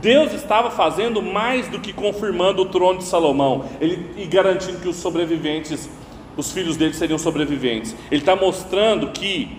Deus 0.03 0.35
estava 0.35 0.71
fazendo 0.71 1.23
mais 1.23 1.67
do 1.67 1.81
que 1.81 1.95
confirmando 1.95 2.61
o 2.61 2.67
trono 2.67 2.99
de 2.99 3.05
Salomão 3.05 3.65
ele, 3.81 4.11
e 4.19 4.27
garantindo 4.27 4.81
que 4.81 4.89
os 4.89 4.97
sobreviventes, 4.97 5.89
os 6.37 6.53
filhos 6.53 6.77
dele 6.77 6.93
seriam 6.93 7.17
sobreviventes. 7.17 7.97
Ele 8.11 8.21
está 8.21 8.37
mostrando 8.37 9.13
que 9.13 9.58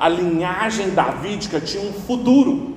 a 0.00 0.08
linhagem 0.08 0.90
davídica 0.90 1.60
tinha 1.60 1.82
um 1.82 1.92
futuro. 1.92 2.74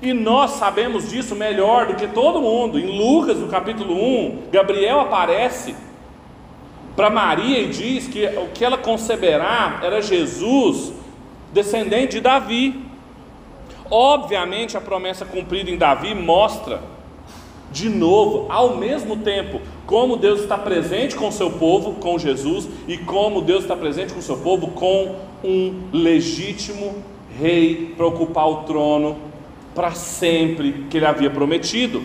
E 0.00 0.14
nós 0.14 0.52
sabemos 0.52 1.10
disso 1.10 1.34
melhor 1.34 1.86
do 1.86 1.96
que 1.96 2.06
todo 2.06 2.40
mundo. 2.40 2.78
Em 2.78 2.98
Lucas, 2.98 3.36
no 3.36 3.48
capítulo 3.48 3.94
1, 3.94 4.44
Gabriel 4.50 5.00
aparece 5.00 5.76
para 6.96 7.10
Maria 7.10 7.60
e 7.60 7.68
diz 7.68 8.08
que 8.08 8.24
o 8.24 8.48
que 8.54 8.64
ela 8.64 8.78
conceberá 8.78 9.80
era 9.82 10.00
Jesus, 10.00 10.94
descendente 11.52 12.12
de 12.12 12.20
Davi. 12.22 12.82
Obviamente, 13.90 14.78
a 14.78 14.80
promessa 14.80 15.26
cumprida 15.26 15.70
em 15.70 15.76
Davi 15.76 16.14
mostra, 16.14 16.80
de 17.70 17.90
novo, 17.90 18.46
ao 18.50 18.76
mesmo 18.76 19.18
tempo, 19.18 19.60
como 19.86 20.16
Deus 20.16 20.40
está 20.40 20.56
presente 20.56 21.14
com 21.14 21.28
o 21.28 21.32
seu 21.32 21.50
povo, 21.50 21.96
com 21.96 22.18
Jesus, 22.18 22.66
e 22.88 22.96
como 22.96 23.42
Deus 23.42 23.62
está 23.62 23.76
presente 23.76 24.14
com 24.14 24.20
o 24.20 24.22
seu 24.22 24.38
povo, 24.38 24.68
com 24.68 25.25
um 25.42 25.88
legítimo 25.92 26.96
rei 27.38 27.94
para 27.96 28.06
ocupar 28.06 28.48
o 28.48 28.56
trono 28.64 29.16
para 29.74 29.92
sempre 29.92 30.86
que 30.90 30.96
ele 30.96 31.06
havia 31.06 31.30
prometido. 31.30 32.02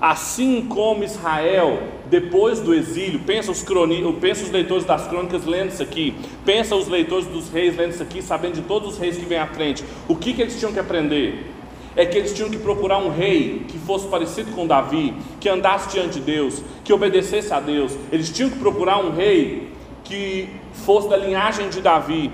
Assim 0.00 0.66
como 0.68 1.04
Israel, 1.04 1.80
depois 2.10 2.60
do 2.60 2.74
exílio, 2.74 3.20
pensa 3.20 3.50
os, 3.50 3.62
croni, 3.62 4.02
pensa 4.20 4.42
os 4.42 4.50
leitores 4.50 4.84
das 4.84 5.06
crônicas 5.06 5.46
lendo 5.46 5.70
isso 5.70 5.82
aqui, 5.82 6.14
pensa 6.44 6.74
os 6.74 6.88
leitores 6.88 7.26
dos 7.26 7.48
reis 7.48 7.76
lendo 7.76 7.92
isso 7.92 8.02
aqui, 8.02 8.20
sabendo 8.20 8.54
de 8.54 8.62
todos 8.62 8.94
os 8.94 8.98
reis 8.98 9.16
que 9.16 9.24
vêm 9.24 9.38
à 9.38 9.46
frente, 9.46 9.84
o 10.08 10.16
que, 10.16 10.34
que 10.34 10.42
eles 10.42 10.58
tinham 10.58 10.72
que 10.72 10.80
aprender? 10.80 11.46
É 11.94 12.04
que 12.04 12.18
eles 12.18 12.34
tinham 12.34 12.50
que 12.50 12.58
procurar 12.58 12.98
um 12.98 13.10
rei 13.10 13.64
que 13.68 13.78
fosse 13.78 14.08
parecido 14.08 14.50
com 14.52 14.66
Davi, 14.66 15.14
que 15.38 15.48
andasse 15.48 15.90
diante 15.90 16.18
de 16.18 16.20
Deus, 16.20 16.62
que 16.84 16.92
obedecesse 16.92 17.52
a 17.52 17.60
Deus. 17.60 17.96
Eles 18.10 18.30
tinham 18.30 18.50
que 18.50 18.58
procurar 18.58 18.98
um 18.98 19.10
rei 19.10 19.68
que 20.04 20.48
fosse 20.72 21.08
da 21.08 21.16
linhagem 21.16 21.68
de 21.68 21.80
Davi. 21.80 22.30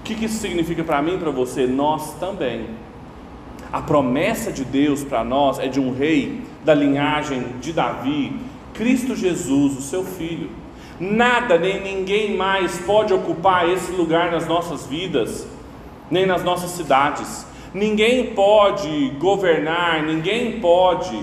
O 0.00 0.02
que, 0.02 0.24
isso 0.24 0.38
significa 0.38 0.82
para 0.82 1.00
mim 1.00 1.14
e 1.14 1.18
para 1.18 1.30
você? 1.30 1.66
Nós 1.66 2.14
também 2.14 2.66
a 3.72 3.80
promessa 3.80 4.52
de 4.52 4.64
Deus 4.64 5.02
para 5.02 5.24
nós 5.24 5.58
é 5.58 5.66
de 5.66 5.80
um 5.80 5.94
rei 5.94 6.42
da 6.62 6.74
linhagem 6.74 7.42
de 7.58 7.72
Davi, 7.72 8.36
Cristo 8.74 9.16
Jesus, 9.16 9.78
o 9.78 9.80
seu 9.80 10.04
filho. 10.04 10.50
Nada 11.00 11.58
nem 11.58 11.80
ninguém 11.80 12.36
mais 12.36 12.78
pode 12.80 13.14
ocupar 13.14 13.68
esse 13.68 13.90
lugar 13.92 14.30
nas 14.30 14.46
nossas 14.46 14.86
vidas, 14.86 15.48
nem 16.10 16.26
nas 16.26 16.44
nossas 16.44 16.72
cidades. 16.72 17.46
Ninguém 17.72 18.34
pode 18.34 19.10
governar, 19.18 20.02
ninguém 20.02 20.60
pode 20.60 21.18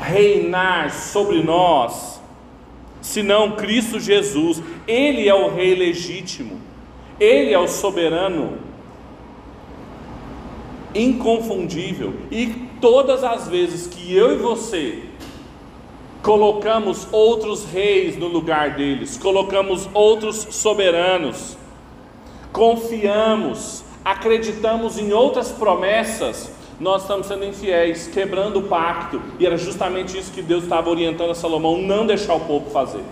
reinar 0.00 0.92
sobre 0.92 1.42
nós, 1.42 2.11
senão 3.02 3.56
Cristo 3.56 4.00
Jesus. 4.00 4.62
Ele 4.88 5.28
é 5.28 5.34
o 5.34 5.54
rei 5.54 5.74
legítimo, 5.74 6.58
ele 7.20 7.52
é 7.52 7.58
o 7.58 7.68
soberano 7.68 8.58
inconfundível. 10.94 12.14
E 12.30 12.46
todas 12.80 13.22
as 13.22 13.48
vezes 13.48 13.86
que 13.86 14.14
eu 14.14 14.32
e 14.32 14.36
você 14.36 15.02
colocamos 16.22 17.08
outros 17.10 17.64
reis 17.64 18.16
no 18.16 18.28
lugar 18.28 18.76
deles, 18.76 19.18
colocamos 19.18 19.88
outros 19.92 20.46
soberanos, 20.50 21.56
confiamos, 22.52 23.82
acreditamos 24.04 24.98
em 24.98 25.12
outras 25.12 25.50
promessas, 25.50 26.52
nós 26.82 27.02
estamos 27.02 27.26
sendo 27.28 27.44
infiéis, 27.44 28.08
quebrando 28.08 28.58
o 28.58 28.62
pacto, 28.64 29.22
e 29.38 29.46
era 29.46 29.56
justamente 29.56 30.18
isso 30.18 30.32
que 30.32 30.42
Deus 30.42 30.64
estava 30.64 30.90
orientando 30.90 31.30
a 31.30 31.34
Salomão: 31.34 31.80
não 31.80 32.04
deixar 32.04 32.34
o 32.34 32.40
povo 32.40 32.68
fazer. 32.70 33.04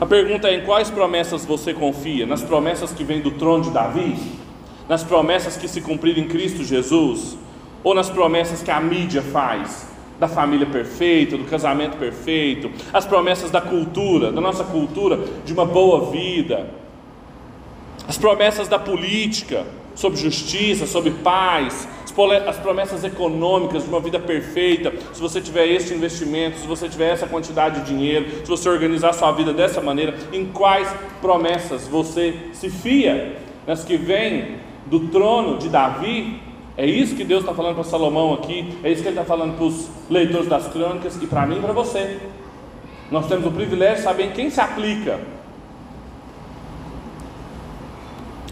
A 0.00 0.06
pergunta 0.06 0.48
é: 0.48 0.54
em 0.56 0.64
quais 0.64 0.90
promessas 0.90 1.44
você 1.44 1.72
confia? 1.72 2.26
Nas 2.26 2.42
promessas 2.42 2.92
que 2.92 3.04
vêm 3.04 3.20
do 3.20 3.32
trono 3.32 3.62
de 3.62 3.70
Davi? 3.70 4.38
nas 4.88 5.04
promessas 5.04 5.56
que 5.56 5.68
se 5.68 5.82
cumpriram 5.82 6.22
em 6.22 6.28
Cristo 6.28 6.64
Jesus, 6.64 7.36
ou 7.84 7.94
nas 7.94 8.08
promessas 8.08 8.62
que 8.62 8.70
a 8.70 8.80
mídia 8.80 9.20
faz, 9.20 9.86
da 10.18 10.26
família 10.26 10.66
perfeita, 10.66 11.36
do 11.36 11.44
casamento 11.44 11.96
perfeito, 11.96 12.70
as 12.92 13.06
promessas 13.06 13.50
da 13.50 13.60
cultura, 13.60 14.32
da 14.32 14.40
nossa 14.40 14.64
cultura, 14.64 15.20
de 15.44 15.52
uma 15.52 15.64
boa 15.64 16.10
vida, 16.10 16.70
as 18.08 18.18
promessas 18.18 18.66
da 18.66 18.78
política, 18.78 19.64
sobre 19.98 20.20
justiça, 20.20 20.86
sobre 20.86 21.10
paz, 21.10 21.88
as 22.04 22.48
as 22.48 22.56
promessas 22.56 23.04
econômicas 23.04 23.84
de 23.84 23.88
uma 23.88 24.00
vida 24.00 24.18
perfeita, 24.18 24.92
se 25.12 25.20
você 25.20 25.40
tiver 25.40 25.66
este 25.66 25.92
investimento, 25.92 26.58
se 26.58 26.66
você 26.66 26.88
tiver 26.88 27.10
essa 27.10 27.26
quantidade 27.26 27.80
de 27.80 27.86
dinheiro, 27.86 28.44
se 28.44 28.48
você 28.48 28.68
organizar 28.68 29.12
sua 29.12 29.30
vida 29.32 29.52
dessa 29.52 29.80
maneira, 29.80 30.16
em 30.32 30.46
quais 30.46 30.88
promessas 31.20 31.86
você 31.86 32.34
se 32.52 32.70
fia? 32.70 33.36
Nas 33.66 33.84
que 33.84 33.96
vêm 33.96 34.56
do 34.86 35.08
trono 35.08 35.58
de 35.58 35.68
Davi? 35.68 36.40
É 36.76 36.86
isso 36.86 37.16
que 37.16 37.24
Deus 37.24 37.40
está 37.42 37.54
falando 37.54 37.74
para 37.74 37.84
Salomão 37.84 38.34
aqui, 38.34 38.78
é 38.82 38.90
isso 38.90 39.02
que 39.02 39.08
ele 39.08 39.18
está 39.18 39.24
falando 39.24 39.56
para 39.56 39.66
os 39.66 39.88
leitores 40.08 40.48
das 40.48 40.68
crônicas 40.68 41.20
e 41.20 41.26
para 41.26 41.44
mim 41.44 41.58
e 41.58 41.60
para 41.60 41.72
você. 41.72 42.18
Nós 43.10 43.26
temos 43.26 43.46
o 43.46 43.50
privilégio 43.50 43.96
de 43.96 44.02
saber 44.02 44.24
em 44.24 44.30
quem 44.30 44.50
se 44.50 44.60
aplica 44.60 45.37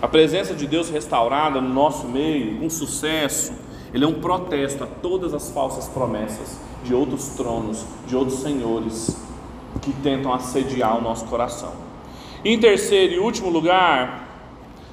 A 0.07 0.09
presença 0.09 0.54
de 0.54 0.68
Deus 0.68 0.88
restaurada 0.88 1.61
no 1.61 1.68
nosso 1.68 2.07
meio, 2.07 2.62
um 2.62 2.70
sucesso, 2.70 3.52
ele 3.92 4.04
é 4.04 4.07
um 4.07 4.20
protesto 4.20 4.84
a 4.84 4.86
todas 4.86 5.34
as 5.34 5.50
falsas 5.50 5.88
promessas 5.88 6.61
de 6.84 6.94
outros 6.94 7.30
tronos, 7.30 7.84
de 8.07 8.14
outros 8.14 8.38
senhores 8.38 9.16
que 9.82 9.92
tentam 9.92 10.32
assediar 10.32 10.96
o 10.96 11.02
nosso 11.02 11.24
coração. 11.24 11.72
Em 12.44 12.57
terceiro 12.57 13.14
e 13.14 13.18
último 13.18 13.50
lugar, 13.50 14.28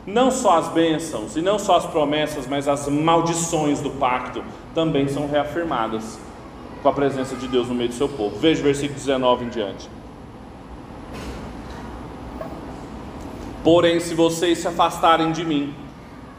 não 0.04 0.32
só 0.32 0.58
as 0.58 0.70
bênçãos 0.70 1.38
e 1.38 1.44
não 1.44 1.60
só 1.60 1.78
as 1.78 1.86
promessas, 1.86 2.48
mas 2.48 2.68
as 2.68 2.88
maldições 2.88 3.82
do 3.82 3.92
pacto 3.92 4.44
também 4.74 5.08
são 5.08 5.28
reafirmadas 5.28 6.18
com 6.82 6.90
a 6.90 6.92
presença 6.92 7.36
de 7.36 7.48
Deus 7.48 7.68
no 7.68 7.76
meio 7.76 7.90
do 7.90 7.96
seu 7.96 8.10
povo. 8.10 8.36
Veja 8.40 8.62
o 8.62 8.64
versículo 8.64 8.98
19 8.98 9.46
em 9.46 9.50
diante. 9.50 9.88
Porém, 13.64 14.00
se 14.02 14.14
vocês 14.14 14.58
se 14.58 14.68
afastarem 14.68 15.32
de 15.32 15.46
mim 15.46 15.74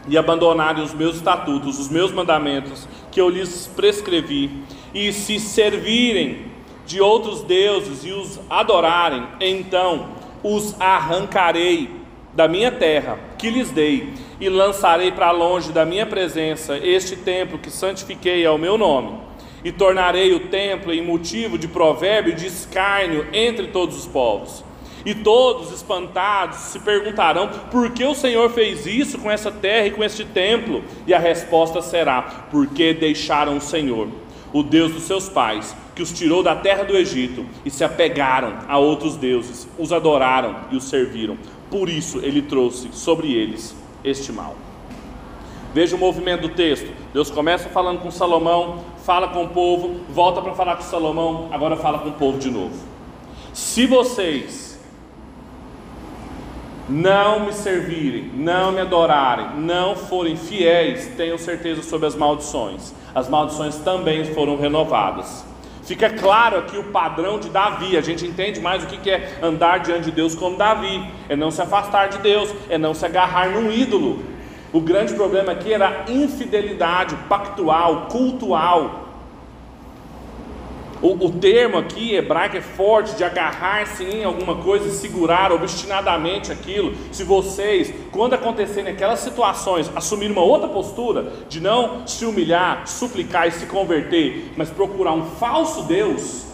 e 0.06 0.18
abandonarem 0.18 0.84
os 0.84 0.92
meus 0.92 1.16
estatutos, 1.16 1.78
os 1.78 1.88
meus 1.88 2.12
mandamentos 2.12 2.86
que 3.10 3.18
eu 3.18 3.30
lhes 3.30 3.66
prescrevi, 3.74 4.50
e 4.92 5.10
se 5.12 5.40
servirem 5.40 6.52
de 6.86 7.00
outros 7.00 7.40
deuses 7.42 8.04
e 8.04 8.12
os 8.12 8.38
adorarem, 8.50 9.26
então 9.40 10.08
os 10.42 10.78
arrancarei 10.78 11.90
da 12.34 12.46
minha 12.46 12.70
terra 12.70 13.18
que 13.38 13.48
lhes 13.48 13.70
dei 13.70 14.12
e 14.38 14.50
lançarei 14.50 15.10
para 15.10 15.30
longe 15.30 15.72
da 15.72 15.86
minha 15.86 16.04
presença 16.04 16.76
este 16.76 17.16
templo 17.16 17.58
que 17.58 17.70
santifiquei 17.70 18.44
ao 18.44 18.58
meu 18.58 18.76
nome. 18.76 19.18
E 19.64 19.72
tornarei 19.72 20.34
o 20.34 20.48
templo 20.48 20.92
em 20.92 21.02
motivo 21.02 21.56
de 21.56 21.66
provérbio 21.66 22.32
e 22.32 22.36
de 22.36 22.46
escárnio 22.46 23.26
entre 23.32 23.68
todos 23.68 23.96
os 23.96 24.06
povos 24.06 24.62
e 25.04 25.14
todos, 25.14 25.70
espantados, 25.70 26.56
se 26.58 26.78
perguntarão: 26.78 27.48
por 27.70 27.90
que 27.90 28.04
o 28.04 28.14
Senhor 28.14 28.50
fez 28.50 28.86
isso 28.86 29.18
com 29.18 29.30
essa 29.30 29.50
terra 29.50 29.86
e 29.86 29.90
com 29.90 30.02
este 30.02 30.24
templo? 30.24 30.82
E 31.06 31.12
a 31.12 31.18
resposta 31.18 31.82
será: 31.82 32.46
porque 32.50 32.94
deixaram 32.94 33.56
o 33.56 33.60
Senhor, 33.60 34.08
o 34.52 34.62
Deus 34.62 34.92
dos 34.92 35.02
seus 35.02 35.28
pais, 35.28 35.76
que 35.94 36.02
os 36.02 36.12
tirou 36.12 36.42
da 36.42 36.56
terra 36.56 36.84
do 36.84 36.96
Egito 36.96 37.44
e 37.64 37.70
se 37.70 37.84
apegaram 37.84 38.58
a 38.66 38.78
outros 38.78 39.16
deuses, 39.16 39.68
os 39.78 39.92
adoraram 39.92 40.56
e 40.70 40.76
os 40.76 40.84
serviram. 40.84 41.36
Por 41.70 41.88
isso 41.88 42.18
ele 42.18 42.40
trouxe 42.40 42.88
sobre 42.92 43.32
eles 43.34 43.76
este 44.02 44.32
mal. 44.32 44.56
Veja 45.74 45.96
o 45.96 45.98
movimento 45.98 46.42
do 46.42 46.50
texto. 46.50 46.88
Deus 47.12 47.30
começa 47.30 47.68
falando 47.68 47.98
com 47.98 48.10
Salomão, 48.10 48.84
fala 49.04 49.28
com 49.28 49.42
o 49.44 49.48
povo, 49.48 50.00
volta 50.08 50.40
para 50.40 50.54
falar 50.54 50.76
com 50.76 50.82
Salomão, 50.82 51.48
agora 51.50 51.76
fala 51.76 51.98
com 51.98 52.10
o 52.10 52.12
povo 52.12 52.38
de 52.38 52.48
novo. 52.48 52.76
Se 53.52 53.84
vocês 53.86 54.63
não 56.88 57.46
me 57.46 57.52
servirem, 57.52 58.30
não 58.34 58.72
me 58.72 58.80
adorarem, 58.80 59.56
não 59.56 59.96
forem 59.96 60.36
fiéis, 60.36 61.06
tenham 61.16 61.38
certeza 61.38 61.82
sobre 61.82 62.06
as 62.06 62.14
maldições. 62.14 62.92
As 63.14 63.28
maldições 63.28 63.76
também 63.76 64.24
foram 64.34 64.56
renovadas. 64.56 65.44
Fica 65.84 66.08
claro 66.10 66.58
aqui 66.58 66.78
o 66.78 66.84
padrão 66.84 67.38
de 67.38 67.50
Davi. 67.50 67.96
A 67.96 68.00
gente 68.00 68.26
entende 68.26 68.60
mais 68.60 68.82
o 68.82 68.86
que 68.86 69.10
é 69.10 69.38
andar 69.42 69.80
diante 69.80 70.06
de 70.06 70.12
Deus 70.12 70.34
como 70.34 70.56
Davi: 70.56 71.04
é 71.28 71.36
não 71.36 71.50
se 71.50 71.60
afastar 71.60 72.08
de 72.08 72.18
Deus, 72.18 72.54
é 72.68 72.78
não 72.78 72.94
se 72.94 73.04
agarrar 73.04 73.50
num 73.50 73.70
ídolo. 73.70 74.22
O 74.72 74.80
grande 74.80 75.14
problema 75.14 75.52
aqui 75.52 75.72
era 75.72 76.04
a 76.06 76.10
infidelidade 76.10 77.14
pactual, 77.28 78.06
cultual, 78.10 79.03
o, 81.04 81.26
o 81.26 81.30
termo 81.32 81.76
aqui 81.76 82.14
hebraico 82.14 82.56
é 82.56 82.62
forte, 82.62 83.14
de 83.14 83.22
agarrar-se 83.22 84.02
em 84.02 84.24
alguma 84.24 84.56
coisa 84.56 84.88
e 84.88 84.90
segurar 84.90 85.52
obstinadamente 85.52 86.50
aquilo. 86.50 86.94
Se 87.12 87.22
vocês, 87.22 87.92
quando 88.10 88.32
acontecerem 88.32 88.90
aquelas 88.90 89.18
situações, 89.18 89.92
assumirem 89.94 90.32
uma 90.32 90.42
outra 90.42 90.66
postura, 90.66 91.30
de 91.46 91.60
não 91.60 92.06
se 92.06 92.24
humilhar, 92.24 92.88
suplicar 92.88 93.46
e 93.46 93.50
se 93.50 93.66
converter, 93.66 94.52
mas 94.56 94.70
procurar 94.70 95.12
um 95.12 95.26
falso 95.32 95.82
Deus, 95.82 96.46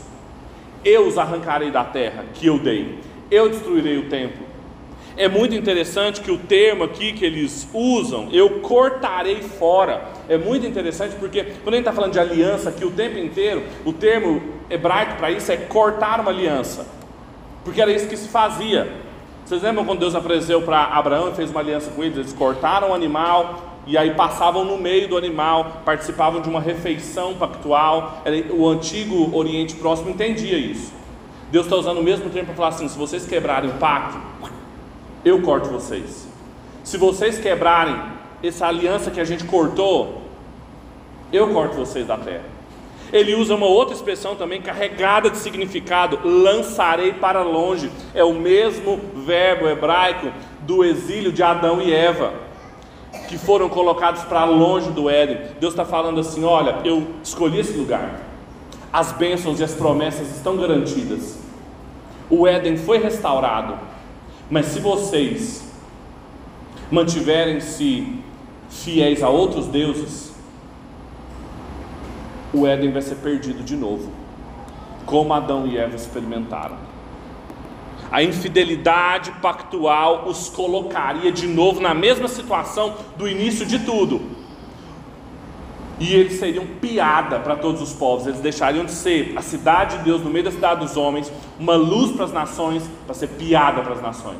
eu 0.84 1.07
os 1.07 1.16
arrancarei 1.16 1.70
da 1.70 1.84
terra 1.84 2.24
que 2.34 2.48
eu 2.48 2.59
dei, 2.59 2.98
eu 3.30 3.48
destruirei 3.48 3.98
o 3.98 4.09
templo, 4.09 4.49
é 5.16 5.28
muito 5.28 5.54
interessante 5.54 6.20
que 6.20 6.30
o 6.30 6.38
termo 6.38 6.84
aqui 6.84 7.12
que 7.12 7.24
eles 7.24 7.68
usam, 7.72 8.28
eu 8.32 8.61
cortarei 8.61 9.42
fora, 9.42 10.04
é 10.28 10.38
muito 10.38 10.66
interessante 10.66 11.14
porque 11.16 11.44
quando 11.62 11.74
a 11.74 11.76
gente 11.76 11.80
está 11.80 11.92
falando 11.92 12.12
de 12.12 12.18
aliança 12.18 12.70
aqui 12.70 12.84
o 12.84 12.90
tempo 12.90 13.18
inteiro, 13.18 13.62
o 13.84 13.92
termo 13.92 14.42
hebraico 14.68 15.16
para 15.16 15.30
isso 15.30 15.50
é 15.50 15.56
cortar 15.56 16.20
uma 16.20 16.30
aliança, 16.30 16.86
porque 17.64 17.80
era 17.80 17.92
isso 17.92 18.08
que 18.08 18.16
se 18.16 18.28
fazia. 18.28 18.90
Vocês 19.44 19.62
lembram 19.62 19.84
quando 19.84 19.98
Deus 19.98 20.14
apareceu 20.14 20.62
para 20.62 20.84
Abraão 20.84 21.30
e 21.30 21.34
fez 21.34 21.50
uma 21.50 21.61
aliança 21.61 21.90
com 21.90 22.04
eles? 22.04 22.16
Eles 22.16 22.32
cortaram 22.32 22.90
o 22.90 22.94
animal 22.94 23.80
e 23.86 23.98
aí 23.98 24.14
passavam 24.14 24.64
no 24.64 24.78
meio 24.78 25.08
do 25.08 25.16
animal, 25.16 25.82
participavam 25.84 26.40
de 26.40 26.48
uma 26.48 26.61
refeição 26.61 27.34
pactual. 27.34 28.22
O 28.50 28.68
antigo 28.68 29.36
Oriente 29.36 29.74
Próximo 29.74 30.11
entendia 30.11 30.56
isso. 30.56 30.92
Deus 31.50 31.66
está 31.66 31.76
usando 31.76 31.98
o 31.98 32.02
mesmo 32.02 32.30
termo 32.30 32.46
para 32.46 32.54
falar 32.54 32.68
assim: 32.68 32.86
se 32.86 32.96
vocês 32.96 33.26
quebrarem 33.26 33.70
o 33.70 33.74
pacto, 33.74 34.18
eu 35.24 35.42
corto 35.42 35.68
vocês. 35.68 36.26
Se 36.82 36.96
vocês 36.96 37.38
quebrarem 37.38 37.96
essa 38.42 38.66
aliança 38.66 39.10
que 39.10 39.20
a 39.20 39.24
gente 39.24 39.44
cortou, 39.44 40.22
eu 41.32 41.48
corto 41.52 41.76
vocês 41.76 42.06
da 42.06 42.16
terra. 42.16 42.44
Ele 43.12 43.34
usa 43.34 43.54
uma 43.54 43.66
outra 43.66 43.94
expressão 43.94 44.36
também 44.36 44.62
carregada 44.62 45.30
de 45.30 45.36
significado: 45.36 46.20
lançarei 46.24 47.12
para 47.12 47.42
longe. 47.42 47.90
É 48.14 48.22
o 48.22 48.32
mesmo 48.32 49.00
verbo 49.26 49.68
hebraico 49.68 50.30
do 50.60 50.84
exílio 50.84 51.32
de 51.32 51.42
Adão 51.42 51.82
e 51.82 51.92
Eva, 51.92 52.32
que 53.28 53.36
foram 53.36 53.68
colocados 53.68 54.22
para 54.22 54.44
longe 54.44 54.90
do 54.90 55.10
Éden. 55.10 55.38
Deus 55.58 55.72
está 55.72 55.84
falando 55.84 56.20
assim: 56.20 56.44
olha, 56.44 56.76
eu 56.84 57.06
escolhi 57.22 57.58
esse 57.60 57.72
lugar, 57.72 58.20
as 58.92 59.12
bênçãos 59.12 59.58
e 59.58 59.64
as 59.64 59.74
promessas 59.74 60.30
estão 60.36 60.56
garantidas, 60.56 61.38
o 62.28 62.46
Éden 62.46 62.76
foi 62.76 62.98
restaurado, 62.98 63.74
mas 64.51 64.66
se 64.66 64.80
vocês 64.80 65.64
mantiverem-se 66.90 68.20
fiéis 68.68 69.22
a 69.22 69.28
outros 69.28 69.66
deuses, 69.66 70.34
o 72.53 72.66
Éden 72.66 72.90
vai 72.90 73.01
ser 73.01 73.16
perdido 73.16 73.62
de 73.62 73.76
novo, 73.76 74.11
como 75.07 75.32
Adão 75.32 75.68
e 75.68 75.78
Eva 75.78 75.94
experimentaram. 75.94 76.76
A 78.11 78.24
infidelidade 78.24 79.30
pactual 79.40 80.26
os 80.26 80.48
colocaria 80.48 81.30
de 81.30 81.46
novo 81.46 81.80
na 81.80 81.94
mesma 81.94 82.26
situação 82.26 82.96
do 83.16 83.28
início 83.28 83.64
de 83.64 83.78
tudo. 83.78 84.39
E 86.01 86.14
eles 86.14 86.38
seriam 86.38 86.66
piada 86.80 87.38
para 87.38 87.55
todos 87.57 87.82
os 87.82 87.92
povos, 87.92 88.26
eles 88.26 88.40
deixariam 88.40 88.86
de 88.86 88.90
ser 88.90 89.34
a 89.36 89.42
cidade 89.42 89.98
de 89.98 90.05
Deus 90.05 90.22
no 90.22 90.30
meio 90.30 90.46
da 90.46 90.51
cidade 90.51 90.80
dos 90.80 90.96
homens, 90.96 91.30
uma 91.59 91.76
luz 91.76 92.11
para 92.12 92.24
as 92.24 92.32
nações, 92.32 92.82
para 93.05 93.14
ser 93.14 93.28
piada 93.28 93.82
para 93.82 93.92
as 93.92 94.01
nações. 94.01 94.38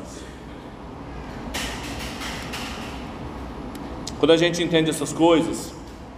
Quando 4.17 4.31
a 4.31 4.37
gente 4.37 4.61
entende 4.63 4.89
essas 4.89 5.13
coisas, 5.13 5.71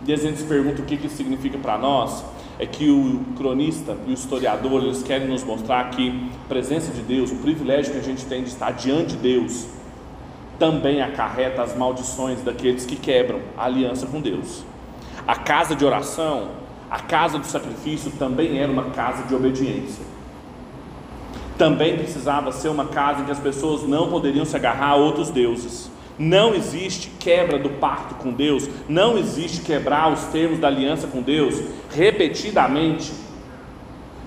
e 0.05 0.13
a 0.13 0.17
gente 0.17 0.37
se 0.37 0.45
pergunta 0.45 0.81
o 0.81 0.85
que 0.85 0.95
isso 0.95 1.15
significa 1.15 1.57
para 1.57 1.77
nós, 1.77 2.23
é 2.57 2.65
que 2.65 2.89
o 2.89 3.21
cronista 3.35 3.97
e 4.07 4.11
o 4.11 4.13
historiador 4.13 4.83
eles 4.83 5.03
querem 5.03 5.27
nos 5.27 5.43
mostrar 5.43 5.89
que 5.89 6.29
a 6.45 6.47
presença 6.47 6.91
de 6.91 7.01
Deus, 7.01 7.31
o 7.31 7.37
privilégio 7.37 7.91
que 7.91 7.99
a 7.99 8.03
gente 8.03 8.25
tem 8.25 8.43
de 8.43 8.49
estar 8.49 8.71
diante 8.71 9.15
de 9.15 9.17
Deus, 9.17 9.65
também 10.57 11.01
acarreta 11.01 11.61
as 11.61 11.75
maldições 11.75 12.41
daqueles 12.41 12.85
que 12.85 12.95
quebram 12.95 13.41
a 13.57 13.65
aliança 13.65 14.05
com 14.05 14.21
Deus. 14.21 14.63
A 15.27 15.35
casa 15.35 15.75
de 15.75 15.85
oração, 15.85 16.49
a 16.91 16.99
casa 16.99 17.39
do 17.39 17.45
sacrifício 17.45 18.11
também 18.11 18.59
era 18.59 18.71
uma 18.71 18.91
casa 18.91 19.23
de 19.23 19.33
obediência. 19.33 20.03
Também 21.57 21.97
precisava 21.97 22.51
ser 22.51 22.67
uma 22.67 22.85
casa 22.87 23.21
em 23.21 23.25
que 23.25 23.31
as 23.31 23.39
pessoas 23.39 23.83
não 23.83 24.09
poderiam 24.09 24.43
se 24.43 24.55
agarrar 24.55 24.89
a 24.89 24.95
outros 24.95 25.29
deuses. 25.29 25.89
Não 26.19 26.53
existe 26.53 27.09
quebra 27.19 27.57
do 27.57 27.69
pacto 27.69 28.15
com 28.15 28.31
Deus, 28.31 28.69
não 28.87 29.17
existe 29.17 29.61
quebrar 29.61 30.11
os 30.11 30.25
termos 30.25 30.59
da 30.59 30.67
aliança 30.67 31.07
com 31.07 31.21
Deus 31.21 31.59
repetidamente, 31.89 33.11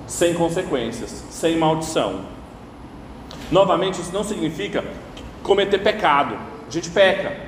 sem 0.06 0.34
consequências, 0.34 1.24
sem 1.30 1.56
maldição. 1.56 2.22
Novamente, 3.52 4.00
isso 4.00 4.12
não 4.12 4.24
significa 4.24 4.84
cometer 5.42 5.78
pecado. 5.78 6.36
A 6.66 6.70
gente 6.70 6.90
peca, 6.90 7.45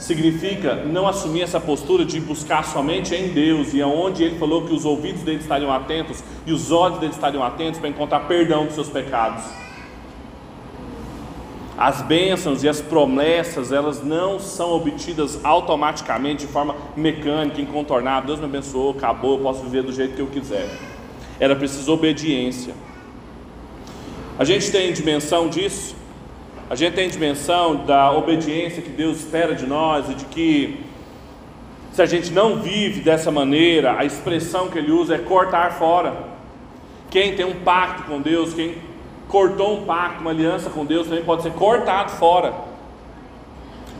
significa 0.00 0.76
não 0.76 1.06
assumir 1.06 1.42
essa 1.42 1.60
postura 1.60 2.04
de 2.04 2.18
buscar 2.18 2.64
somente 2.64 3.14
em 3.14 3.28
Deus 3.28 3.74
e 3.74 3.82
aonde 3.82 4.24
ele 4.24 4.38
falou 4.38 4.66
que 4.66 4.72
os 4.72 4.84
ouvidos 4.84 5.22
dele 5.22 5.40
estariam 5.40 5.70
atentos 5.70 6.24
e 6.46 6.52
os 6.52 6.72
olhos 6.72 6.98
dele 6.98 7.12
estariam 7.12 7.44
atentos 7.44 7.78
para 7.78 7.88
encontrar 7.88 8.20
perdão 8.20 8.64
dos 8.64 8.74
seus 8.74 8.88
pecados. 8.88 9.44
As 11.76 12.02
bênçãos 12.02 12.62
e 12.62 12.68
as 12.68 12.80
promessas, 12.80 13.72
elas 13.72 14.02
não 14.02 14.38
são 14.38 14.72
obtidas 14.72 15.42
automaticamente 15.44 16.46
de 16.46 16.52
forma 16.52 16.74
mecânica, 16.96 17.60
incontornável. 17.60 18.26
Deus 18.26 18.38
me 18.38 18.46
abençoou, 18.46 18.90
acabou, 18.90 19.36
eu 19.36 19.42
posso 19.42 19.62
viver 19.62 19.82
do 19.82 19.92
jeito 19.92 20.14
que 20.14 20.20
eu 20.20 20.26
quiser. 20.26 20.68
Era 21.38 21.54
preciso 21.56 21.92
obediência. 21.92 22.74
A 24.38 24.44
gente 24.44 24.70
tem 24.70 24.92
dimensão 24.92 25.48
disso? 25.48 25.94
A 26.70 26.76
gente 26.76 26.94
tem 26.94 27.08
dimensão 27.08 27.84
da 27.84 28.12
obediência 28.12 28.80
que 28.80 28.90
Deus 28.90 29.18
espera 29.18 29.56
de 29.56 29.66
nós 29.66 30.08
e 30.08 30.14
de 30.14 30.24
que 30.26 30.84
se 31.90 32.00
a 32.00 32.06
gente 32.06 32.30
não 32.32 32.62
vive 32.62 33.00
dessa 33.00 33.28
maneira, 33.28 33.98
a 33.98 34.04
expressão 34.04 34.68
que 34.68 34.78
ele 34.78 34.92
usa 34.92 35.16
é 35.16 35.18
cortar 35.18 35.72
fora. 35.72 36.14
Quem 37.10 37.34
tem 37.34 37.44
um 37.44 37.64
pacto 37.64 38.04
com 38.04 38.20
Deus, 38.20 38.54
quem 38.54 38.76
cortou 39.26 39.78
um 39.78 39.84
pacto, 39.84 40.20
uma 40.20 40.30
aliança 40.30 40.70
com 40.70 40.84
Deus, 40.84 41.08
também 41.08 41.24
pode 41.24 41.42
ser 41.42 41.50
cortado 41.54 42.12
fora, 42.12 42.54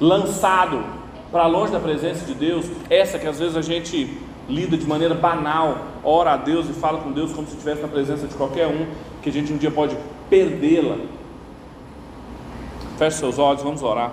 lançado 0.01 0.85
para 1.33 1.49
longe 1.49 1.73
da 1.73 1.81
presença 1.81 2.25
de 2.25 2.35
Deus. 2.35 2.67
Essa 2.89 3.19
que 3.19 3.27
às 3.27 3.41
vezes 3.41 3.57
a 3.57 3.63
gente 3.63 4.17
lida 4.49 4.77
de 4.77 4.87
maneira 4.87 5.17
banal, 5.17 5.87
ora 6.05 6.35
a 6.35 6.37
Deus 6.37 6.69
e 6.71 6.73
fala 6.73 7.01
com 7.01 7.11
Deus 7.11 7.33
como 7.33 7.49
se 7.49 7.55
estivesse 7.55 7.83
na 7.83 7.89
presença 7.89 8.29
de 8.29 8.35
qualquer 8.37 8.69
um, 8.69 8.87
que 9.21 9.29
a 9.29 9.33
gente 9.33 9.53
um 9.53 9.57
dia 9.57 9.73
pode 9.73 9.97
perdê-la 10.29 11.19
Feche 13.01 13.17
seus 13.17 13.39
olhos, 13.39 13.63
vamos 13.63 13.83
orar. 13.83 14.13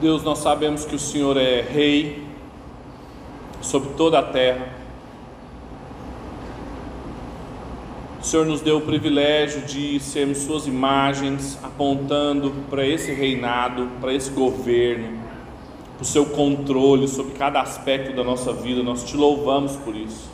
Deus, 0.00 0.22
nós 0.22 0.38
sabemos 0.38 0.86
que 0.86 0.94
o 0.94 0.98
Senhor 0.98 1.36
é 1.36 1.60
Rei 1.60 2.26
sobre 3.60 3.90
toda 3.90 4.20
a 4.20 4.22
terra. 4.22 4.79
Senhor 8.30 8.46
nos 8.46 8.60
deu 8.60 8.76
o 8.76 8.80
privilégio 8.80 9.62
de 9.62 9.98
sermos 9.98 10.38
Suas 10.38 10.64
imagens, 10.64 11.58
apontando 11.64 12.52
para 12.70 12.86
esse 12.86 13.12
reinado, 13.12 13.88
para 14.00 14.14
esse 14.14 14.30
governo, 14.30 15.18
para 15.96 16.02
o 16.02 16.04
Seu 16.04 16.24
controle 16.26 17.08
sobre 17.08 17.32
cada 17.32 17.60
aspecto 17.60 18.14
da 18.14 18.22
nossa 18.22 18.52
vida. 18.52 18.84
Nós 18.84 19.02
te 19.02 19.16
louvamos 19.16 19.74
por 19.74 19.96
isso. 19.96 20.30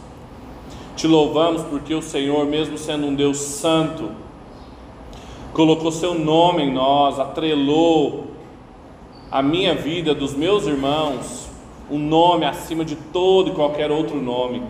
Te 0.95 1.07
louvamos 1.07 1.63
porque 1.63 1.95
o 1.95 2.03
Senhor, 2.03 2.45
mesmo 2.45 2.77
sendo 2.77 3.07
um 3.07 3.15
Deus 3.15 3.39
santo, 3.39 4.11
colocou 5.55 5.91
Seu 5.91 6.15
nome 6.15 6.65
em 6.65 6.71
nós, 6.75 7.19
atrelou 7.19 8.27
a 9.33 9.41
minha 9.41 9.75
vida, 9.75 10.15
dos 10.15 10.35
meus 10.35 10.67
irmãos, 10.67 11.49
um 11.91 11.99
nome 11.99 12.45
acima 12.45 12.85
de 12.85 12.95
todo 12.95 13.53
e 13.53 13.55
qualquer 13.55 13.91
outro 13.91 14.21
nome 14.21 14.63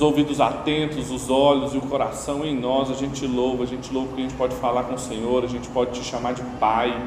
os 0.00 0.02
ouvidos 0.02 0.40
atentos, 0.40 1.10
os 1.10 1.28
olhos 1.28 1.74
e 1.74 1.76
o 1.76 1.82
coração 1.82 2.42
em 2.42 2.58
nós, 2.58 2.90
a 2.90 2.94
gente 2.94 3.26
louva, 3.26 3.64
a 3.64 3.66
gente 3.66 3.92
louva 3.92 4.08
porque 4.08 4.22
a 4.22 4.24
gente 4.24 4.36
pode 4.36 4.54
falar 4.54 4.84
com 4.84 4.94
o 4.94 4.98
Senhor, 4.98 5.44
a 5.44 5.46
gente 5.46 5.68
pode 5.68 5.90
te 5.90 6.02
chamar 6.02 6.32
de 6.32 6.42
Pai. 6.58 6.98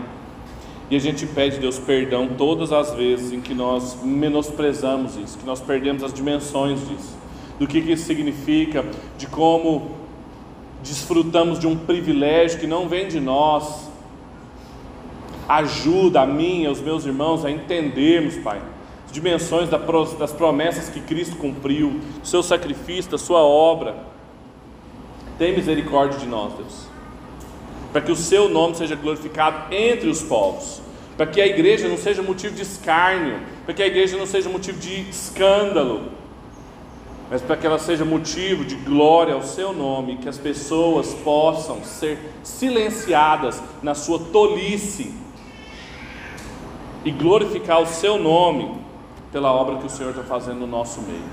E 0.91 0.95
a 0.95 0.99
gente 0.99 1.25
pede, 1.25 1.57
Deus, 1.57 1.79
perdão 1.79 2.27
todas 2.37 2.71
as 2.71 2.93
vezes 2.93 3.31
em 3.31 3.41
que 3.41 3.55
nós 3.55 3.97
menosprezamos 4.03 5.15
isso, 5.15 5.39
que 5.39 5.45
nós 5.45 5.59
perdemos 5.59 6.03
as 6.03 6.13
dimensões 6.13 6.87
disso, 6.87 7.17
do 7.57 7.65
que, 7.65 7.81
que 7.81 7.93
isso 7.93 8.05
significa, 8.05 8.85
de 9.17 9.25
como 9.25 9.95
desfrutamos 10.83 11.57
de 11.57 11.65
um 11.65 11.75
privilégio 11.75 12.59
que 12.59 12.67
não 12.67 12.87
vem 12.87 13.07
de 13.07 13.19
nós. 13.19 13.89
Ajuda 15.49 16.21
a 16.21 16.27
mim 16.27 16.61
e 16.61 16.67
aos 16.67 16.79
meus 16.79 17.07
irmãos 17.07 17.43
a 17.43 17.49
entendermos, 17.49 18.35
Pai, 18.37 18.61
dimensões 19.13 19.69
das 19.69 20.33
promessas 20.33 20.89
que 20.89 20.99
Cristo 20.99 21.35
cumpriu, 21.35 22.01
seu 22.23 22.41
sacrifício, 22.41 23.11
da 23.11 23.17
sua 23.17 23.41
obra. 23.41 23.95
Tem 25.37 25.55
misericórdia 25.55 26.17
de 26.17 26.25
nós, 26.25 26.53
Deus, 26.53 26.87
para 27.91 28.01
que 28.01 28.11
o 28.11 28.15
seu 28.15 28.49
nome 28.49 28.75
seja 28.75 28.95
glorificado 28.95 29.71
entre 29.73 30.09
os 30.09 30.23
povos, 30.23 30.81
para 31.15 31.27
que 31.27 31.39
a 31.39 31.45
igreja 31.45 31.87
não 31.87 31.97
seja 31.97 32.23
motivo 32.23 32.55
de 32.55 32.63
escárnio, 32.63 33.39
para 33.65 33.75
que 33.75 33.83
a 33.83 33.87
igreja 33.87 34.17
não 34.17 34.25
seja 34.25 34.49
motivo 34.49 34.79
de 34.79 35.07
escândalo, 35.07 36.11
mas 37.29 37.41
para 37.41 37.55
que 37.55 37.67
ela 37.67 37.79
seja 37.79 38.03
motivo 38.03 38.65
de 38.65 38.75
glória 38.75 39.35
ao 39.35 39.43
seu 39.43 39.73
nome, 39.73 40.17
que 40.17 40.29
as 40.29 40.39
pessoas 40.39 41.13
possam 41.23 41.83
ser 41.83 42.17
silenciadas 42.43 43.61
na 43.83 43.93
sua 43.93 44.17
tolice 44.19 45.13
e 47.05 47.11
glorificar 47.11 47.79
o 47.79 47.85
seu 47.85 48.17
nome 48.17 48.82
pela 49.33 49.51
obra 49.51 49.77
que 49.77 49.87
o 49.87 49.89
Senhor 49.89 50.11
está 50.11 50.23
fazendo 50.23 50.59
no 50.59 50.67
nosso 50.67 51.01
meio. 51.01 51.25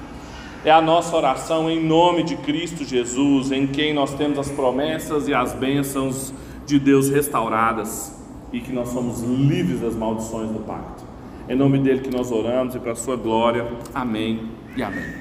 É 0.64 0.70
a 0.70 0.80
nossa 0.80 1.14
oração 1.14 1.70
em 1.70 1.82
nome 1.82 2.22
de 2.22 2.36
Cristo 2.36 2.84
Jesus, 2.84 3.52
em 3.52 3.66
quem 3.66 3.94
nós 3.94 4.14
temos 4.14 4.38
as 4.38 4.50
promessas 4.50 5.28
e 5.28 5.34
as 5.34 5.52
bênçãos 5.52 6.32
de 6.66 6.78
Deus 6.78 7.08
restauradas 7.10 8.18
e 8.52 8.60
que 8.60 8.72
nós 8.72 8.88
somos 8.88 9.22
livres 9.22 9.80
das 9.80 9.94
maldições 9.94 10.50
do 10.50 10.60
pacto. 10.60 11.04
Em 11.48 11.54
nome 11.54 11.78
dele 11.78 12.00
que 12.00 12.10
nós 12.10 12.32
oramos 12.32 12.74
e 12.74 12.78
para 12.78 12.92
a 12.92 12.96
sua 12.96 13.16
glória. 13.16 13.66
Amém 13.94 14.48
e 14.76 14.82
amém. 14.82 15.19